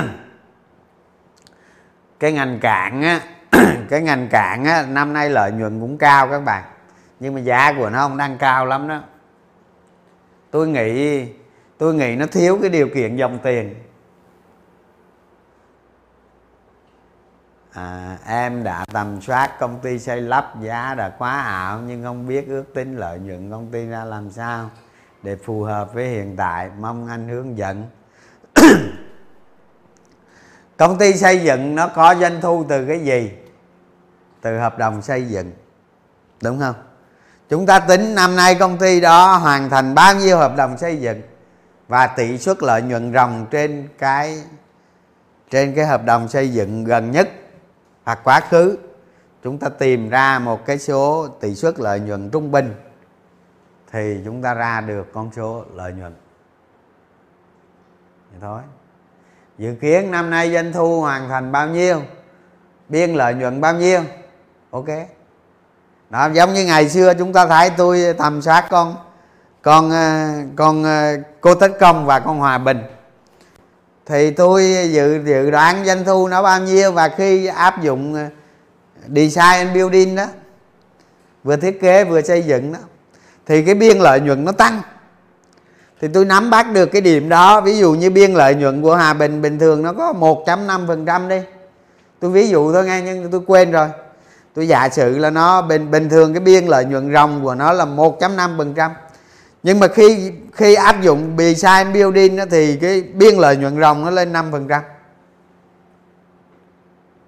cái 2.20 2.32
ngành 2.32 2.58
cạn 2.60 3.02
á 3.02 3.20
cái 3.88 4.02
ngành 4.02 4.28
cạn 4.28 4.64
á 4.64 4.86
năm 4.88 5.12
nay 5.12 5.30
lợi 5.30 5.52
nhuận 5.52 5.80
cũng 5.80 5.98
cao 5.98 6.28
các 6.28 6.40
bạn. 6.40 6.64
Nhưng 7.20 7.34
mà 7.34 7.40
giá 7.40 7.72
của 7.78 7.90
nó 7.90 8.08
không 8.08 8.16
đang 8.16 8.38
cao 8.38 8.66
lắm 8.66 8.88
đó. 8.88 9.02
Tôi 10.50 10.68
nghĩ 10.68 11.26
tôi 11.78 11.94
nghĩ 11.94 12.16
nó 12.16 12.26
thiếu 12.26 12.58
cái 12.60 12.70
điều 12.70 12.88
kiện 12.88 13.16
dòng 13.16 13.38
tiền. 13.42 13.74
À, 17.72 18.18
em 18.26 18.64
đã 18.64 18.84
tầm 18.92 19.20
soát 19.20 19.58
công 19.58 19.78
ty 19.82 19.98
xây 19.98 20.20
lắp 20.20 20.60
giá 20.60 20.94
đã 20.94 21.08
quá 21.18 21.40
ảo 21.40 21.80
nhưng 21.86 22.04
không 22.04 22.26
biết 22.28 22.48
ước 22.48 22.64
tính 22.74 22.96
lợi 22.96 23.18
nhuận 23.18 23.50
công 23.50 23.70
ty 23.72 23.86
ra 23.86 24.04
làm 24.04 24.30
sao 24.30 24.70
để 25.22 25.36
phù 25.36 25.62
hợp 25.62 25.94
với 25.94 26.08
hiện 26.08 26.36
tại. 26.36 26.70
Mong 26.80 27.08
anh 27.08 27.28
hướng 27.28 27.58
dẫn. 27.58 27.84
Công 30.76 30.98
ty 30.98 31.12
xây 31.12 31.38
dựng 31.38 31.74
nó 31.74 31.88
có 31.88 32.14
doanh 32.14 32.40
thu 32.40 32.64
từ 32.68 32.86
cái 32.86 33.00
gì? 33.00 33.32
Từ 34.40 34.58
hợp 34.58 34.78
đồng 34.78 35.02
xây 35.02 35.28
dựng. 35.28 35.52
Đúng 36.42 36.60
không? 36.60 36.74
Chúng 37.48 37.66
ta 37.66 37.80
tính 37.80 38.14
năm 38.14 38.36
nay 38.36 38.54
công 38.54 38.78
ty 38.78 39.00
đó 39.00 39.36
hoàn 39.36 39.70
thành 39.70 39.94
bao 39.94 40.14
nhiêu 40.14 40.36
hợp 40.38 40.56
đồng 40.56 40.78
xây 40.78 40.96
dựng 40.96 41.22
và 41.88 42.06
tỷ 42.06 42.38
suất 42.38 42.62
lợi 42.62 42.82
nhuận 42.82 43.12
ròng 43.14 43.46
trên 43.50 43.88
cái 43.98 44.42
trên 45.50 45.74
cái 45.74 45.86
hợp 45.86 46.04
đồng 46.04 46.28
xây 46.28 46.52
dựng 46.52 46.84
gần 46.84 47.10
nhất 47.10 47.28
hoặc 48.04 48.20
quá 48.24 48.40
khứ. 48.40 48.78
Chúng 49.42 49.58
ta 49.58 49.68
tìm 49.68 50.08
ra 50.08 50.38
một 50.38 50.66
cái 50.66 50.78
số 50.78 51.28
tỷ 51.40 51.54
suất 51.54 51.80
lợi 51.80 52.00
nhuận 52.00 52.30
trung 52.30 52.50
bình 52.50 52.74
thì 53.92 54.20
chúng 54.24 54.42
ta 54.42 54.54
ra 54.54 54.80
được 54.80 55.12
con 55.12 55.30
số 55.36 55.64
lợi 55.74 55.92
nhuận. 55.92 56.14
Vậy 58.30 58.38
thôi. 58.40 58.60
Dự 59.58 59.74
kiến 59.80 60.10
năm 60.10 60.30
nay 60.30 60.52
doanh 60.52 60.72
thu 60.72 61.00
hoàn 61.00 61.28
thành 61.28 61.52
bao 61.52 61.68
nhiêu? 61.68 62.02
Biên 62.88 63.14
lợi 63.14 63.34
nhuận 63.34 63.60
bao 63.60 63.74
nhiêu? 63.74 64.00
Ok. 64.70 64.86
Đó 66.10 66.28
giống 66.32 66.54
như 66.54 66.64
ngày 66.64 66.88
xưa 66.88 67.14
chúng 67.14 67.32
ta 67.32 67.46
thấy 67.46 67.70
tôi 67.70 68.14
tầm 68.18 68.42
soát 68.42 68.66
con 68.70 68.96
con 69.66 69.90
ờ, 69.90 70.28
con 70.56 70.84
ờ, 70.84 71.16
cô 71.40 71.54
tấn 71.54 71.72
công 71.80 72.06
và 72.06 72.20
con 72.20 72.38
hòa 72.38 72.58
bình. 72.58 72.78
Thì 74.06 74.30
tôi 74.30 74.62
dự 74.90 75.20
dự 75.24 75.50
đoán 75.50 75.84
doanh 75.86 76.04
thu 76.04 76.28
nó 76.28 76.42
bao 76.42 76.60
nhiêu 76.60 76.92
và 76.92 77.08
khi 77.08 77.46
áp 77.46 77.82
dụng 77.82 78.14
ờ, 78.14 78.26
design 79.08 79.66
and 79.66 79.74
building 79.74 80.16
đó, 80.16 80.26
vừa 81.44 81.56
thiết 81.56 81.80
kế 81.80 82.04
vừa 82.04 82.22
xây 82.22 82.42
dựng 82.42 82.72
đó, 82.72 82.78
thì 83.46 83.62
cái 83.62 83.74
biên 83.74 83.98
lợi 83.98 84.20
nhuận 84.20 84.44
nó 84.44 84.52
tăng. 84.52 84.82
Thì 86.00 86.08
tôi 86.08 86.24
nắm 86.24 86.50
bắt 86.50 86.72
được 86.72 86.86
cái 86.86 87.02
điểm 87.02 87.28
đó, 87.28 87.60
ví 87.60 87.78
dụ 87.78 87.92
như 87.92 88.10
biên 88.10 88.34
lợi 88.34 88.54
nhuận 88.54 88.82
của 88.82 88.94
Hà 88.94 89.14
Bình 89.14 89.42
bình 89.42 89.58
thường 89.58 89.82
nó 89.82 89.92
có 89.92 90.12
1.5% 90.12 91.28
đi. 91.28 91.40
Tôi 92.20 92.30
ví 92.30 92.48
dụ 92.48 92.72
thôi 92.72 92.84
nghe, 92.84 93.00
nhưng 93.00 93.30
tôi 93.30 93.40
quên 93.46 93.70
rồi 93.70 93.88
tôi 94.56 94.68
giả 94.68 94.88
sử 94.88 95.18
là 95.18 95.30
nó 95.30 95.62
bình 95.62 95.90
bình 95.90 96.08
thường 96.08 96.34
cái 96.34 96.40
biên 96.40 96.66
lợi 96.66 96.84
nhuận 96.84 97.12
ròng 97.12 97.42
của 97.42 97.54
nó 97.54 97.72
là 97.72 97.84
1.5% 97.84 98.90
nhưng 99.62 99.80
mà 99.80 99.88
khi 99.88 100.32
khi 100.52 100.74
áp 100.74 101.02
dụng 101.02 101.36
bì 101.36 101.54
sai 101.54 101.84
building 101.84 102.36
đó, 102.36 102.44
thì 102.50 102.76
cái 102.76 103.02
biên 103.02 103.34
lợi 103.34 103.56
nhuận 103.56 103.80
ròng 103.80 104.04
nó 104.04 104.10
lên 104.10 104.32
5% 104.32 104.80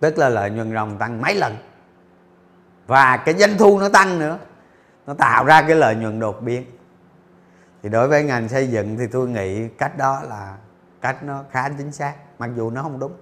tức 0.01 0.19
là 0.19 0.29
lợi 0.29 0.51
nhuận 0.51 0.75
ròng 0.75 0.99
tăng 0.99 1.23
mấy 1.23 1.35
lần? 1.35 1.57
Và 2.87 3.17
cái 3.17 3.35
doanh 3.35 3.59
thu 3.59 3.79
nó 3.79 3.89
tăng 3.89 4.19
nữa. 4.19 4.39
Nó 5.07 5.15
tạo 5.15 5.45
ra 5.45 5.63
cái 5.63 5.77
lợi 5.77 5.95
nhuận 5.95 6.21
đột 6.21 6.43
biến. 6.43 6.65
Thì 7.83 7.89
đối 7.89 8.09
với 8.09 8.25
ngành 8.25 8.49
xây 8.49 8.69
dựng 8.69 8.97
thì 8.99 9.07
tôi 9.13 9.29
nghĩ 9.29 9.69
cách 9.69 9.99
đó 9.99 10.21
là 10.29 10.55
cách 11.01 11.23
nó 11.23 11.45
khá 11.51 11.69
chính 11.79 11.93
xác 11.93 12.15
mặc 12.39 12.51
dù 12.57 12.71
nó 12.71 12.83
không 12.83 12.99
đúng 12.99 13.13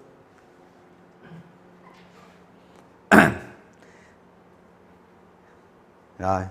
rồi. 6.19 6.43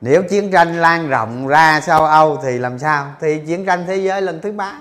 Nếu 0.00 0.22
chiến 0.22 0.50
tranh 0.50 0.76
lan 0.80 1.08
rộng 1.08 1.48
ra 1.48 1.80
sau 1.80 2.04
âu 2.04 2.38
thì 2.42 2.58
làm 2.58 2.78
sao? 2.78 3.06
Thì 3.20 3.42
chiến 3.46 3.66
tranh 3.66 3.84
thế 3.86 3.96
giới 3.96 4.22
lần 4.22 4.40
thứ 4.40 4.52
ba. 4.52 4.72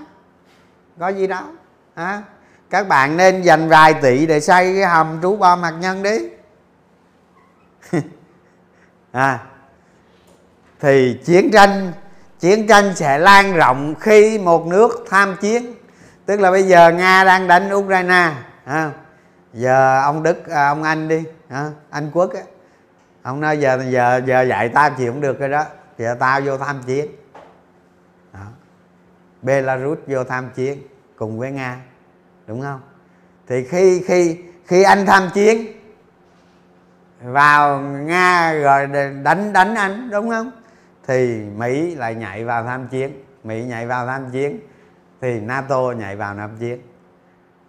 Có 1.00 1.08
gì 1.08 1.28
đâu. 1.28 1.44
Hả? 1.96 2.22
Các 2.70 2.88
bạn 2.88 3.18
nên 3.18 3.42
dành 3.42 3.70
vài 3.70 3.94
tỷ 3.94 4.26
để 4.26 4.40
xây 4.40 4.74
cái 4.74 4.86
hầm 4.86 5.20
trú 5.22 5.36
bom 5.36 5.64
hạt 5.64 5.74
nhân 5.80 6.04
đi. 6.04 6.18
À. 9.12 9.40
Thì 10.80 11.20
chiến 11.26 11.52
tranh 11.52 11.92
chiến 12.40 12.68
tranh 12.68 12.96
sẽ 12.96 13.18
lan 13.18 13.54
rộng 13.54 13.96
khi 14.00 14.40
một 14.40 14.66
nước 14.66 15.06
tham 15.10 15.36
chiến. 15.42 15.74
Tức 16.26 16.40
là 16.40 16.52
bây 16.52 16.64
giờ 16.64 16.92
nga 16.92 17.24
đang 17.24 17.48
đánh 17.48 17.74
ukraine 17.74 18.32
à, 18.66 18.92
giờ 19.54 20.02
ông 20.02 20.24
đức 20.24 20.48
à, 20.48 20.68
ông 20.68 20.84
anh 20.84 21.08
đi 21.08 21.24
à, 21.50 21.72
anh 21.90 22.12
quốc 22.14 22.34
ấy, 22.34 22.44
ông 23.28 23.42
nói, 23.42 23.58
giờ 23.58 23.84
giờ 23.90 24.22
giờ 24.26 24.42
dạy 24.42 24.70
tao 24.70 24.90
chịu 24.98 25.12
không 25.12 25.22
được 25.22 25.40
rồi 25.40 25.50
đó. 25.50 25.66
Giờ 25.98 26.16
tao 26.20 26.42
vô 26.42 26.58
tham 26.58 26.82
chiến. 26.86 27.06
Đó. 28.34 28.40
belarus 29.42 29.98
vô 30.08 30.24
tham 30.24 30.50
chiến 30.56 30.82
cùng 31.16 31.40
với 31.40 31.52
nga, 31.52 31.82
đúng 32.48 32.62
không? 32.62 32.82
Thì 33.48 33.64
khi 33.64 34.02
khi 34.08 34.38
khi 34.66 34.84
anh 34.84 35.06
tham 35.06 35.30
chiến, 35.34 35.68
vào 37.22 37.80
nga 37.80 38.54
rồi 38.54 38.88
đánh 39.24 39.54
đánh 39.54 39.76
anh, 39.76 40.10
đúng 40.12 40.30
không? 40.30 40.52
Thì 41.08 41.40
mỹ 41.56 41.96
lại 41.96 42.16
nhảy 42.16 42.44
vào 42.44 42.64
tham 42.64 42.88
chiến. 42.88 43.24
Mỹ 43.44 43.64
nhảy 43.64 43.88
vào 43.88 44.08
tham 44.08 44.30
chiến, 44.32 44.60
thì 45.22 45.40
nato 45.40 45.92
nhảy 45.92 46.16
vào 46.16 46.36
tham 46.36 46.58
chiến. 46.60 46.82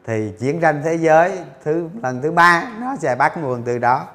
Thì 0.07 0.33
chiến 0.39 0.61
tranh 0.61 0.83
thế 0.85 0.95
giới 0.95 1.41
thứ, 1.65 1.89
lần 2.03 2.23
thứ 2.23 2.33
ba 2.33 2.65
nó 2.81 2.97
sẽ 2.97 3.15
bắt 3.15 3.37
nguồn 3.37 3.63
từ 3.63 3.79
đó 3.79 4.07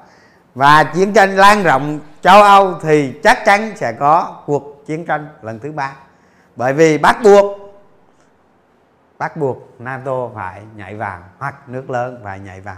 và 0.54 0.84
chiến 0.84 1.12
tranh 1.12 1.36
lan 1.36 1.62
rộng, 1.62 2.00
châu 2.20 2.42
âu 2.42 2.78
thì 2.82 3.14
chắc 3.22 3.44
chắn 3.44 3.72
sẽ 3.76 3.92
có 3.92 4.42
cuộc 4.46 4.86
chiến 4.86 5.06
tranh 5.06 5.28
lần 5.42 5.58
thứ 5.58 5.72
ba. 5.72 5.92
Bởi 6.56 6.72
vì 6.72 6.98
bắt 6.98 7.16
buộc 7.24 7.64
bắt 9.18 9.36
buộc 9.36 9.80
nato 9.80 10.28
phải 10.34 10.62
nhảy 10.76 10.96
vào, 10.96 11.18
hoặc 11.38 11.68
nước 11.68 11.90
lớn 11.90 12.20
phải 12.24 12.40
nhảy 12.40 12.60
vào. 12.60 12.76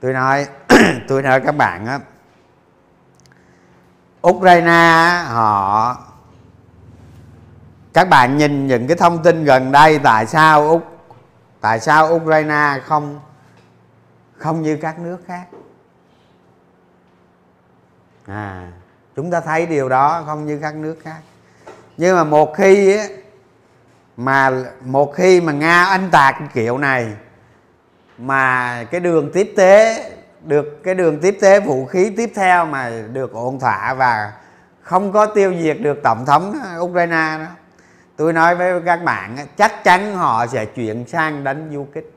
Tôi 0.00 0.12
nói 0.12 0.46
tôi 1.08 1.22
nói 1.22 1.40
các 1.40 1.56
bạn 1.56 1.86
á, 1.86 1.98
Ukraine 4.28 5.22
họ, 5.26 5.96
các 7.92 8.08
bạn 8.08 8.36
nhìn 8.36 8.66
những 8.66 8.86
cái 8.86 8.96
thông 8.96 9.22
tin 9.22 9.44
gần 9.44 9.72
đây 9.72 9.98
tại 9.98 10.26
sao 10.26 10.68
Úc, 10.68 10.82
tại 11.60 11.80
sao 11.80 12.14
Ukraine 12.14 12.80
không 12.84 13.20
không 14.38 14.62
như 14.62 14.76
các 14.76 14.98
nước 14.98 15.18
khác. 15.26 15.46
À 18.26 18.72
chúng 19.16 19.30
ta 19.30 19.40
thấy 19.40 19.66
điều 19.66 19.88
đó 19.88 20.22
không 20.26 20.46
như 20.46 20.58
các 20.62 20.74
nước 20.74 20.96
khác. 21.02 21.20
Nhưng 21.96 22.16
mà 22.16 22.24
một 22.24 22.54
khi 22.56 22.98
mà 24.16 24.50
một 24.84 25.14
khi 25.14 25.40
mà 25.40 25.52
nga 25.52 25.84
anh 25.84 26.10
tạc 26.10 26.36
kiểu 26.54 26.78
này, 26.78 27.12
mà 28.18 28.84
cái 28.90 29.00
đường 29.00 29.30
tiếp 29.32 29.52
tế, 29.56 30.04
được 30.44 30.80
cái 30.84 30.94
đường 30.94 31.20
tiếp 31.20 31.38
tế 31.40 31.60
vũ 31.60 31.86
khí 31.86 32.10
tiếp 32.16 32.32
theo 32.34 32.66
mà 32.66 32.92
được 33.12 33.32
ổn 33.32 33.60
thỏa 33.60 33.94
và 33.94 34.32
không 34.82 35.12
có 35.12 35.26
tiêu 35.26 35.54
diệt 35.60 35.76
được 35.80 36.00
tổng 36.02 36.26
thống 36.26 36.58
ờ, 36.64 36.80
Ukraine 36.80 37.38
đó, 37.38 37.46
tôi 38.16 38.32
nói 38.32 38.54
với 38.54 38.80
các 38.80 39.04
bạn 39.04 39.36
chắc 39.56 39.84
chắn 39.84 40.14
họ 40.14 40.46
sẽ 40.46 40.64
chuyển 40.64 41.08
sang 41.08 41.44
đánh 41.44 41.70
du 41.72 41.86
kích 41.94 42.15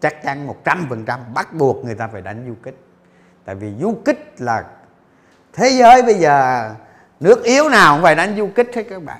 chắc 0.00 0.22
chắn 0.22 0.48
100% 0.64 1.18
bắt 1.34 1.52
buộc 1.52 1.84
người 1.84 1.94
ta 1.94 2.08
phải 2.08 2.22
đánh 2.22 2.44
du 2.48 2.54
kích. 2.62 2.76
Tại 3.44 3.54
vì 3.54 3.72
du 3.80 3.94
kích 4.04 4.34
là 4.38 4.64
thế 5.52 5.68
giới 5.70 6.02
bây 6.02 6.14
giờ 6.14 6.70
nước 7.20 7.42
yếu 7.44 7.68
nào 7.68 7.94
cũng 7.94 8.02
phải 8.02 8.14
đánh 8.14 8.36
du 8.36 8.48
kích 8.54 8.70
hết 8.74 8.82
các 8.90 9.02
bạn. 9.02 9.18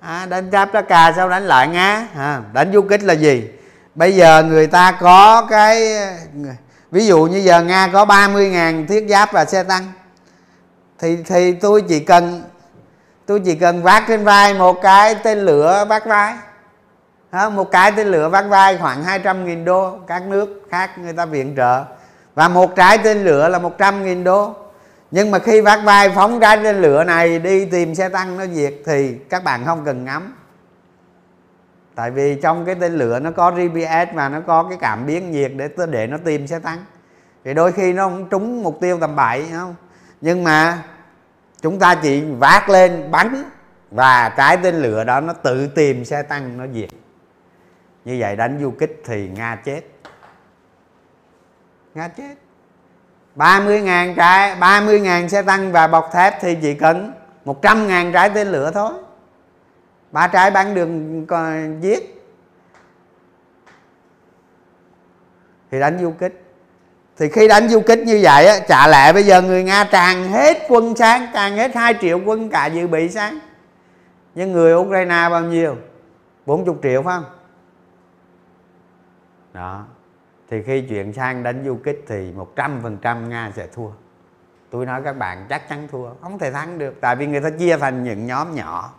À, 0.00 0.26
đánh 0.26 0.50
giáp 0.50 0.72
ra 0.72 0.82
cà 0.82 1.12
sao 1.16 1.28
đánh 1.28 1.42
lại 1.42 1.68
nga 1.68 2.08
à, 2.16 2.42
đánh 2.52 2.70
du 2.72 2.82
kích 2.82 3.02
là 3.02 3.14
gì? 3.14 3.48
Bây 3.94 4.16
giờ 4.16 4.42
người 4.42 4.66
ta 4.66 4.92
có 5.00 5.46
cái 5.50 5.98
ví 6.90 7.06
dụ 7.06 7.24
như 7.24 7.38
giờ 7.38 7.62
nga 7.62 7.88
có 7.92 8.04
30.000 8.04 8.86
thiết 8.86 9.06
giáp 9.08 9.32
và 9.32 9.44
xe 9.44 9.62
tăng 9.62 9.92
thì 10.98 11.16
thì 11.26 11.52
tôi 11.52 11.82
chỉ 11.88 12.00
cần 12.00 12.42
tôi 13.26 13.40
chỉ 13.44 13.54
cần 13.54 13.82
vác 13.82 14.04
trên 14.08 14.24
vai 14.24 14.54
một 14.54 14.82
cái 14.82 15.14
tên 15.14 15.38
lửa 15.38 15.84
vác 15.88 16.06
vai 16.06 16.34
một 17.50 17.70
cái 17.70 17.92
tên 17.92 18.06
lửa 18.06 18.28
vác 18.28 18.44
vai 18.48 18.78
khoảng 18.78 19.04
200 19.04 19.44
nghìn 19.44 19.64
đô, 19.64 19.98
các 20.06 20.22
nước 20.22 20.62
khác 20.70 20.98
người 20.98 21.12
ta 21.12 21.26
viện 21.26 21.54
trợ. 21.56 21.84
Và 22.34 22.48
một 22.48 22.76
trái 22.76 22.98
tên 22.98 23.24
lửa 23.24 23.48
là 23.48 23.58
100 23.58 24.04
nghìn 24.04 24.24
đô. 24.24 24.54
Nhưng 25.10 25.30
mà 25.30 25.38
khi 25.38 25.60
vác 25.60 25.80
vai 25.84 26.10
phóng 26.10 26.40
trái 26.40 26.60
tên 26.64 26.76
lửa 26.76 27.04
này 27.04 27.38
đi 27.38 27.64
tìm 27.64 27.94
xe 27.94 28.08
tăng 28.08 28.36
nó 28.36 28.46
diệt 28.46 28.74
thì 28.86 29.14
các 29.30 29.44
bạn 29.44 29.64
không 29.64 29.84
cần 29.84 30.04
ngắm. 30.04 30.34
Tại 31.94 32.10
vì 32.10 32.40
trong 32.42 32.64
cái 32.64 32.74
tên 32.74 32.92
lửa 32.92 33.18
nó 33.18 33.30
có 33.30 33.50
GPS 33.50 34.14
và 34.14 34.28
nó 34.28 34.40
có 34.40 34.62
cái 34.62 34.78
cảm 34.80 35.06
biến 35.06 35.30
nhiệt 35.30 35.52
để 35.56 35.68
để 35.90 36.06
nó 36.06 36.16
tìm 36.24 36.46
xe 36.46 36.58
tăng. 36.58 36.84
Thì 37.44 37.54
đôi 37.54 37.72
khi 37.72 37.92
nó 37.92 38.08
cũng 38.08 38.28
trúng 38.28 38.62
mục 38.62 38.78
tiêu 38.80 38.98
tầm 39.00 39.16
bậy 39.16 39.44
không? 39.52 39.74
Nhưng 40.20 40.44
mà 40.44 40.78
chúng 41.62 41.78
ta 41.78 41.94
chỉ 41.94 42.20
vác 42.38 42.68
lên 42.68 43.10
bắn 43.10 43.44
và 43.90 44.34
trái 44.36 44.56
tên 44.56 44.74
lửa 44.74 45.04
đó 45.04 45.20
nó 45.20 45.32
tự 45.32 45.66
tìm 45.66 46.04
xe 46.04 46.22
tăng 46.22 46.58
nó 46.58 46.64
diệt 46.74 46.88
như 48.06 48.16
vậy 48.20 48.36
đánh 48.36 48.58
du 48.62 48.70
kích 48.70 49.02
thì 49.04 49.28
nga 49.28 49.56
chết. 49.64 49.80
Nga 51.94 52.08
chết. 52.08 52.34
30.000 53.36 54.14
trái 54.16 54.56
30.000 54.60 55.28
xe 55.28 55.42
tăng 55.42 55.72
và 55.72 55.86
bọc 55.86 56.10
thép 56.12 56.40
thì 56.40 56.56
chỉ 56.62 56.74
cần 56.74 57.12
100.000 57.44 58.12
trái 58.12 58.30
tên 58.30 58.48
lửa 58.48 58.70
thôi. 58.74 58.92
Ba 60.12 60.26
trái 60.26 60.50
bán 60.50 60.74
đường 60.74 61.26
còn 61.26 61.80
giết. 61.80 62.24
Thì 65.70 65.80
đánh 65.80 65.98
du 65.98 66.10
kích. 66.10 66.42
Thì 67.16 67.28
khi 67.28 67.48
đánh 67.48 67.68
du 67.68 67.80
kích 67.80 67.98
như 67.98 68.20
vậy 68.22 68.46
á, 68.46 68.58
chả 68.68 68.86
lẽ 68.88 69.12
bây 69.12 69.22
giờ 69.22 69.42
người 69.42 69.62
nga 69.62 69.84
tràn 69.84 70.28
hết 70.28 70.58
quân 70.68 70.96
sáng, 70.96 71.26
tràn 71.34 71.56
hết 71.56 71.74
2 71.74 71.94
triệu 72.00 72.20
quân 72.24 72.50
cả 72.50 72.66
dự 72.66 72.86
bị 72.86 73.08
sáng. 73.08 73.38
Nhưng 74.34 74.52
người 74.52 74.74
ukraine 74.74 75.28
bao 75.30 75.40
nhiêu? 75.40 75.76
40 76.46 76.74
triệu 76.82 77.02
phải 77.02 77.14
không? 77.16 77.35
Đó. 79.56 79.84
Thì 80.50 80.62
khi 80.62 80.80
chuyển 80.80 81.12
sang 81.12 81.42
đánh 81.42 81.62
du 81.66 81.78
kích 81.84 82.04
thì 82.08 82.32
100% 82.56 83.28
Nga 83.28 83.52
sẽ 83.56 83.66
thua. 83.66 83.90
Tôi 84.70 84.86
nói 84.86 85.02
các 85.04 85.18
bạn 85.18 85.46
chắc 85.48 85.68
chắn 85.68 85.88
thua, 85.90 86.08
không 86.22 86.38
thể 86.38 86.52
thắng 86.52 86.78
được. 86.78 86.94
Tại 87.00 87.16
vì 87.16 87.26
người 87.26 87.40
ta 87.40 87.50
chia 87.50 87.76
thành 87.76 88.04
những 88.04 88.26
nhóm 88.26 88.54
nhỏ. 88.54 88.92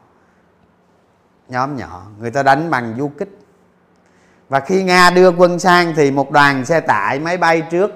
Nhóm 1.47 1.75
nhỏ, 1.75 2.05
người 2.19 2.31
ta 2.31 2.43
đánh 2.43 2.69
bằng 2.69 2.95
du 2.97 3.11
kích. 3.17 3.39
Và 4.49 4.59
khi 4.59 4.83
nga 4.83 5.09
đưa 5.09 5.31
quân 5.31 5.59
sang 5.59 5.93
thì 5.95 6.11
một 6.11 6.31
đoàn 6.31 6.65
xe 6.65 6.79
tải 6.79 7.19
máy 7.19 7.37
bay 7.37 7.61
trước 7.61 7.91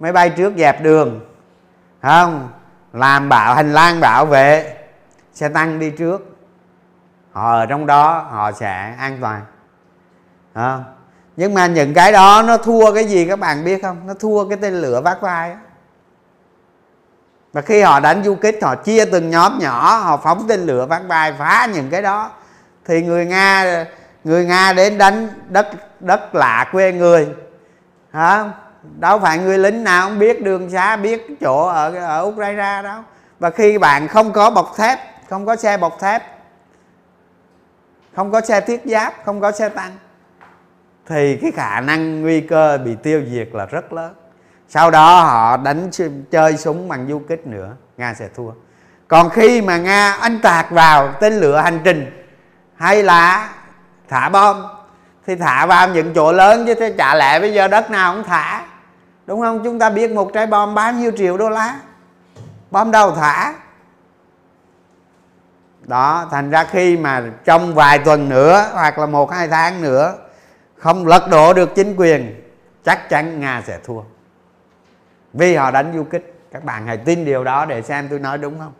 máy 0.00 0.12
bay 0.12 0.30
trước 0.30 0.52
dẹp 0.56 0.82
đường. 0.82 1.20
Không? 2.02 2.48
Làm 2.92 3.28
bảo, 3.28 3.54
hành 3.54 3.72
lang 3.72 4.00
bảo 4.00 4.26
vệ 4.26 4.76
xe 5.32 5.48
tăng 5.48 5.78
đi 5.78 5.90
trước. 5.90 6.36
Họ 7.32 7.52
ở 7.52 7.66
trong 7.66 7.86
đó, 7.86 8.18
họ 8.30 8.52
sẽ 8.52 8.94
an 8.98 9.18
toàn. 9.20 9.42
Không? 10.54 10.84
Nhưng 11.40 11.54
mà 11.54 11.66
những 11.66 11.94
cái 11.94 12.12
đó 12.12 12.42
nó 12.46 12.56
thua 12.56 12.92
cái 12.92 13.04
gì 13.04 13.26
các 13.28 13.38
bạn 13.38 13.64
biết 13.64 13.82
không? 13.82 14.06
Nó 14.06 14.14
thua 14.14 14.48
cái 14.48 14.58
tên 14.62 14.74
lửa 14.74 15.00
vác 15.04 15.20
vai 15.20 15.56
và 17.52 17.60
khi 17.60 17.82
họ 17.82 18.00
đánh 18.00 18.24
du 18.24 18.34
kích, 18.34 18.58
họ 18.62 18.74
chia 18.74 19.04
từng 19.04 19.30
nhóm 19.30 19.58
nhỏ, 19.58 19.96
họ 19.96 20.16
phóng 20.16 20.48
tên 20.48 20.60
lửa 20.60 20.86
vác 20.86 21.02
vai, 21.08 21.32
phá 21.38 21.68
những 21.74 21.90
cái 21.90 22.02
đó. 22.02 22.30
Thì 22.84 23.02
người 23.02 23.26
nga 23.26 23.86
người 24.24 24.44
nga 24.44 24.72
đến 24.72 24.98
đánh 24.98 25.28
đất 25.48 25.68
đất 26.00 26.34
lạ 26.34 26.68
quê 26.72 26.92
người. 26.92 27.28
Hả? 28.10 28.44
Đâu 28.98 29.18
phải 29.18 29.38
người 29.38 29.58
lính 29.58 29.84
nào 29.84 30.08
cũng 30.08 30.18
biết 30.18 30.42
đường 30.42 30.70
xa 30.70 30.96
biết 30.96 31.26
chỗ 31.40 31.66
ở 31.66 31.94
ở 31.94 32.22
Ukraine 32.22 32.82
đâu. 32.82 33.02
Và 33.38 33.50
khi 33.50 33.78
bạn 33.78 34.08
không 34.08 34.32
có 34.32 34.50
bọc 34.50 34.76
thép, 34.76 34.98
không 35.30 35.46
có 35.46 35.56
xe 35.56 35.76
bọc 35.76 36.00
thép, 36.00 36.22
không 38.16 38.32
có 38.32 38.40
xe 38.40 38.60
thiết 38.60 38.82
giáp, 38.84 39.14
không 39.24 39.40
có 39.40 39.52
xe 39.52 39.68
tăng 39.68 39.92
thì 41.10 41.36
cái 41.36 41.52
khả 41.52 41.80
năng 41.80 42.22
nguy 42.22 42.40
cơ 42.40 42.78
bị 42.84 42.94
tiêu 43.02 43.22
diệt 43.30 43.48
là 43.52 43.66
rất 43.66 43.92
lớn. 43.92 44.14
Sau 44.68 44.90
đó 44.90 45.20
họ 45.20 45.56
đánh 45.56 45.90
chơi 46.30 46.56
súng 46.56 46.88
bằng 46.88 47.06
du 47.08 47.18
kích 47.28 47.46
nữa, 47.46 47.76
nga 47.96 48.14
sẽ 48.14 48.28
thua. 48.36 48.50
Còn 49.08 49.30
khi 49.30 49.62
mà 49.62 49.76
nga 49.76 50.12
anh 50.12 50.40
tạc 50.40 50.70
vào 50.70 51.12
tên 51.20 51.32
lửa 51.32 51.56
hành 51.56 51.80
trình 51.84 52.26
hay 52.74 53.02
là 53.02 53.50
thả 54.08 54.28
bom, 54.28 54.62
thì 55.26 55.36
thả 55.36 55.66
vào 55.66 55.88
những 55.88 56.14
chỗ 56.14 56.32
lớn 56.32 56.64
chứ 56.66 56.74
thế 56.74 56.94
chả 56.98 57.14
lẽ 57.14 57.40
bây 57.40 57.54
giờ 57.54 57.68
đất 57.68 57.90
nào 57.90 58.14
cũng 58.14 58.24
thả. 58.24 58.62
Đúng 59.26 59.40
không? 59.40 59.64
Chúng 59.64 59.78
ta 59.78 59.90
biết 59.90 60.10
một 60.10 60.30
trái 60.34 60.46
bom 60.46 60.74
bao 60.74 60.92
nhiêu 60.92 61.12
triệu 61.16 61.36
đô 61.36 61.48
la. 61.48 61.76
Bom 62.70 62.90
đâu 62.90 63.14
thả. 63.14 63.54
Đó, 65.80 66.28
thành 66.30 66.50
ra 66.50 66.64
khi 66.64 66.96
mà 66.96 67.22
trong 67.44 67.74
vài 67.74 67.98
tuần 67.98 68.28
nữa 68.28 68.66
hoặc 68.72 68.98
là 68.98 69.06
một 69.06 69.32
hai 69.32 69.48
tháng 69.48 69.82
nữa 69.82 70.14
không 70.80 71.06
lật 71.06 71.28
đổ 71.30 71.52
được 71.52 71.74
chính 71.74 71.96
quyền, 71.96 72.42
chắc 72.84 73.08
chắn 73.08 73.40
nga 73.40 73.62
sẽ 73.66 73.78
thua. 73.84 74.00
Vì 75.32 75.54
họ 75.54 75.70
đánh 75.70 75.92
du 75.94 76.04
kích. 76.04 76.36
Các 76.52 76.64
bạn 76.64 76.86
hãy 76.86 76.96
tin 76.96 77.24
điều 77.24 77.44
đó 77.44 77.64
để 77.64 77.82
xem 77.82 78.08
tôi 78.08 78.18
nói 78.18 78.38
đúng 78.38 78.58
không? 78.58 78.72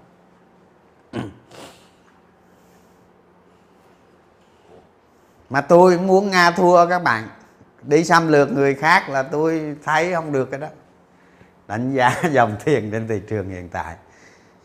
Mà 5.51 5.61
tôi 5.61 5.99
muốn 5.99 6.31
nga 6.31 6.51
thua, 6.51 6.87
các 6.87 7.03
bạn. 7.03 7.29
Đi 7.83 8.05
xâm 8.05 8.29
lược 8.29 8.53
người 8.53 8.75
khác 8.75 9.09
là 9.09 9.23
tôi 9.23 9.77
thấy 9.85 10.13
không 10.13 10.33
được 10.33 10.51
cái 10.51 10.61
đó. 10.61 10.67
Đánh 11.67 11.93
giá 11.93 12.23
dòng 12.33 12.57
tiền 12.65 12.91
trên 12.91 13.09
thị 13.09 13.21
trường 13.29 13.49
hiện 13.49 13.69
tại. 13.69 13.97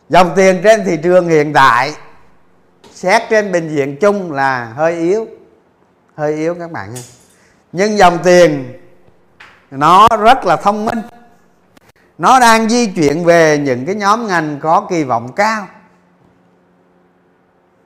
Dòng 0.10 0.34
tiền 0.36 0.62
trên 0.64 0.86
thị 0.86 0.98
trường 1.04 1.28
hiện 1.28 1.54
tại, 1.54 1.94
xét 2.92 3.22
trên 3.30 3.52
bình 3.52 3.70
diện 3.70 3.98
chung 4.02 4.32
là 4.32 4.66
hơi 4.66 4.94
yếu. 4.94 5.28
Hơi 6.16 6.34
yếu 6.34 6.56
các 6.56 6.72
bạn 6.72 6.96
ha 6.96 7.02
nhưng 7.76 7.97
dòng 7.97 8.19
tiền, 8.23 8.73
nó 9.71 10.07
rất 10.19 10.45
là 10.45 10.55
thông 10.55 10.86
minh. 10.86 11.01
Nó 12.17 12.39
đang 12.39 12.69
di 12.69 12.88
chuyển 12.88 13.26
về 13.26 13.57
những 13.57 13.86
cái 13.86 13.95
nhóm 13.95 14.28
ngành 14.28 14.59
có 14.59 14.88
kỳ 14.89 15.03
vọng 15.03 15.34
cao. 15.34 15.67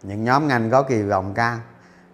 Những 0.03 0.23
nhóm 0.23 0.47
ngành 0.47 0.69
có 0.69 0.81
kỳ 0.81 1.01
vọng 1.01 1.33
cao. 1.33 1.57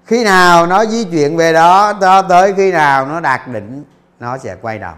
Khi 0.05 0.23
nào 0.23 0.67
nó 0.67 0.86
di 0.86 1.03
chuyển 1.03 1.38
về 1.38 1.53
đó 1.53 1.93
cho 1.93 2.21
tới 2.21 2.53
khi 2.53 2.71
nào 2.71 3.05
nó 3.05 3.19
đạt 3.19 3.47
đỉnh, 3.47 3.84
nó 4.19 4.38
sẽ 4.38 4.55
quay 4.61 4.80
đầu. 4.80 4.95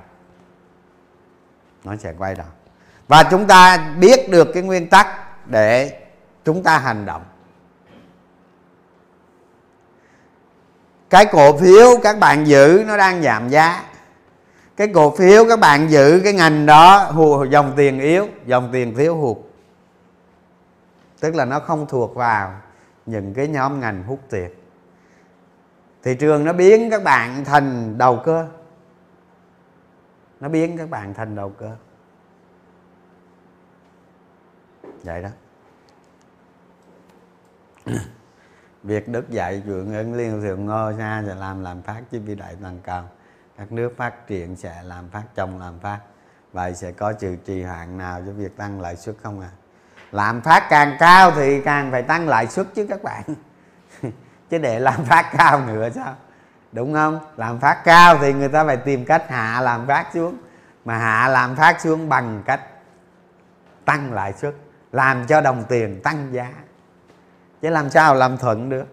Nó 1.84 1.96
sẽ 2.00 2.14
quay 2.18 2.36
đầu. 2.36 2.48
Và 3.08 3.24
chúng 3.24 3.48
ta 3.48 3.78
biết 3.78 4.30
được 4.30 4.48
cái 4.54 4.64
nguyên 4.64 4.90
tắc 4.90 5.08
để 5.46 6.00
chúng 6.46 6.64
ta 6.64 6.78
hành 6.78 7.06
động. 7.06 7.24
Cái 11.10 11.26
cổ 11.26 11.58
phiếu 11.58 11.88
các 12.04 12.20
bạn 12.20 12.48
giữ 12.48 12.84
nó 12.88 12.98
đang 12.98 13.24
giảm 13.24 13.50
giá. 13.50 13.84
Cái 14.76 14.88
cổ 14.94 15.16
phiếu 15.16 15.46
các 15.50 15.60
bạn 15.60 15.90
giữ 15.90 16.22
cái 16.24 16.34
ngành 16.34 16.66
đó 16.66 17.12
dòng 17.50 17.74
tiền 17.76 18.00
yếu, 18.00 18.28
dòng 18.46 18.70
tiền 18.74 18.96
thiếu 18.96 19.16
hụt. 19.16 19.38
Tức 21.20 21.36
là 21.36 21.46
nó 21.46 21.60
không 21.60 21.88
thuộc 21.88 22.16
vào 22.16 22.62
những 23.06 23.34
cái 23.34 23.48
nhóm 23.48 23.80
ngành 23.80 24.04
hút 24.04 24.20
tiền. 24.30 24.50
Thị 26.04 26.16
trường 26.16 26.44
nó 26.46 26.54
biến 26.54 26.90
các 26.90 27.04
bạn 27.04 27.46
thành 27.46 27.98
đầu 27.98 28.22
cơ. 28.26 28.48
Nó 30.40 30.50
biến 30.50 30.78
các 30.78 30.90
bạn 30.90 31.14
thành 31.14 31.36
đầu 31.36 31.50
cơ. 31.50 31.72
Vậy 35.04 35.24
đó 35.24 35.30
việc 38.88 39.08
đức 39.08 39.30
dạy 39.30 39.62
chuyện 39.66 39.94
ứng 39.94 40.14
liên 40.14 40.42
thượng 40.42 40.66
ngô 40.66 40.92
xa 40.98 41.24
sẽ 41.28 41.36
làm 41.36 41.64
làm 41.64 41.82
phát 41.82 42.02
chứ 42.12 42.20
vĩ 42.26 42.36
đại 42.36 42.56
toàn 42.62 42.80
cầu. 42.84 43.04
Các 43.58 43.72
nước 43.72 43.94
phát 43.98 44.28
triển 44.28 44.56
sẽ 44.56 44.84
làm 44.84 45.10
phát, 45.10 45.24
chồng 45.36 45.60
làm 45.60 45.80
phát. 45.80 46.00
Vậy 46.54 46.74
sẽ 46.74 46.92
có 46.92 47.14
trừ 47.14 47.36
trì 47.46 47.64
hạn 47.64 47.98
nào 47.98 48.22
cho 48.26 48.32
việc 48.32 48.58
tăng 48.58 48.82
lãi 48.82 48.96
suất 48.96 49.16
không 49.24 49.42
à 49.42 49.50
làm 50.12 50.42
phát 50.42 50.68
càng 50.70 50.98
cao 51.00 51.32
thì 51.36 51.62
càng 51.62 51.92
phải 51.92 52.02
tăng 52.02 52.28
lãi 52.28 52.48
suất 52.48 52.68
chứ 52.76 52.86
các 52.90 53.04
bạn. 53.04 53.24
Chứ 54.50 54.58
để 54.58 54.80
làm 54.80 55.06
phát 55.06 55.32
cao 55.38 55.62
nữa 55.68 55.90
sao? 55.96 56.16
Đúng 56.72 56.94
không? 56.94 57.20
Làm 57.38 57.60
phát 57.60 57.82
cao 57.84 58.18
thì 58.22 58.34
người 58.34 58.50
ta 58.50 58.66
phải 58.66 58.78
tìm 58.78 59.06
cách 59.06 59.30
hạ 59.30 59.62
làm 59.62 59.88
phát 59.88 60.08
xuống. 60.14 60.38
Mà 60.86 60.98
hạ 60.98 61.28
làm 61.28 61.56
phát 61.56 61.82
xuống 61.82 62.10
bằng 62.10 62.44
cách 62.46 62.62
tăng 63.86 64.14
lãi 64.14 64.34
suất, 64.34 64.56
làm 64.92 65.28
cho 65.28 65.42
đồng 65.42 65.64
tiền 65.70 66.02
tăng 66.04 66.34
giá 66.34 66.54
chứ 67.62 67.70
làm 67.70 67.90
sao 67.90 68.16
làm 68.16 68.38
thuận 68.38 68.70
được. 68.70 68.86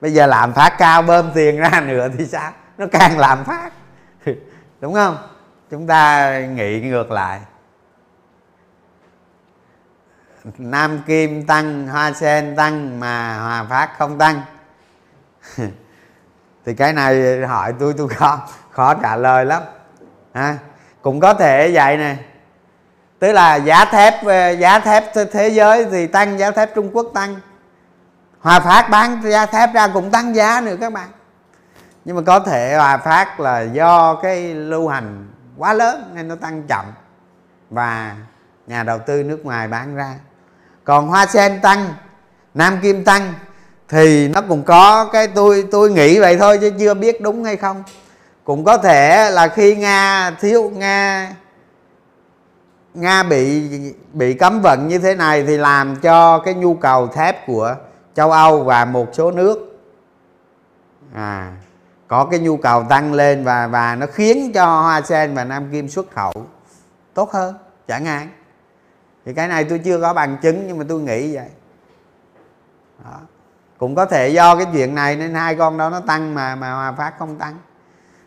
Bây 0.00 0.12
giờ 0.12 0.26
làm 0.26 0.52
phát 0.52 0.74
cao 0.78 1.02
bơm 1.02 1.30
tiền 1.34 1.58
ra 1.58 1.80
nữa 1.86 2.08
thì 2.18 2.26
sao? 2.26 2.52
Nó 2.78 2.86
càng 2.92 3.18
làm 3.18 3.44
phát. 3.44 3.70
Đúng 4.80 4.94
không? 4.94 5.16
Chúng 5.70 5.86
ta 5.86 6.38
nghĩ 6.40 6.80
ngược 6.80 7.10
lại. 7.10 7.40
Nam 10.58 11.00
kim 11.06 11.46
tăng 11.46 11.88
hoa 11.88 12.12
sen 12.12 12.56
tăng 12.56 13.00
mà 13.00 13.38
hòa 13.38 13.66
phát 13.70 13.98
không 13.98 14.18
tăng. 14.18 14.42
Thì 16.66 16.74
cái 16.74 16.92
này 16.92 17.40
hỏi 17.46 17.74
tôi 17.80 17.94
tôi 17.98 18.08
khó 18.08 18.48
khó 18.70 18.94
trả 18.94 19.16
lời 19.16 19.44
lắm. 19.44 19.62
À, 20.32 20.58
cũng 21.02 21.20
có 21.20 21.34
thể 21.34 21.70
vậy 21.74 21.96
nè. 21.96 22.16
Tức 23.18 23.32
là 23.32 23.56
giá 23.56 23.84
thép 23.84 24.24
ờ, 24.24 24.50
giá 24.50 24.78
thép 24.78 25.04
thế 25.32 25.48
giới 25.48 25.84
thì 25.84 26.06
tăng 26.06 26.38
giá 26.38 26.50
thép 26.50 26.74
trung 26.74 26.90
quốc 26.92 27.06
tăng 27.14 27.36
hòa 28.42 28.60
phát 28.60 28.90
bán 28.90 29.20
ra, 29.22 29.46
thép 29.46 29.74
ra 29.74 29.88
cũng 29.88 30.10
tăng 30.10 30.34
giá 30.34 30.60
nữa 30.60 30.76
các 30.80 30.92
bạn. 30.92 31.08
Nhưng 32.04 32.16
mà 32.16 32.22
có 32.26 32.40
thể 32.40 32.74
hòa 32.76 32.96
phát 32.96 33.40
là 33.40 33.60
do 33.60 34.14
cái 34.14 34.54
lưu 34.54 34.88
hành 34.88 35.28
quá 35.56 35.72
lớn 35.72 36.10
nên 36.14 36.28
nó 36.28 36.34
tăng 36.34 36.62
chậm 36.62 36.84
và 37.70 38.16
nhà 38.66 38.82
đầu 38.82 38.98
tư 38.98 39.22
nước 39.22 39.44
ngoài 39.44 39.68
bán 39.68 39.96
ra. 39.96 40.14
Còn 40.84 41.08
hoa 41.08 41.26
sen 41.26 41.60
tăng, 41.60 41.94
nam 42.54 42.78
kim 42.82 43.04
tăng 43.04 43.32
thì 43.88 44.28
nó 44.28 44.40
cũng 44.40 44.62
có 44.62 45.08
cái 45.12 45.26
tôi 45.26 45.64
tôi 45.70 45.90
nghĩ 45.90 46.20
vậy 46.20 46.36
thôi 46.38 46.58
chứ 46.60 46.72
chưa 46.78 46.94
biết 46.94 47.20
đúng 47.20 47.44
hay 47.44 47.56
không. 47.56 47.82
Cũng 48.44 48.64
có 48.64 48.78
thể 48.78 49.30
là 49.30 49.48
khi 49.48 49.76
nga 49.76 50.30
thiếu, 50.40 50.70
nga 50.70 51.28
nga 52.94 53.22
bị 53.22 53.68
bị 54.12 54.34
cấm 54.34 54.60
vận 54.60 54.88
như 54.88 54.98
thế 54.98 55.14
này 55.14 55.44
thì 55.46 55.56
làm 55.56 55.96
cho 55.96 56.38
cái 56.38 56.54
nhu 56.54 56.74
cầu 56.74 57.06
thép 57.06 57.46
của 57.46 57.74
châu 58.14 58.30
âu 58.30 58.64
và 58.64 58.84
một 58.84 59.08
số 59.12 59.30
nước. 59.30 59.78
À 61.14 61.52
có 62.08 62.24
cái 62.24 62.40
nhu 62.40 62.56
cầu 62.56 62.84
tăng 62.88 63.12
lên 63.12 63.44
và 63.44 63.66
và 63.66 63.94
nó 63.94 64.06
khiến 64.06 64.52
cho 64.54 64.80
hoa 64.80 65.02
sen 65.02 65.34
và 65.34 65.44
nam 65.44 65.68
kim 65.72 65.88
xuất 65.88 66.10
khẩu 66.10 66.32
tốt 67.14 67.32
hơn 67.32 67.54
chẳng 67.88 68.04
hạn 68.04 68.28
thì 69.24 69.34
cái 69.34 69.48
này 69.48 69.64
tôi 69.64 69.78
chưa 69.78 70.00
có 70.00 70.14
bằng 70.14 70.36
chứng 70.42 70.64
nhưng 70.66 70.78
mà 70.78 70.84
tôi 70.88 71.00
nghĩ 71.00 71.34
vậy. 71.34 71.48
Đó. 73.04 73.18
cũng 73.78 73.94
có 73.94 74.06
thể 74.06 74.28
do 74.28 74.56
cái 74.56 74.66
chuyện 74.72 74.94
này 74.94 75.16
nên 75.16 75.34
hai 75.34 75.54
con 75.54 75.78
đó 75.78 75.90
nó 75.90 76.00
tăng 76.00 76.34
mà 76.34 76.54
mà 76.54 76.72
hòa 76.72 76.92
phát 76.92 77.18
không 77.18 77.38
tăng. 77.38 77.58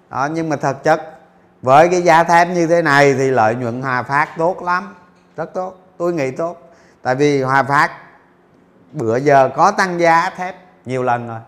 Đó, 0.10 0.28
nhưng 0.32 0.50
mà 0.50 0.56
thật 0.56 0.84
chất, 0.84 1.20
với 1.62 1.90
cái 1.90 2.02
giá 2.02 2.24
thép 2.24 2.48
như 2.48 2.68
thế 2.68 2.82
này 2.82 3.14
thì 3.14 3.32
lợi 3.32 3.56
nhuận 3.56 3.82
hòa 3.82 4.04
phát 4.04 4.30
tốt 4.38 4.62
lắm, 4.62 4.96
rất 5.36 5.54
tốt, 5.54 5.78
tôi 5.98 6.14
nghĩ 6.14 6.32
tốt. 6.32 6.58
Tại 7.02 7.16
vì 7.16 7.42
hòa 7.42 7.64
phát 7.64 7.92
bữa 8.96 9.18
giờ 9.18 9.50
có 9.56 9.72
tăng 9.72 10.00
giá 10.00 10.30
thép 10.30 10.56
nhiều 10.86 11.04
lần 11.04 11.28
rồi. 11.28 11.39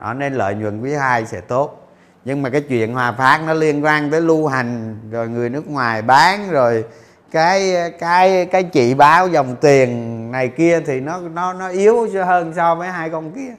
Đó, 0.00 0.14
nên 0.14 0.34
lợi 0.34 0.54
nhuận 0.54 0.80
quý 0.80 0.94
hai 0.94 1.26
sẽ 1.26 1.40
tốt. 1.40 1.90
Nhưng 2.24 2.42
mà 2.42 2.50
cái 2.50 2.60
chuyện 2.60 2.94
hòa 2.94 3.12
phát 3.12 3.40
nó 3.46 3.54
liên 3.54 3.84
quan 3.84 4.10
tới 4.10 4.20
lưu 4.20 4.46
hành 4.46 5.00
rồi 5.10 5.28
người 5.28 5.48
nước 5.48 5.68
ngoài 5.68 6.02
bán 6.02 6.50
rồi 6.50 6.84
cái 7.30 7.74
cái 7.98 8.46
cái 8.46 8.62
chị 8.62 8.94
báo 8.94 9.28
dòng 9.28 9.56
tiền 9.60 10.30
này 10.30 10.48
kia 10.48 10.80
thì 10.86 11.00
nó 11.00 11.18
nó 11.18 11.52
nó 11.52 11.68
yếu 11.68 12.08
hơn 12.26 12.52
so 12.56 12.74
với 12.74 12.88
hai 12.88 13.10
con 13.10 13.32
kia. 13.32 13.54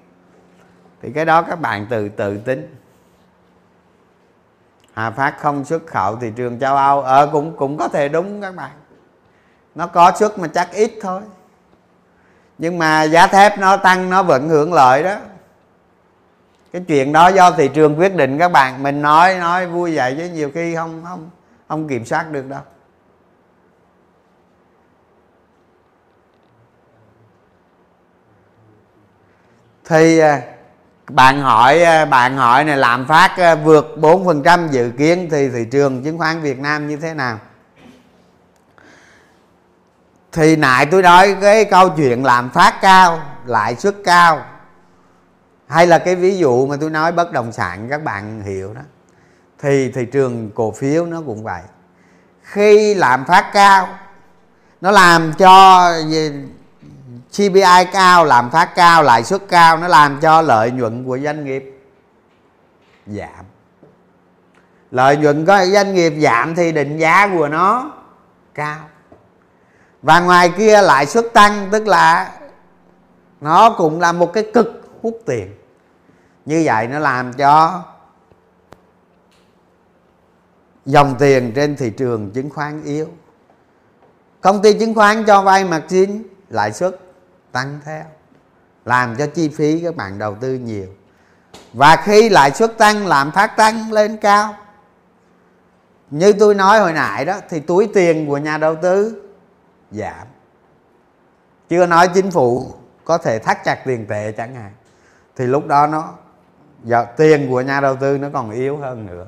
Thì 1.01 1.11
cái 1.11 1.25
đó 1.25 1.41
các 1.41 1.61
bạn 1.61 1.87
tự 1.89 2.09
tự 2.09 2.37
tính. 2.37 2.75
Hà 4.93 5.11
Phát 5.11 5.35
không 5.39 5.65
xuất 5.65 5.87
khẩu 5.87 6.15
thị 6.15 6.31
trường 6.35 6.59
châu 6.59 6.75
Âu. 6.75 7.01
Ở 7.01 7.25
ờ, 7.25 7.29
cũng 7.31 7.55
cũng 7.57 7.77
có 7.77 7.87
thể 7.87 8.09
đúng 8.09 8.41
các 8.41 8.55
bạn. 8.55 8.71
Nó 9.75 9.87
có 9.87 10.11
xuất 10.19 10.39
mà 10.39 10.47
chắc 10.47 10.71
ít 10.71 10.91
thôi 11.01 11.21
nhưng 12.61 12.77
mà 12.77 13.03
giá 13.03 13.27
thép 13.27 13.57
nó 13.57 13.77
tăng, 13.77 14.09
nó 14.09 14.23
vẫn 14.23 14.49
hưởng 14.49 14.73
lợi 14.73 15.03
đó. 15.03 15.15
Cái 16.73 16.81
chuyện 16.87 17.13
đó 17.13 17.27
do 17.27 17.51
thị 17.51 17.69
trường 17.73 17.99
quyết 17.99 18.15
định, 18.15 18.37
các 18.39 18.51
bạn. 18.51 18.83
Mình 18.83 19.01
nói 19.01 19.35
nói 19.35 19.67
vui 19.67 19.95
vậy 19.95 20.15
chứ 20.17 20.29
nhiều 20.29 20.51
khi 20.53 20.75
không 20.75 21.03
không 21.07 21.29
không 21.67 21.87
kiểm 21.87 22.05
soát 22.05 22.31
được 22.31 22.49
đâu. 22.49 22.61
Thì 29.85 30.19
à, 30.19 30.41
bạn 31.09 31.41
hỏi 31.41 31.83
à, 31.83 32.05
bạn 32.05 32.37
hỏi 32.37 32.63
này 32.63 32.77
làm 32.77 33.07
phát 33.07 33.37
à, 33.37 33.55
vượt 33.55 33.95
4% 33.97 34.67
dự 34.67 34.91
kiến 34.97 35.27
thì 35.31 35.49
thị 35.49 35.65
trường 35.71 36.03
chứng 36.03 36.17
khoán 36.17 36.41
Việt 36.41 36.59
Nam 36.59 36.87
như 36.87 36.97
thế 36.97 37.13
nào? 37.13 37.39
Thì 40.31 40.55
nãy 40.55 40.85
tôi 40.85 41.01
nói 41.01 41.35
cái 41.41 41.65
câu 41.65 41.89
chuyện 41.89 42.25
làm 42.25 42.49
phát 42.49 42.81
cao, 42.81 43.21
lãi 43.45 43.75
suất 43.75 43.95
cao. 44.03 44.45
Hay 45.67 45.87
là 45.87 45.99
cái 45.99 46.15
ví 46.15 46.37
dụ 46.37 46.67
mà 46.67 46.75
tôi 46.81 46.89
nói 46.89 47.11
bất 47.11 47.31
động 47.31 47.51
sản, 47.51 47.87
các 47.89 48.03
bạn 48.03 48.41
hiểu 48.41 48.73
đó. 48.73 48.81
Thì 49.59 49.91
thị 49.91 50.05
trường 50.05 50.51
cổ 50.55 50.71
phiếu 50.71 51.05
nó 51.05 51.21
cũng 51.25 51.43
vậy. 51.43 51.61
Khi 52.43 52.93
lạm 52.93 53.25
phát 53.25 53.49
cao, 53.53 53.87
nó 54.81 54.91
làm 54.91 55.33
cho 55.33 55.87
CPI 57.31 57.85
cao 57.93 58.25
lạm 58.25 58.49
phát 58.49 58.75
cao, 58.75 59.03
lãi 59.03 59.23
suất 59.23 59.41
cao, 59.49 59.77
nó 59.77 59.87
làm 59.87 60.19
cho 60.19 60.41
lợi 60.41 60.71
nhuận 60.71 61.05
của 61.05 61.19
doanh 61.19 61.45
nghiệp 61.45 61.79
giảm. 63.07 63.45
Lợi 64.91 65.17
nhuận 65.17 65.45
của 65.45 65.65
doanh 65.73 65.93
nghiệp 65.93 66.13
giảm 66.17 66.55
thì 66.55 66.71
định 66.71 66.97
giá 66.97 67.29
của 67.33 67.47
nó 67.47 67.91
cao 68.53 68.79
và 70.01 70.19
ngoài 70.19 70.51
kia 70.57 70.81
lãi 70.81 71.05
suất 71.05 71.25
tăng, 71.33 71.69
tức 71.71 71.87
là 71.87 72.31
nó 73.41 73.69
cũng 73.77 73.99
là 73.99 74.11
một 74.11 74.33
cái 74.33 74.45
cực 74.53 74.89
hút 75.01 75.19
tiền. 75.25 75.55
Như 76.45 76.61
vậy 76.65 76.87
nó 76.87 76.99
làm 76.99 77.33
cho 77.33 77.83
dòng 80.85 81.15
tiền 81.19 81.51
trên 81.55 81.75
thị 81.75 81.89
trường 81.89 82.31
chứng 82.31 82.49
khoán 82.49 82.83
yếu. 82.83 83.07
Công 84.41 84.61
ty 84.61 84.73
chứng 84.73 84.95
khoán 84.95 85.25
cho 85.25 85.41
vay 85.41 85.65
margin 85.65 86.23
lãi 86.49 86.73
suất 86.73 86.99
tăng 87.51 87.79
theo, 87.85 88.03
làm 88.85 89.15
cho 89.15 89.27
chi 89.27 89.49
phí 89.49 89.79
các 89.79 89.95
bạn 89.95 90.19
đầu 90.19 90.35
tư 90.41 90.53
nhiều. 90.53 90.87
Và 91.73 91.95
khi 91.95 92.29
lãi 92.29 92.51
suất 92.51 92.77
tăng 92.77 93.07
làm 93.07 93.31
phát 93.31 93.57
tăng 93.57 93.91
lên 93.91 94.17
cao. 94.17 94.55
Như 96.09 96.33
tôi 96.33 96.55
nói 96.55 96.79
hồi 96.79 96.93
nãy 96.93 97.25
đó, 97.25 97.37
thì 97.49 97.59
túi 97.59 97.89
tiền 97.93 98.27
của 98.27 98.37
nhà 98.37 98.57
đầu 98.57 98.75
tư 98.81 99.20
giảm. 99.91 100.27
Chưa 101.69 101.85
nói 101.85 102.09
chính 102.13 102.31
phủ 102.31 102.73
có 103.05 103.17
thể 103.17 103.39
thắt 103.39 103.57
chặt 103.63 103.81
tiền 103.85 104.05
tệ 104.07 104.31
chẳng 104.31 104.55
hạn 104.55 104.71
thì 105.35 105.47
lúc 105.47 105.67
đó 105.67 105.87
nó 105.87 106.13
giờ 106.83 107.05
tiền 107.17 107.47
của 107.49 107.61
nhà 107.61 107.81
đầu 107.81 107.95
tư 107.95 108.17
nó 108.17 108.29
còn 108.33 108.51
yếu 108.51 108.77
hơn 108.77 109.05
nữa. 109.05 109.27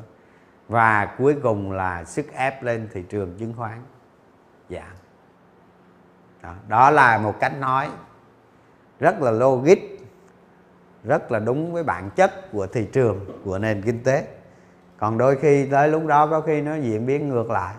Và 0.68 1.16
cuối 1.18 1.36
cùng 1.44 1.72
là 1.72 2.04
sức 2.04 2.34
ép 2.34 2.64
lên 2.64 2.90
thị 2.94 3.04
trường 3.10 3.38
chứng 3.40 3.54
khoán 3.58 3.84
giảm. 4.70 4.94
Đó, 6.42 6.54
đó 6.68 6.90
là 6.90 7.18
một 7.18 7.36
cách 7.40 7.54
nói 7.60 7.90
rất 9.00 9.22
là 9.22 9.32
logic 9.32 9.78
rất 11.04 11.32
là 11.32 11.40
đúng 11.40 11.74
với 11.74 11.84
bản 11.84 12.10
chất 12.16 12.52
của 12.52 12.68
thị 12.68 12.88
trường 12.94 13.42
của 13.46 13.60
nền 13.60 13.82
kinh 13.82 14.04
tế. 14.04 14.28
Còn 14.98 15.18
đôi 15.18 15.36
khi 15.36 15.66
tới 15.66 15.88
lúc 15.88 16.06
đó 16.06 16.28
có 16.28 16.42
khi 16.42 16.62
nó 16.62 16.76
diễn 16.76 17.06
biến 17.06 17.30
ngược 17.30 17.50
lại. 17.50 17.76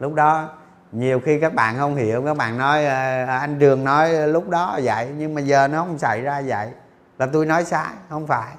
Lúc 0.00 0.14
đó 0.14 0.48
nhiều 0.94 1.20
khi 1.20 1.38
các 1.40 1.54
bạn 1.54 1.74
không 1.78 1.96
hiểu, 1.96 2.22
các 2.22 2.36
bạn 2.36 2.58
nói 2.58 2.84
ờ, 2.84 3.26
ờ, 3.26 3.38
anh 3.38 3.58
trường 3.58 3.84
nói 3.84 4.28
lúc 4.28 4.48
đó 4.48 4.78
vậy, 4.82 5.08
nhưng 5.18 5.34
mà 5.34 5.40
giờ 5.40 5.68
nó 5.68 5.78
không 5.78 5.98
xảy 5.98 6.20
ra 6.20 6.42
vậy. 6.46 6.68
Là 7.18 7.26
tôi 7.32 7.46
nói 7.46 7.64
sai, 7.64 7.92
không 8.10 8.26
phải. 8.26 8.52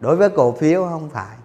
Đối 0.00 0.16
với 0.16 0.28
cổ 0.28 0.52
phiếu, 0.52 0.88
không 0.90 1.10
phải. 1.12 1.36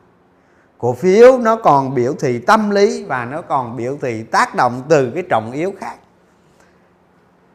Cổ 0.78 0.94
phiếu 0.94 1.38
nó 1.38 1.56
còn 1.56 1.96
biểu 1.96 2.14
thị 2.20 2.40
tâm 2.40 2.70
lý 2.70 3.04
và 3.04 3.26
nó 3.26 3.42
còn 3.42 3.78
biểu 3.78 3.98
thị 4.02 4.24
tác 4.24 4.56
động 4.56 4.82
từ 4.90 5.12
cái 5.14 5.24
trọng 5.30 5.52
yếu 5.52 5.74
khác. 5.80 5.96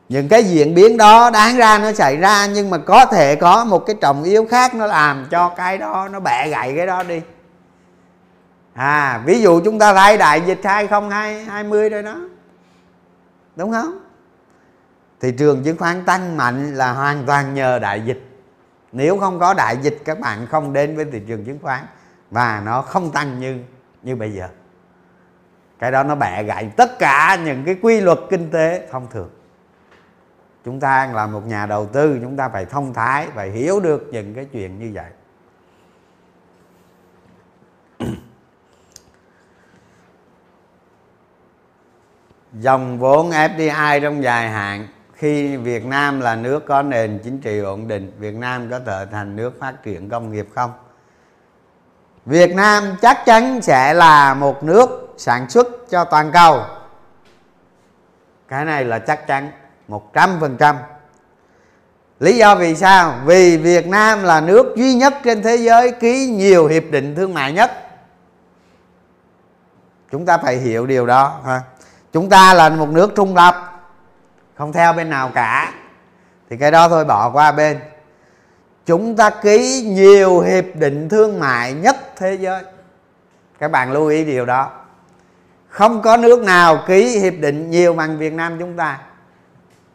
Những 0.09 0.29
cái 0.29 0.45
diễn 0.45 0.75
biến 0.75 0.97
đó 0.97 1.31
đáng 1.31 1.57
ra 1.57 1.79
nó 1.79 1.93
xảy 1.93 2.17
ra, 2.17 2.47
nhưng 2.47 2.71
mà 2.71 2.79
có 2.79 3.07
thể 3.07 3.37
có 3.37 3.65
một 3.65 3.87
cái 3.87 3.97
trọng 4.01 4.23
yếu 4.23 4.47
khác 4.51 4.75
nó 4.75 4.87
làm 4.87 5.27
cho 5.31 5.49
cái 5.49 5.79
đó, 5.79 6.09
nó 6.13 6.21
bẻ 6.21 6.49
gãy 6.49 6.73
cái 6.77 6.87
đó 6.87 7.03
đi. 7.03 7.21
À 8.75 9.23
ví 9.25 9.41
dụ 9.41 9.61
chúng 9.65 9.79
ta 9.79 9.95
thấy 9.95 10.19
đại 10.19 10.43
dịch 10.47 10.61
2020 10.65 11.89
rồi 11.89 12.03
đó 12.03 12.15
đúng 13.57 13.73
không? 13.73 13.99
Thị 15.21 15.33
trường 15.39 15.63
chứng 15.65 15.77
khoán 15.77 16.05
tăng 16.05 16.37
mạnh 16.37 16.75
là 16.75 16.93
hoàn 16.93 17.27
toàn 17.27 17.55
nhờ 17.55 17.79
đại 17.79 18.01
dịch. 18.01 18.29
Nếu 18.93 19.19
không 19.19 19.39
có 19.39 19.55
đại 19.55 19.77
dịch, 19.83 19.99
các 20.05 20.21
bạn 20.21 20.47
không 20.47 20.73
đến 20.73 20.97
với 20.97 21.05
thị 21.05 21.23
trường 21.29 21.45
chứng 21.45 21.59
khoán 21.63 21.85
và 22.31 22.63
nó 22.65 22.83
không 22.83 23.13
tăng 23.13 23.41
như 23.41 23.59
như 24.03 24.17
bây 24.17 24.33
giờ. 24.33 24.49
Cái 25.79 25.93
đó 25.93 26.03
nó 26.03 26.15
bẻ 26.15 26.43
gãy 26.43 26.71
tất 26.77 26.99
cả 26.99 27.39
những 27.45 27.65
cái 27.65 27.77
quy 27.83 28.01
luật 28.01 28.19
kinh 28.31 28.51
tế 28.51 28.89
thông 28.91 29.07
thường. 29.11 29.31
Chúng 30.65 30.81
ta 30.81 31.07
là 31.07 31.27
một 31.27 31.47
nhà 31.47 31.67
đầu 31.67 31.87
tư, 31.87 32.19
chúng 32.23 32.37
ta 32.37 32.49
phải 32.49 32.65
thông 32.65 32.95
thái, 32.95 33.29
phải 33.35 33.51
hiểu 33.51 33.81
được 33.81 34.09
những 34.13 34.35
cái 34.35 34.45
chuyện 34.45 34.79
như 34.79 34.91
vậy. 34.95 35.11
Dòng 42.53 42.99
vốn 42.99 43.31
FDI 43.31 44.01
trong 44.01 44.23
dài 44.23 44.49
hạn, 44.49 44.89
khi 45.13 45.57
Việt 45.57 45.85
Nam 45.85 46.21
là 46.21 46.37
nước 46.37 46.67
có 46.67 46.83
nền 46.83 47.19
chính 47.25 47.41
trị 47.41 47.59
ổn 47.59 47.89
định, 47.89 48.13
Việt 48.19 48.35
Nam 48.35 48.71
có 48.71 48.81
trở 48.87 49.05
thành 49.05 49.37
nước 49.37 49.53
phát 49.61 49.83
triển 49.83 50.09
công 50.09 50.33
nghiệp 50.33 50.49
không? 50.55 50.73
Việt 52.27 52.55
Nam 52.55 52.85
chắc 53.03 53.25
chắn 53.27 53.63
sẽ 53.63 53.95
là 53.95 54.35
một 54.35 54.65
nước 54.65 55.15
sản 55.17 55.51
xuất 55.51 55.67
cho 55.91 56.05
toàn 56.05 56.31
cầu. 56.33 56.63
Cái 58.49 58.65
này 58.65 58.85
là 58.85 58.99
chắc 58.99 59.27
chắn, 59.27 59.51
một 59.89 60.13
trăm 60.13 60.31
phần 60.41 60.57
trăm. 60.57 60.77
Lý 62.21 62.37
do 62.37 62.55
vì 62.55 62.75
sao? 62.75 63.15
Vì 63.25 63.57
Việt 63.57 63.87
Nam 63.87 64.23
là 64.23 64.41
nước 64.41 64.77
duy 64.77 64.95
nhất 64.95 65.15
trên 65.25 65.43
thế 65.43 65.57
giới 65.57 65.93
ký 65.93 66.27
nhiều 66.27 66.67
hiệp 66.67 66.85
định 66.91 67.15
thương 67.15 67.35
mại 67.35 67.53
nhất. 67.53 67.71
Chúng 70.11 70.27
ta 70.27 70.39
phải 70.39 70.57
hiểu 70.57 70.87
điều 70.87 71.07
đó 71.07 71.41
ha 71.47 71.61
chúng 72.13 72.29
ta 72.29 72.55
là 72.55 72.69
một 72.69 72.89
nước 72.89 73.13
trung 73.17 73.35
lập, 73.35 73.83
không 74.55 74.73
theo 74.73 74.93
bên 74.93 75.11
nào 75.11 75.31
cả. 75.35 75.73
Thì 76.51 76.57
cái 76.57 76.71
đó 76.71 76.89
thôi, 76.89 77.05
bỏ 77.05 77.31
qua 77.31 77.53
bên. 77.53 77.81
Chúng 78.87 79.17
ta 79.17 79.31
ký 79.31 79.83
nhiều 79.83 80.41
hiệp 80.41 80.65
định 80.75 81.09
thương 81.09 81.41
mại 81.41 81.73
nhất 81.73 81.97
thế 82.17 82.35
giới. 82.35 82.63
Các 83.59 83.71
bạn 83.71 83.93
lưu 83.93 84.07
ý 84.07 84.25
điều 84.25 84.47
đó. 84.47 84.71
Không 85.69 86.03
có 86.03 86.17
nước 86.17 86.43
nào 86.43 86.79
ký 86.87 87.19
hiệp 87.19 87.35
định 87.41 87.71
nhiều 87.71 87.95
bằng 87.95 88.19
việt 88.19 88.33
nam 88.33 88.57
chúng 88.59 88.77
ta. 88.77 88.99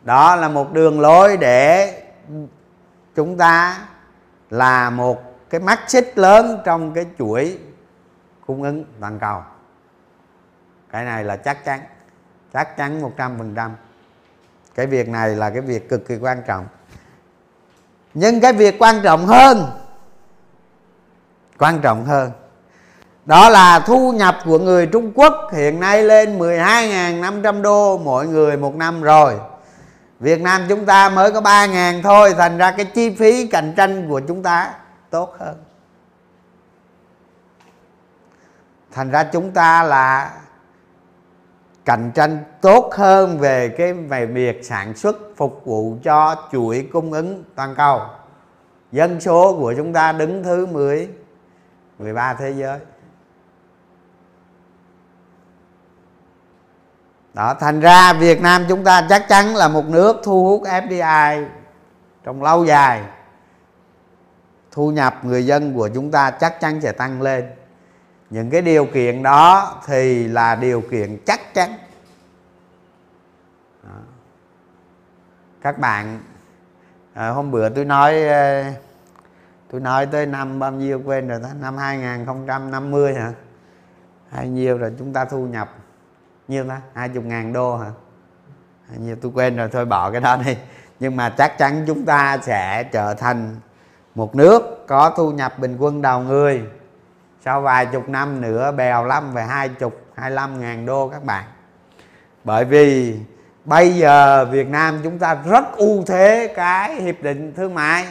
Đó 0.02 0.36
là 0.36 0.50
một 0.50 0.74
đường 0.74 1.00
lối 1.00 1.38
để 1.38 1.94
chúng 3.16 3.38
ta 3.38 3.78
là 4.50 4.90
một 4.90 5.50
cái 5.50 5.62
mắt 5.62 5.80
xích 5.88 6.18
lớn 6.18 6.62
trong 6.66 6.94
cái 6.94 7.06
chuỗi 7.20 7.58
cung 8.46 8.64
ứng 8.64 8.86
toàn 9.00 9.20
cầu. 9.20 9.42
Cái 10.92 11.04
này 11.04 11.24
là 11.24 11.38
chắc 11.38 11.66
chắn 11.66 11.80
chắc 12.58 12.78
chắn 12.78 13.02
một 13.02 13.14
trăm 13.18 13.38
phần 13.38 13.56
trăm. 13.56 13.76
Cái 14.76 14.88
việc 14.88 15.10
này 15.10 15.36
là 15.36 15.50
cái 15.50 15.62
việc 15.62 15.90
cực 15.90 16.08
kỳ 16.08 16.16
quan 16.18 16.42
trọng. 16.48 16.68
Nhưng 18.14 18.40
cái 18.40 18.54
việc 18.54 18.76
quan 18.80 19.02
trọng 19.04 19.26
hơn, 19.26 19.66
quan 21.58 21.82
trọng 21.82 22.06
hơn, 22.06 22.32
đó 23.26 23.50
là 23.50 23.80
thu 23.80 24.12
nhập 24.12 24.38
của 24.46 24.60
người 24.60 24.88
Trung 24.88 25.12
Quốc 25.16 25.34
hiện 25.54 25.80
nay 25.80 26.04
lên 26.04 26.40
12.500 26.40 27.62
đô 27.62 27.98
mỗi 27.98 28.28
người 28.28 28.58
một 28.58 28.76
năm 28.76 29.02
rồi. 29.02 29.40
Việt 30.20 30.42
Nam 30.42 30.66
chúng 30.70 30.86
ta 30.86 31.10
mới 31.10 31.32
có 31.32 31.42
3.000 31.42 32.02
thôi, 32.02 32.34
Thành 32.38 32.58
ra 32.58 32.72
cái 32.72 32.86
chi 32.86 33.16
phí 33.16 33.48
cạnh 33.48 33.74
tranh 33.78 34.10
của 34.10 34.22
chúng 34.28 34.44
ta 34.44 34.74
tốt 35.10 35.36
hơn. 35.40 35.56
Thành 38.92 39.12
ra 39.12 39.24
chúng 39.24 39.52
ta 39.52 39.84
là 39.84 40.32
cạnh 41.88 42.12
tranh 42.16 42.44
tốt 42.62 42.94
hơn 42.94 43.38
về 43.40 43.70
cái 43.70 43.94
về 43.94 44.26
việc 44.26 44.66
sản 44.66 44.96
xuất 44.96 45.18
phục 45.36 45.62
vụ 45.66 45.98
cho 46.04 46.48
chuỗi 46.52 46.90
cung 46.94 47.14
ứng 47.14 47.44
toàn 47.56 47.76
cầu. 47.76 48.02
Dân 48.92 49.20
số 49.22 49.58
của 49.60 49.74
chúng 49.78 49.94
ta 49.94 50.12
đứng 50.12 50.44
thứ 50.44 50.66
10 50.66 51.10
13 52.00 52.34
thế 52.34 52.52
giới. 52.52 52.80
Đó, 57.34 57.54
thành 57.60 57.80
ra 57.80 58.14
Việt 58.14 58.42
Nam 58.42 58.66
chúng 58.70 58.84
ta 58.84 59.08
chắc 59.10 59.28
chắn 59.30 59.56
là 59.56 59.68
một 59.68 59.86
nước 59.86 60.22
thu 60.24 60.48
hút 60.48 60.64
FDI 60.64 61.46
trong 62.24 62.44
lâu 62.44 62.66
dài. 62.66 63.02
Thu 64.72 64.92
nhập 64.92 65.20
người 65.24 65.46
dân 65.46 65.74
của 65.74 65.90
chúng 65.94 66.12
ta 66.12 66.32
chắc 66.32 66.60
chắn 66.60 66.82
sẽ 66.82 66.92
tăng 66.92 67.22
lên 67.22 67.46
những 68.30 68.50
cái 68.50 68.62
điều 68.62 68.86
kiện 68.86 69.24
đó 69.24 69.76
thì 69.86 70.28
là 70.28 70.56
điều 70.56 70.82
kiện 70.82 71.18
chắc 71.26 71.54
chắn. 71.54 71.78
Đó. 73.84 73.90
các 75.62 75.80
bạn 75.80 76.20
à, 77.14 77.30
hôm 77.30 77.52
bữa 77.52 77.70
tôi 77.70 77.86
nói 77.86 78.28
à, 78.28 78.74
tôi 79.72 79.82
nói 79.82 80.06
tới 80.06 80.26
năm 80.26 80.60
bao 80.60 80.72
nhiêu 80.72 81.02
quên 81.06 81.28
rồi 81.28 81.40
đó 81.40 81.50
năm 81.62 81.78
2050 81.78 83.16
hả? 83.16 83.34
Hay 84.30 84.50
nhiêu 84.50 84.78
rồi 84.78 84.94
chúng 85.00 85.14
ta 85.14 85.26
thu 85.26 85.46
nhập? 85.46 85.74
Nhiêu 86.48 86.66
ta? 86.70 86.82
hai 86.94 87.10
chục 87.10 87.24
ngàn 87.24 87.54
đô 87.54 87.78
hả? 87.78 87.92
Hay 88.90 88.98
nhiêu 88.98 89.16
tôi 89.22 89.32
quên 89.36 89.56
rồi 89.56 89.70
thôi 89.72 89.86
bỏ 89.86 90.12
cái 90.12 90.22
đó 90.22 90.38
đi. 90.46 90.58
Nhưng 91.00 91.16
mà 91.16 91.30
chắc 91.30 91.58
chắn 91.58 91.84
chúng 91.88 92.06
ta 92.06 92.38
sẽ 92.42 92.84
trở 92.84 93.14
thành 93.14 93.56
một 94.16 94.36
nước 94.36 94.88
có 94.88 95.14
thu 95.18 95.32
nhập 95.32 95.60
bình 95.60 95.78
quân 95.80 96.02
đầu 96.02 96.20
người 96.20 96.64
sau 97.48 97.62
vài 97.62 97.86
chục 97.86 98.10
năm 98.10 98.42
nữa, 98.42 98.72
bèo 98.72 99.06
lắm, 99.06 99.34
về 99.34 99.44
hai 99.44 99.70
chục, 99.70 100.02
hai 100.16 100.30
mươi 100.30 100.58
ngàn 100.60 100.86
đô 100.86 101.10
các 101.10 101.24
bạn. 101.24 101.44
Bởi 102.44 102.66
vì 102.66 103.20
bây 103.66 103.94
giờ 103.94 104.46
Việt 104.46 104.68
Nam 104.68 105.00
chúng 105.04 105.20
ta 105.20 105.38
rất 105.46 105.78
ưu 105.78 106.04
thế 106.08 106.54
cái 106.56 106.96
hiệp 106.96 107.22
định 107.22 107.54
thương 107.56 107.74
mại. 107.74 108.06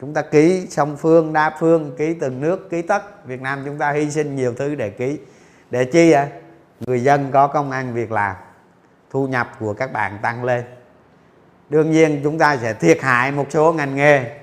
Chúng 0.00 0.14
ta 0.14 0.22
ký 0.22 0.66
song 0.70 0.96
phương, 0.96 1.32
đa 1.32 1.56
phương, 1.60 1.94
ký 1.98 2.14
từng 2.14 2.40
nước, 2.40 2.70
ký 2.70 2.82
tất. 2.82 3.26
Việt 3.26 3.40
Nam 3.40 3.62
chúng 3.64 3.78
ta 3.78 3.90
hy 3.90 4.10
sinh 4.10 4.36
nhiều 4.36 4.54
thứ 4.58 4.74
để 4.74 4.90
ký. 4.90 5.18
Để 5.70 5.84
chi 5.84 6.10
à? 6.10 6.28
người 6.80 7.04
dân 7.04 7.30
có 7.32 7.46
công 7.46 7.70
ăn 7.70 7.94
việc 7.94 8.12
làm. 8.12 8.36
Thu 9.10 9.26
nhập 9.26 9.50
của 9.60 9.74
các 9.74 9.92
bạn 9.92 10.18
tăng 10.22 10.44
lên. 10.44 10.64
Đương 11.70 11.90
nhiên 11.90 12.20
chúng 12.24 12.38
ta 12.38 12.56
sẽ 12.56 12.74
thiệt 12.74 12.98
hại 13.02 13.32
một 13.32 13.46
số 13.50 13.72
ngành 13.72 13.94
nghề 13.94 14.38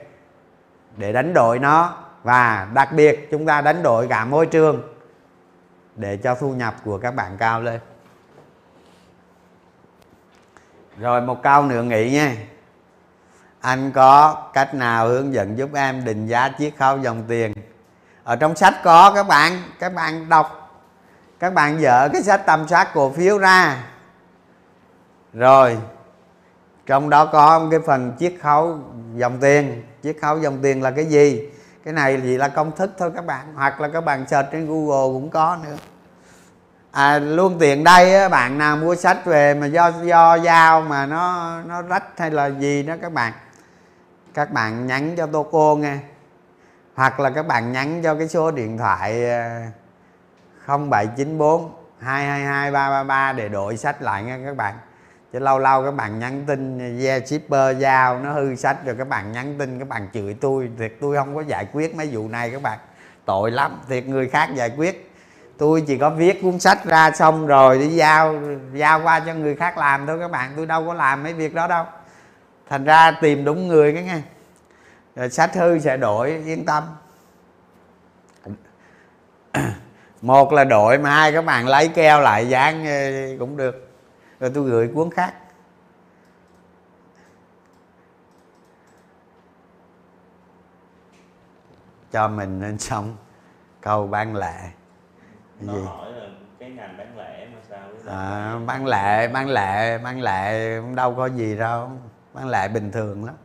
để 0.97 1.13
đánh 1.13 1.33
đổi 1.33 1.59
nó 1.59 2.06
và 2.27 2.67
đặc 2.73 2.91
biệt 2.91 3.27
chúng 3.31 3.45
ta 3.45 3.61
đánh 3.61 3.83
đổi 3.83 4.07
cả 4.07 4.25
môi 4.25 4.45
trường 4.45 4.81
để 5.95 6.17
cho 6.17 6.35
thu 6.35 6.53
nhập 6.53 6.75
của 6.83 6.97
các 6.97 7.11
bạn 7.11 7.37
cao 7.37 7.61
lên. 7.61 7.79
Rồi 10.97 11.21
một 11.21 11.43
câu 11.43 11.63
nữa 11.63 11.83
nghĩ 11.83 12.11
nha. 12.11 12.35
Anh 13.59 13.91
có 13.91 14.43
cách 14.53 14.73
nào 14.73 15.07
hướng 15.07 15.33
dẫn 15.33 15.57
giúp 15.57 15.69
em 15.73 16.05
định 16.05 16.27
giá 16.27 16.49
chiết 16.57 16.73
khấu 16.77 16.97
dòng 16.97 17.23
tiền? 17.27 17.53
Ở 18.23 18.35
trong 18.35 18.55
sách 18.55 18.73
có 18.83 19.11
các 19.15 19.27
bạn 19.27 19.61
các 19.79 19.93
bạn 19.93 20.29
đọc, 20.29 20.79
các 21.39 21.53
bạn 21.53 21.81
dở 21.81 22.09
cái 22.13 22.23
sách 22.23 22.41
tầm 22.45 22.67
soát 22.67 22.93
cổ 22.93 23.11
phiếu 23.11 23.37
ra. 23.37 23.83
Rồi, 25.33 25.77
trong 26.85 27.09
đó 27.09 27.25
có 27.25 27.67
cái 27.71 27.79
phần 27.85 28.15
chiết 28.19 28.33
khấu 28.41 28.79
dòng 29.15 29.39
tiền. 29.39 29.83
Chiết 30.03 30.17
khấu 30.21 30.39
dòng 30.39 30.59
tiền 30.61 30.81
là 30.81 30.91
cái 30.91 31.05
gì? 31.05 31.49
Cái 31.87 31.93
này 31.93 32.19
chỉ 32.23 32.37
là 32.37 32.47
công 32.47 32.71
thức 32.71 32.91
thôi 32.97 33.11
các 33.15 33.25
bạn. 33.25 33.53
Hoặc 33.55 33.81
là 33.81 33.87
các 33.87 34.01
bạn 34.01 34.27
search 34.27 34.51
trên 34.51 34.67
google 34.67 35.13
cũng 35.13 35.29
có 35.29 35.57
nữa. 35.63 35.75
À, 36.91 37.19
luôn 37.19 37.57
tiện 37.59 37.83
đây 37.83 38.29
bạn 38.29 38.57
nào 38.57 38.77
mua 38.77 38.95
sách 38.95 39.25
về 39.25 39.53
mà 39.53 39.65
do 39.65 39.91
do 40.03 40.35
giao 40.35 40.81
mà 40.81 41.05
nó 41.05 41.61
nó 41.61 41.81
rách 41.81 42.03
hay 42.17 42.31
là 42.31 42.47
gì 42.47 42.83
đó 42.83 42.95
các 43.01 43.13
bạn. 43.13 43.33
Các 44.33 44.51
bạn 44.51 44.87
nhắn 44.87 45.15
cho 45.17 45.27
tô 45.27 45.47
cô 45.51 45.75
nghe. 45.75 45.97
Hoặc 46.95 47.19
là 47.19 47.29
các 47.29 47.47
bạn 47.47 47.71
nhắn 47.71 48.01
cho 48.03 48.15
cái 48.15 48.27
số 48.27 48.51
điện 48.51 48.77
thoại 48.77 49.21
0794 50.67 51.71
222 51.99 52.71
333 52.71 53.33
để 53.33 53.49
đổi 53.49 53.77
sách 53.77 54.01
lại 54.01 54.23
nha 54.23 54.39
các 54.45 54.57
bạn 54.57 54.75
chứ 55.33 55.39
lâu 55.39 55.59
lâu 55.59 55.83
các 55.83 55.91
bạn 55.91 56.19
nhắn 56.19 56.43
tin 56.47 56.79
yeah, 56.99 57.27
shipper 57.27 57.77
giao 57.79 58.19
nó 58.19 58.33
hư 58.33 58.55
sách 58.55 58.85
rồi 58.85 58.95
các 58.97 59.09
bạn 59.09 59.31
nhắn 59.31 59.55
tin 59.59 59.79
các 59.79 59.87
bạn 59.87 60.07
chửi 60.13 60.35
tôi 60.41 60.69
thiệt 60.79 60.93
tôi 61.01 61.15
không 61.15 61.35
có 61.35 61.41
giải 61.41 61.65
quyết 61.73 61.95
mấy 61.95 62.09
vụ 62.11 62.27
này 62.27 62.49
các 62.49 62.61
bạn. 62.61 62.79
Tội 63.25 63.51
lắm 63.51 63.79
thiệt 63.89 64.07
người 64.07 64.29
khác 64.29 64.49
giải 64.55 64.71
quyết. 64.77 65.11
Tôi 65.57 65.83
chỉ 65.87 65.97
có 65.97 66.09
viết 66.09 66.41
cuốn 66.41 66.59
sách 66.59 66.85
ra 66.85 67.11
xong 67.11 67.47
rồi 67.47 67.79
đi 67.79 67.87
giao 67.87 68.35
giao 68.73 69.01
qua 69.03 69.19
cho 69.19 69.33
người 69.33 69.55
khác 69.55 69.77
làm 69.77 70.07
thôi 70.07 70.19
các 70.19 70.31
bạn. 70.31 70.51
Tôi 70.55 70.65
đâu 70.65 70.85
có 70.87 70.93
làm 70.93 71.23
mấy 71.23 71.33
việc 71.33 71.53
đó 71.53 71.67
đâu. 71.67 71.85
Thành 72.69 72.83
ra 72.83 73.11
tìm 73.11 73.45
đúng 73.45 73.67
người 73.67 73.93
cái 73.93 74.03
nghe. 74.03 74.21
Rồi 75.15 75.29
sách 75.29 75.55
hư 75.55 75.79
sẽ 75.79 75.97
đổi 75.97 76.29
yên 76.45 76.65
tâm. 76.65 76.83
Một 80.21 80.53
là 80.53 80.63
đổi 80.63 80.97
mà 80.97 81.09
hai 81.09 81.31
các 81.31 81.45
bạn 81.45 81.67
lấy 81.67 81.87
keo 81.87 82.21
lại 82.21 82.49
dán 82.49 82.85
cũng 83.39 83.57
được 83.57 83.86
rồi 84.39 84.51
tôi 84.55 84.69
gửi 84.69 84.91
cuốn 84.93 85.09
khác. 85.09 85.33
Cho 92.11 92.27
mình 92.27 92.59
nên 92.59 92.77
xong 92.77 93.15
câu 93.81 94.07
bán 94.07 94.35
lệ 94.35 94.55
nó 95.59 95.73
gì? 95.73 95.79
hỏi 95.85 96.11
là 96.11 96.27
cái 96.59 96.69
ngành 96.69 96.97
bán 96.97 97.17
lẻ 97.17 97.47
mà 97.53 97.59
sao 97.69 98.15
à, 98.15 98.59
bán 98.65 98.85
lệ 98.85 99.27
bán 99.27 99.49
lệ 99.49 99.97
bán 99.97 100.21
lệ 100.21 100.79
đâu 100.95 101.15
có 101.15 101.25
gì 101.25 101.57
đâu. 101.57 101.91
Bán 102.33 102.47
lệ 102.49 102.67
bình 102.67 102.91
thường 102.91 103.25
lắm. 103.25 103.35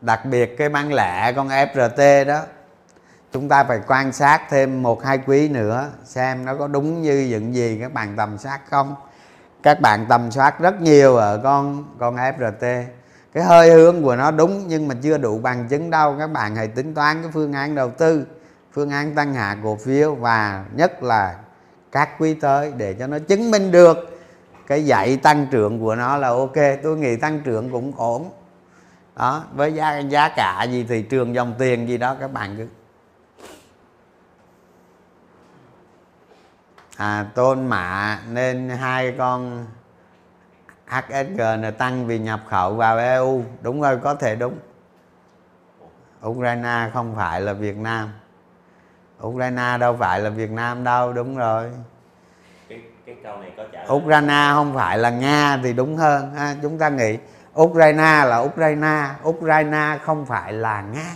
Đặc 0.00 0.20
biệt 0.24 0.54
cái 0.58 0.68
bán 0.68 0.92
lẻ 0.92 1.32
con 1.36 1.48
FRT 1.48 2.24
đó 2.24 2.42
chúng 3.36 3.48
ta 3.48 3.64
phải 3.64 3.80
quan 3.86 4.12
sát 4.12 4.42
thêm 4.50 4.82
một, 4.82 5.04
hai 5.04 5.18
quý 5.26 5.48
nữa, 5.48 5.90
xem 6.04 6.44
nó 6.44 6.54
có 6.54 6.66
đúng 6.66 7.02
như 7.02 7.26
những 7.30 7.54
gì 7.54 7.78
các 7.80 7.92
bạn 7.92 8.14
tầm 8.16 8.38
soát 8.38 8.60
không. 8.70 8.94
Các 9.62 9.80
bạn 9.80 10.06
tầm 10.08 10.30
soát 10.30 10.60
rất 10.60 10.80
nhiều 10.80 11.16
ở 11.16 11.40
con 11.42 11.84
con 11.98 12.16
FRT 12.16 12.84
cái 13.32 13.44
hơi 13.44 13.70
hướng 13.70 14.02
của 14.02 14.16
nó 14.16 14.30
đúng 14.30 14.64
nhưng 14.68 14.88
mà 14.88 14.94
chưa 15.02 15.18
đủ 15.18 15.38
bằng 15.38 15.68
chứng 15.68 15.90
đâu. 15.90 16.16
Các 16.18 16.26
bạn 16.26 16.56
hãy 16.56 16.68
tính 16.68 16.94
toán 16.94 17.22
cái 17.22 17.30
phương 17.34 17.52
án 17.52 17.74
đầu 17.74 17.90
tư, 17.90 18.26
phương 18.72 18.90
án 18.90 19.14
tăng 19.14 19.34
hạ 19.34 19.56
cổ 19.64 19.76
phiếu 19.76 20.14
và 20.14 20.64
nhất 20.74 21.02
là 21.02 21.36
các 21.92 22.08
quý 22.18 22.34
tới 22.34 22.72
để 22.76 22.94
cho 22.94 23.06
nó 23.06 23.18
chứng 23.18 23.50
minh 23.50 23.70
được 23.70 24.18
cái 24.66 24.86
dạy 24.86 25.16
tăng 25.16 25.46
trưởng 25.50 25.80
của 25.80 25.94
nó 25.94 26.16
là 26.16 26.28
ok. 26.28 26.56
Tôi 26.82 26.96
nghĩ 26.96 27.16
tăng 27.16 27.40
trưởng 27.40 27.70
cũng 27.70 27.92
ổn. 27.96 28.30
Đó, 29.16 29.44
với 29.54 29.72
giá 29.72 29.98
giá 29.98 30.28
cả 30.28 30.62
gì 30.62 30.86
thị 30.88 31.02
trường 31.02 31.34
dòng 31.34 31.54
tiền 31.58 31.88
gì 31.88 31.98
đó 31.98 32.16
các 32.20 32.32
bạn 32.32 32.54
cứ 32.58 32.66
à, 36.96 37.26
tôn 37.34 37.66
mạ 37.66 38.18
nên 38.30 38.68
hai 38.68 39.14
con 39.18 39.66
HSG 40.86 41.60
này 41.60 41.72
tăng 41.72 42.06
vì 42.06 42.18
nhập 42.18 42.40
khẩu 42.48 42.74
vào 42.74 42.98
EU 42.98 43.42
đúng 43.62 43.80
rồi 43.80 43.98
có 44.02 44.14
thể 44.14 44.36
đúng. 44.36 44.58
Ukraine 46.26 46.90
không 46.92 47.14
phải 47.16 47.40
là 47.40 47.52
Việt 47.52 47.76
Nam. 47.76 48.08
Ukraine 49.26 49.78
đâu 49.78 49.96
phải 50.00 50.20
là 50.20 50.30
Việt 50.30 50.50
Nam 50.50 50.84
đâu 50.84 51.12
đúng 51.12 51.36
rồi. 51.36 51.70
Cái, 52.68 52.80
cái 53.06 53.16
câu 53.22 53.38
này 53.38 53.52
có 53.56 53.64
trả 53.72 53.84
Ukraine 53.92 54.50
không 54.54 54.74
phải 54.74 54.98
là 54.98 55.10
Nga 55.10 55.60
thì 55.62 55.72
đúng 55.72 55.96
hơn 55.96 56.34
ha. 56.34 56.54
chúng 56.62 56.78
ta 56.78 56.88
nghĩ 56.88 57.18
Ukraine 57.60 58.24
là 58.24 58.38
Ukraine 58.38 59.08
Ukraine 59.28 59.98
không 60.02 60.26
phải 60.26 60.52
là 60.52 60.82
Nga. 60.82 61.12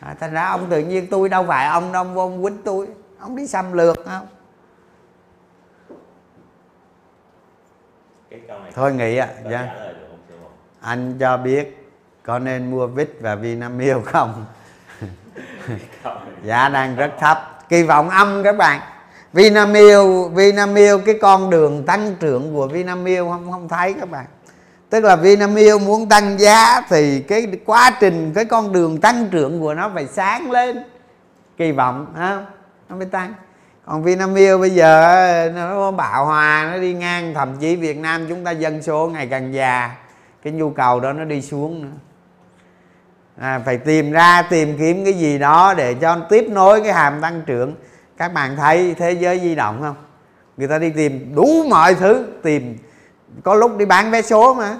À, 0.00 0.14
thành 0.20 0.32
ra 0.32 0.46
ông 0.46 0.70
tự 0.70 0.78
nhiên 0.78 1.06
tôi 1.10 1.28
đâu 1.28 1.44
phải 1.48 1.66
ông 1.66 1.92
ông 1.92 2.18
ông 2.18 2.42
quýnh 2.42 2.62
tôi 2.64 2.88
ông 3.20 3.36
đi 3.36 3.46
xâm 3.46 3.72
lược 3.72 3.96
không? 4.04 4.26
Thôi 8.74 8.92
nghĩ 8.92 9.16
ạ 9.16 9.28
có 9.44 9.50
dạ. 9.50 9.74
anh 10.80 11.16
cho 11.20 11.36
biết 11.36 11.92
có 12.22 12.38
nên 12.38 12.70
mua 12.70 12.86
vít 12.86 13.16
và 13.20 13.34
vinamilk 13.34 14.04
không? 14.04 14.44
Giá 16.44 16.68
đang 16.68 16.96
rất 16.96 17.10
thấp. 17.18 17.58
Kỳ 17.68 17.82
vọng 17.82 18.10
âm 18.10 18.42
các 18.44 18.56
bạn. 18.56 18.80
Vinamilk 19.32 20.32
vinamilk 20.34 21.00
cái 21.06 21.18
con 21.22 21.50
đường 21.50 21.86
tăng 21.86 22.14
trưởng 22.20 22.54
của 22.54 22.66
vinamilk 22.66 23.26
không 23.28 23.52
không 23.52 23.68
thấy 23.68 23.94
các 23.94 24.10
bạn. 24.10 24.26
Tức 24.90 25.04
là 25.04 25.16
vinamilk 25.16 25.82
muốn 25.82 26.08
tăng 26.08 26.40
giá 26.40 26.80
thì 26.88 27.20
cái 27.20 27.46
quá 27.66 27.90
trình 28.00 28.32
cái 28.34 28.44
con 28.44 28.72
đường 28.72 29.00
tăng 29.00 29.28
trưởng 29.30 29.60
của 29.60 29.74
nó 29.74 29.90
phải 29.94 30.06
sáng 30.06 30.50
lên. 30.50 30.82
Kỳ 31.56 31.72
vọng 31.72 32.14
ha 32.16 32.46
nó 32.90 32.96
mới 32.96 33.06
tăng. 33.06 33.34
Còn 33.86 34.02
vinamilk 34.02 34.60
bây 34.60 34.70
giờ 34.70 35.52
nó 35.54 35.90
bạo 35.90 36.26
hòa 36.26 36.68
nó 36.72 36.78
đi 36.78 36.94
ngang 36.94 37.34
thậm 37.34 37.56
chí 37.60 37.76
việt 37.76 37.98
nam 37.98 38.26
chúng 38.28 38.44
ta 38.44 38.50
dân 38.50 38.82
số 38.82 39.10
ngày 39.12 39.26
càng 39.26 39.54
già. 39.54 39.96
Cái 40.42 40.52
nhu 40.52 40.70
cầu 40.70 41.00
đó 41.00 41.12
nó 41.12 41.24
đi 41.24 41.42
xuống 41.42 41.82
nữa. 41.82 41.96
À, 43.38 43.60
phải 43.64 43.78
tìm 43.78 44.12
ra 44.12 44.42
tìm 44.42 44.78
kiếm 44.78 45.04
cái 45.04 45.12
gì 45.12 45.38
đó 45.38 45.74
để 45.74 45.94
cho 45.94 46.16
tiếp 46.28 46.46
nối 46.48 46.80
cái 46.80 46.92
hàm 46.92 47.20
tăng 47.20 47.42
trưởng. 47.46 47.74
Các 48.16 48.32
bạn 48.32 48.56
thấy 48.56 48.94
thế 48.98 49.12
giới 49.12 49.40
di 49.40 49.54
động 49.54 49.80
không? 49.80 49.96
Người 50.56 50.68
ta 50.68 50.78
đi 50.78 50.90
tìm 50.90 51.34
đủ 51.34 51.64
mọi 51.68 51.94
thứ 51.94 52.26
tìm. 52.42 52.78
Có 53.42 53.54
lúc 53.54 53.76
đi 53.76 53.84
bán 53.84 54.10
vé 54.10 54.22
số 54.22 54.54
mà. 54.54 54.76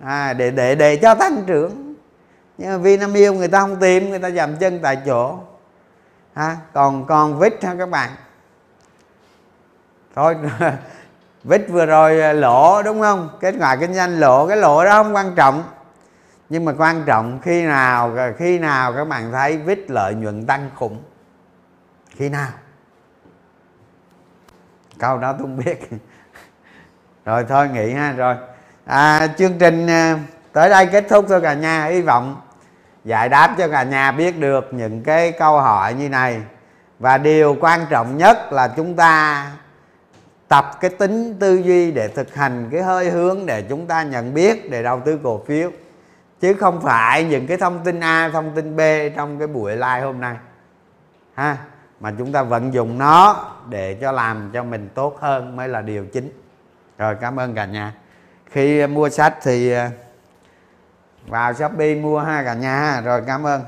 À, 0.00 0.32
để 0.32 0.50
để 0.50 0.74
để 0.74 0.96
cho 0.96 1.14
tăng 1.14 1.42
trưởng. 1.46 1.94
Nhưng 2.58 2.70
mà 2.70 2.78
Vinamilk 2.78 3.34
người 3.34 3.48
ta 3.48 3.60
không 3.60 3.76
tìm 3.80 4.10
người 4.10 4.18
ta 4.18 4.30
dậm 4.30 4.56
chân 4.56 4.78
tại 4.82 4.98
chỗ 5.06 5.38
ha? 6.36 6.56
Còn 6.72 7.06
còn 7.06 7.38
vít 7.38 7.64
ha 7.64 7.74
các 7.78 7.90
bạn? 7.90 8.10
Thôi 10.14 10.36
vít 11.44 11.66
vừa 11.68 11.86
rồi 11.86 12.34
lỗ 12.34 12.82
đúng 12.82 13.00
không? 13.00 13.28
Kết 13.40 13.54
quả 13.60 13.76
kinh 13.76 13.94
doanh 13.94 14.20
lỗ 14.20 14.48
cái 14.48 14.56
lỗ 14.56 14.84
đó 14.84 15.02
không 15.02 15.14
quan 15.14 15.34
trọng. 15.34 15.64
Nhưng 16.48 16.64
mà 16.64 16.74
quan 16.78 17.02
trọng 17.06 17.38
khi 17.42 17.66
nào 17.66 18.16
khi 18.38 18.58
nào 18.58 18.92
các 18.92 19.08
bạn 19.08 19.32
thấy 19.32 19.56
vít 19.56 19.90
lợi 19.90 20.14
nhuận 20.14 20.46
tăng 20.46 20.70
khủng? 20.74 21.02
Khi 22.10 22.28
nào? 22.28 22.48
Câu 24.98 25.18
đó 25.18 25.32
tôi 25.32 25.40
không 25.40 25.56
biết. 25.56 25.88
Rồi 27.24 27.44
thôi 27.48 27.68
nghỉ 27.68 27.92
ha 27.92 28.12
rồi. 28.12 28.36
À, 28.84 29.26
chương 29.38 29.58
trình 29.58 29.86
à, 29.86 30.18
tới 30.52 30.68
đây 30.68 30.86
kết 30.86 31.04
thúc 31.08 31.24
thôi 31.28 31.40
cả 31.40 31.54
nhà. 31.54 31.84
Hy 31.84 32.02
vọng 32.02 32.40
giải 33.06 33.28
đáp 33.28 33.54
cho 33.58 33.68
cả 33.68 33.82
nhà 33.82 34.12
biết 34.12 34.40
được 34.40 34.68
những 34.72 35.02
cái 35.02 35.32
câu 35.32 35.60
hỏi 35.60 35.94
như 35.94 36.08
này. 36.08 36.40
Và 36.98 37.18
điều 37.18 37.56
quan 37.60 37.80
trọng 37.90 38.16
nhất 38.16 38.52
là 38.52 38.68
chúng 38.76 38.96
ta 38.96 39.46
tập 40.48 40.70
cái 40.80 40.90
tính 40.90 41.36
tư 41.40 41.56
duy 41.56 41.90
để 41.90 42.08
thực 42.08 42.34
hành 42.34 42.68
cái 42.72 42.82
hơi 42.82 43.10
hướng 43.10 43.46
để 43.46 43.62
chúng 43.62 43.86
ta 43.86 44.02
nhận 44.02 44.34
biết, 44.34 44.70
để 44.70 44.82
đầu 44.82 45.00
tư 45.04 45.18
cổ 45.22 45.42
phiếu. 45.46 45.70
Chứ 46.40 46.54
không 46.54 46.82
phải 46.82 47.24
những 47.24 47.46
cái 47.46 47.56
thông 47.56 47.84
tin 47.84 48.00
A, 48.00 48.30
thông 48.32 48.52
tin 48.54 48.76
B 48.76 48.80
trong 49.16 49.38
cái 49.38 49.46
buổi 49.46 49.72
live 49.72 50.00
hôm 50.00 50.20
nay. 50.20 50.36
Ha, 51.34 51.56
mà 52.00 52.12
chúng 52.18 52.32
ta 52.32 52.42
vận 52.42 52.74
dụng 52.74 52.98
nó 52.98 53.50
để 53.68 53.94
cho 53.94 54.12
làm 54.12 54.50
cho 54.52 54.64
mình 54.64 54.88
tốt 54.94 55.18
hơn 55.20 55.56
mới 55.56 55.68
là 55.68 55.82
điều 55.82 56.06
chính. 56.06 56.30
Rồi, 56.98 57.16
cảm 57.20 57.36
ơn 57.40 57.54
cả 57.54 57.64
nhà. 57.64 57.92
Khi 58.50 58.86
mua 58.86 59.08
sách 59.08 59.34
thì 59.42 59.74
vào 61.28 61.54
shopee 61.54 61.94
mua 61.94 62.20
ha 62.20 62.42
cả 62.42 62.54
nhà 62.54 63.00
rồi 63.04 63.22
cảm 63.26 63.46
ơn. 63.46 63.62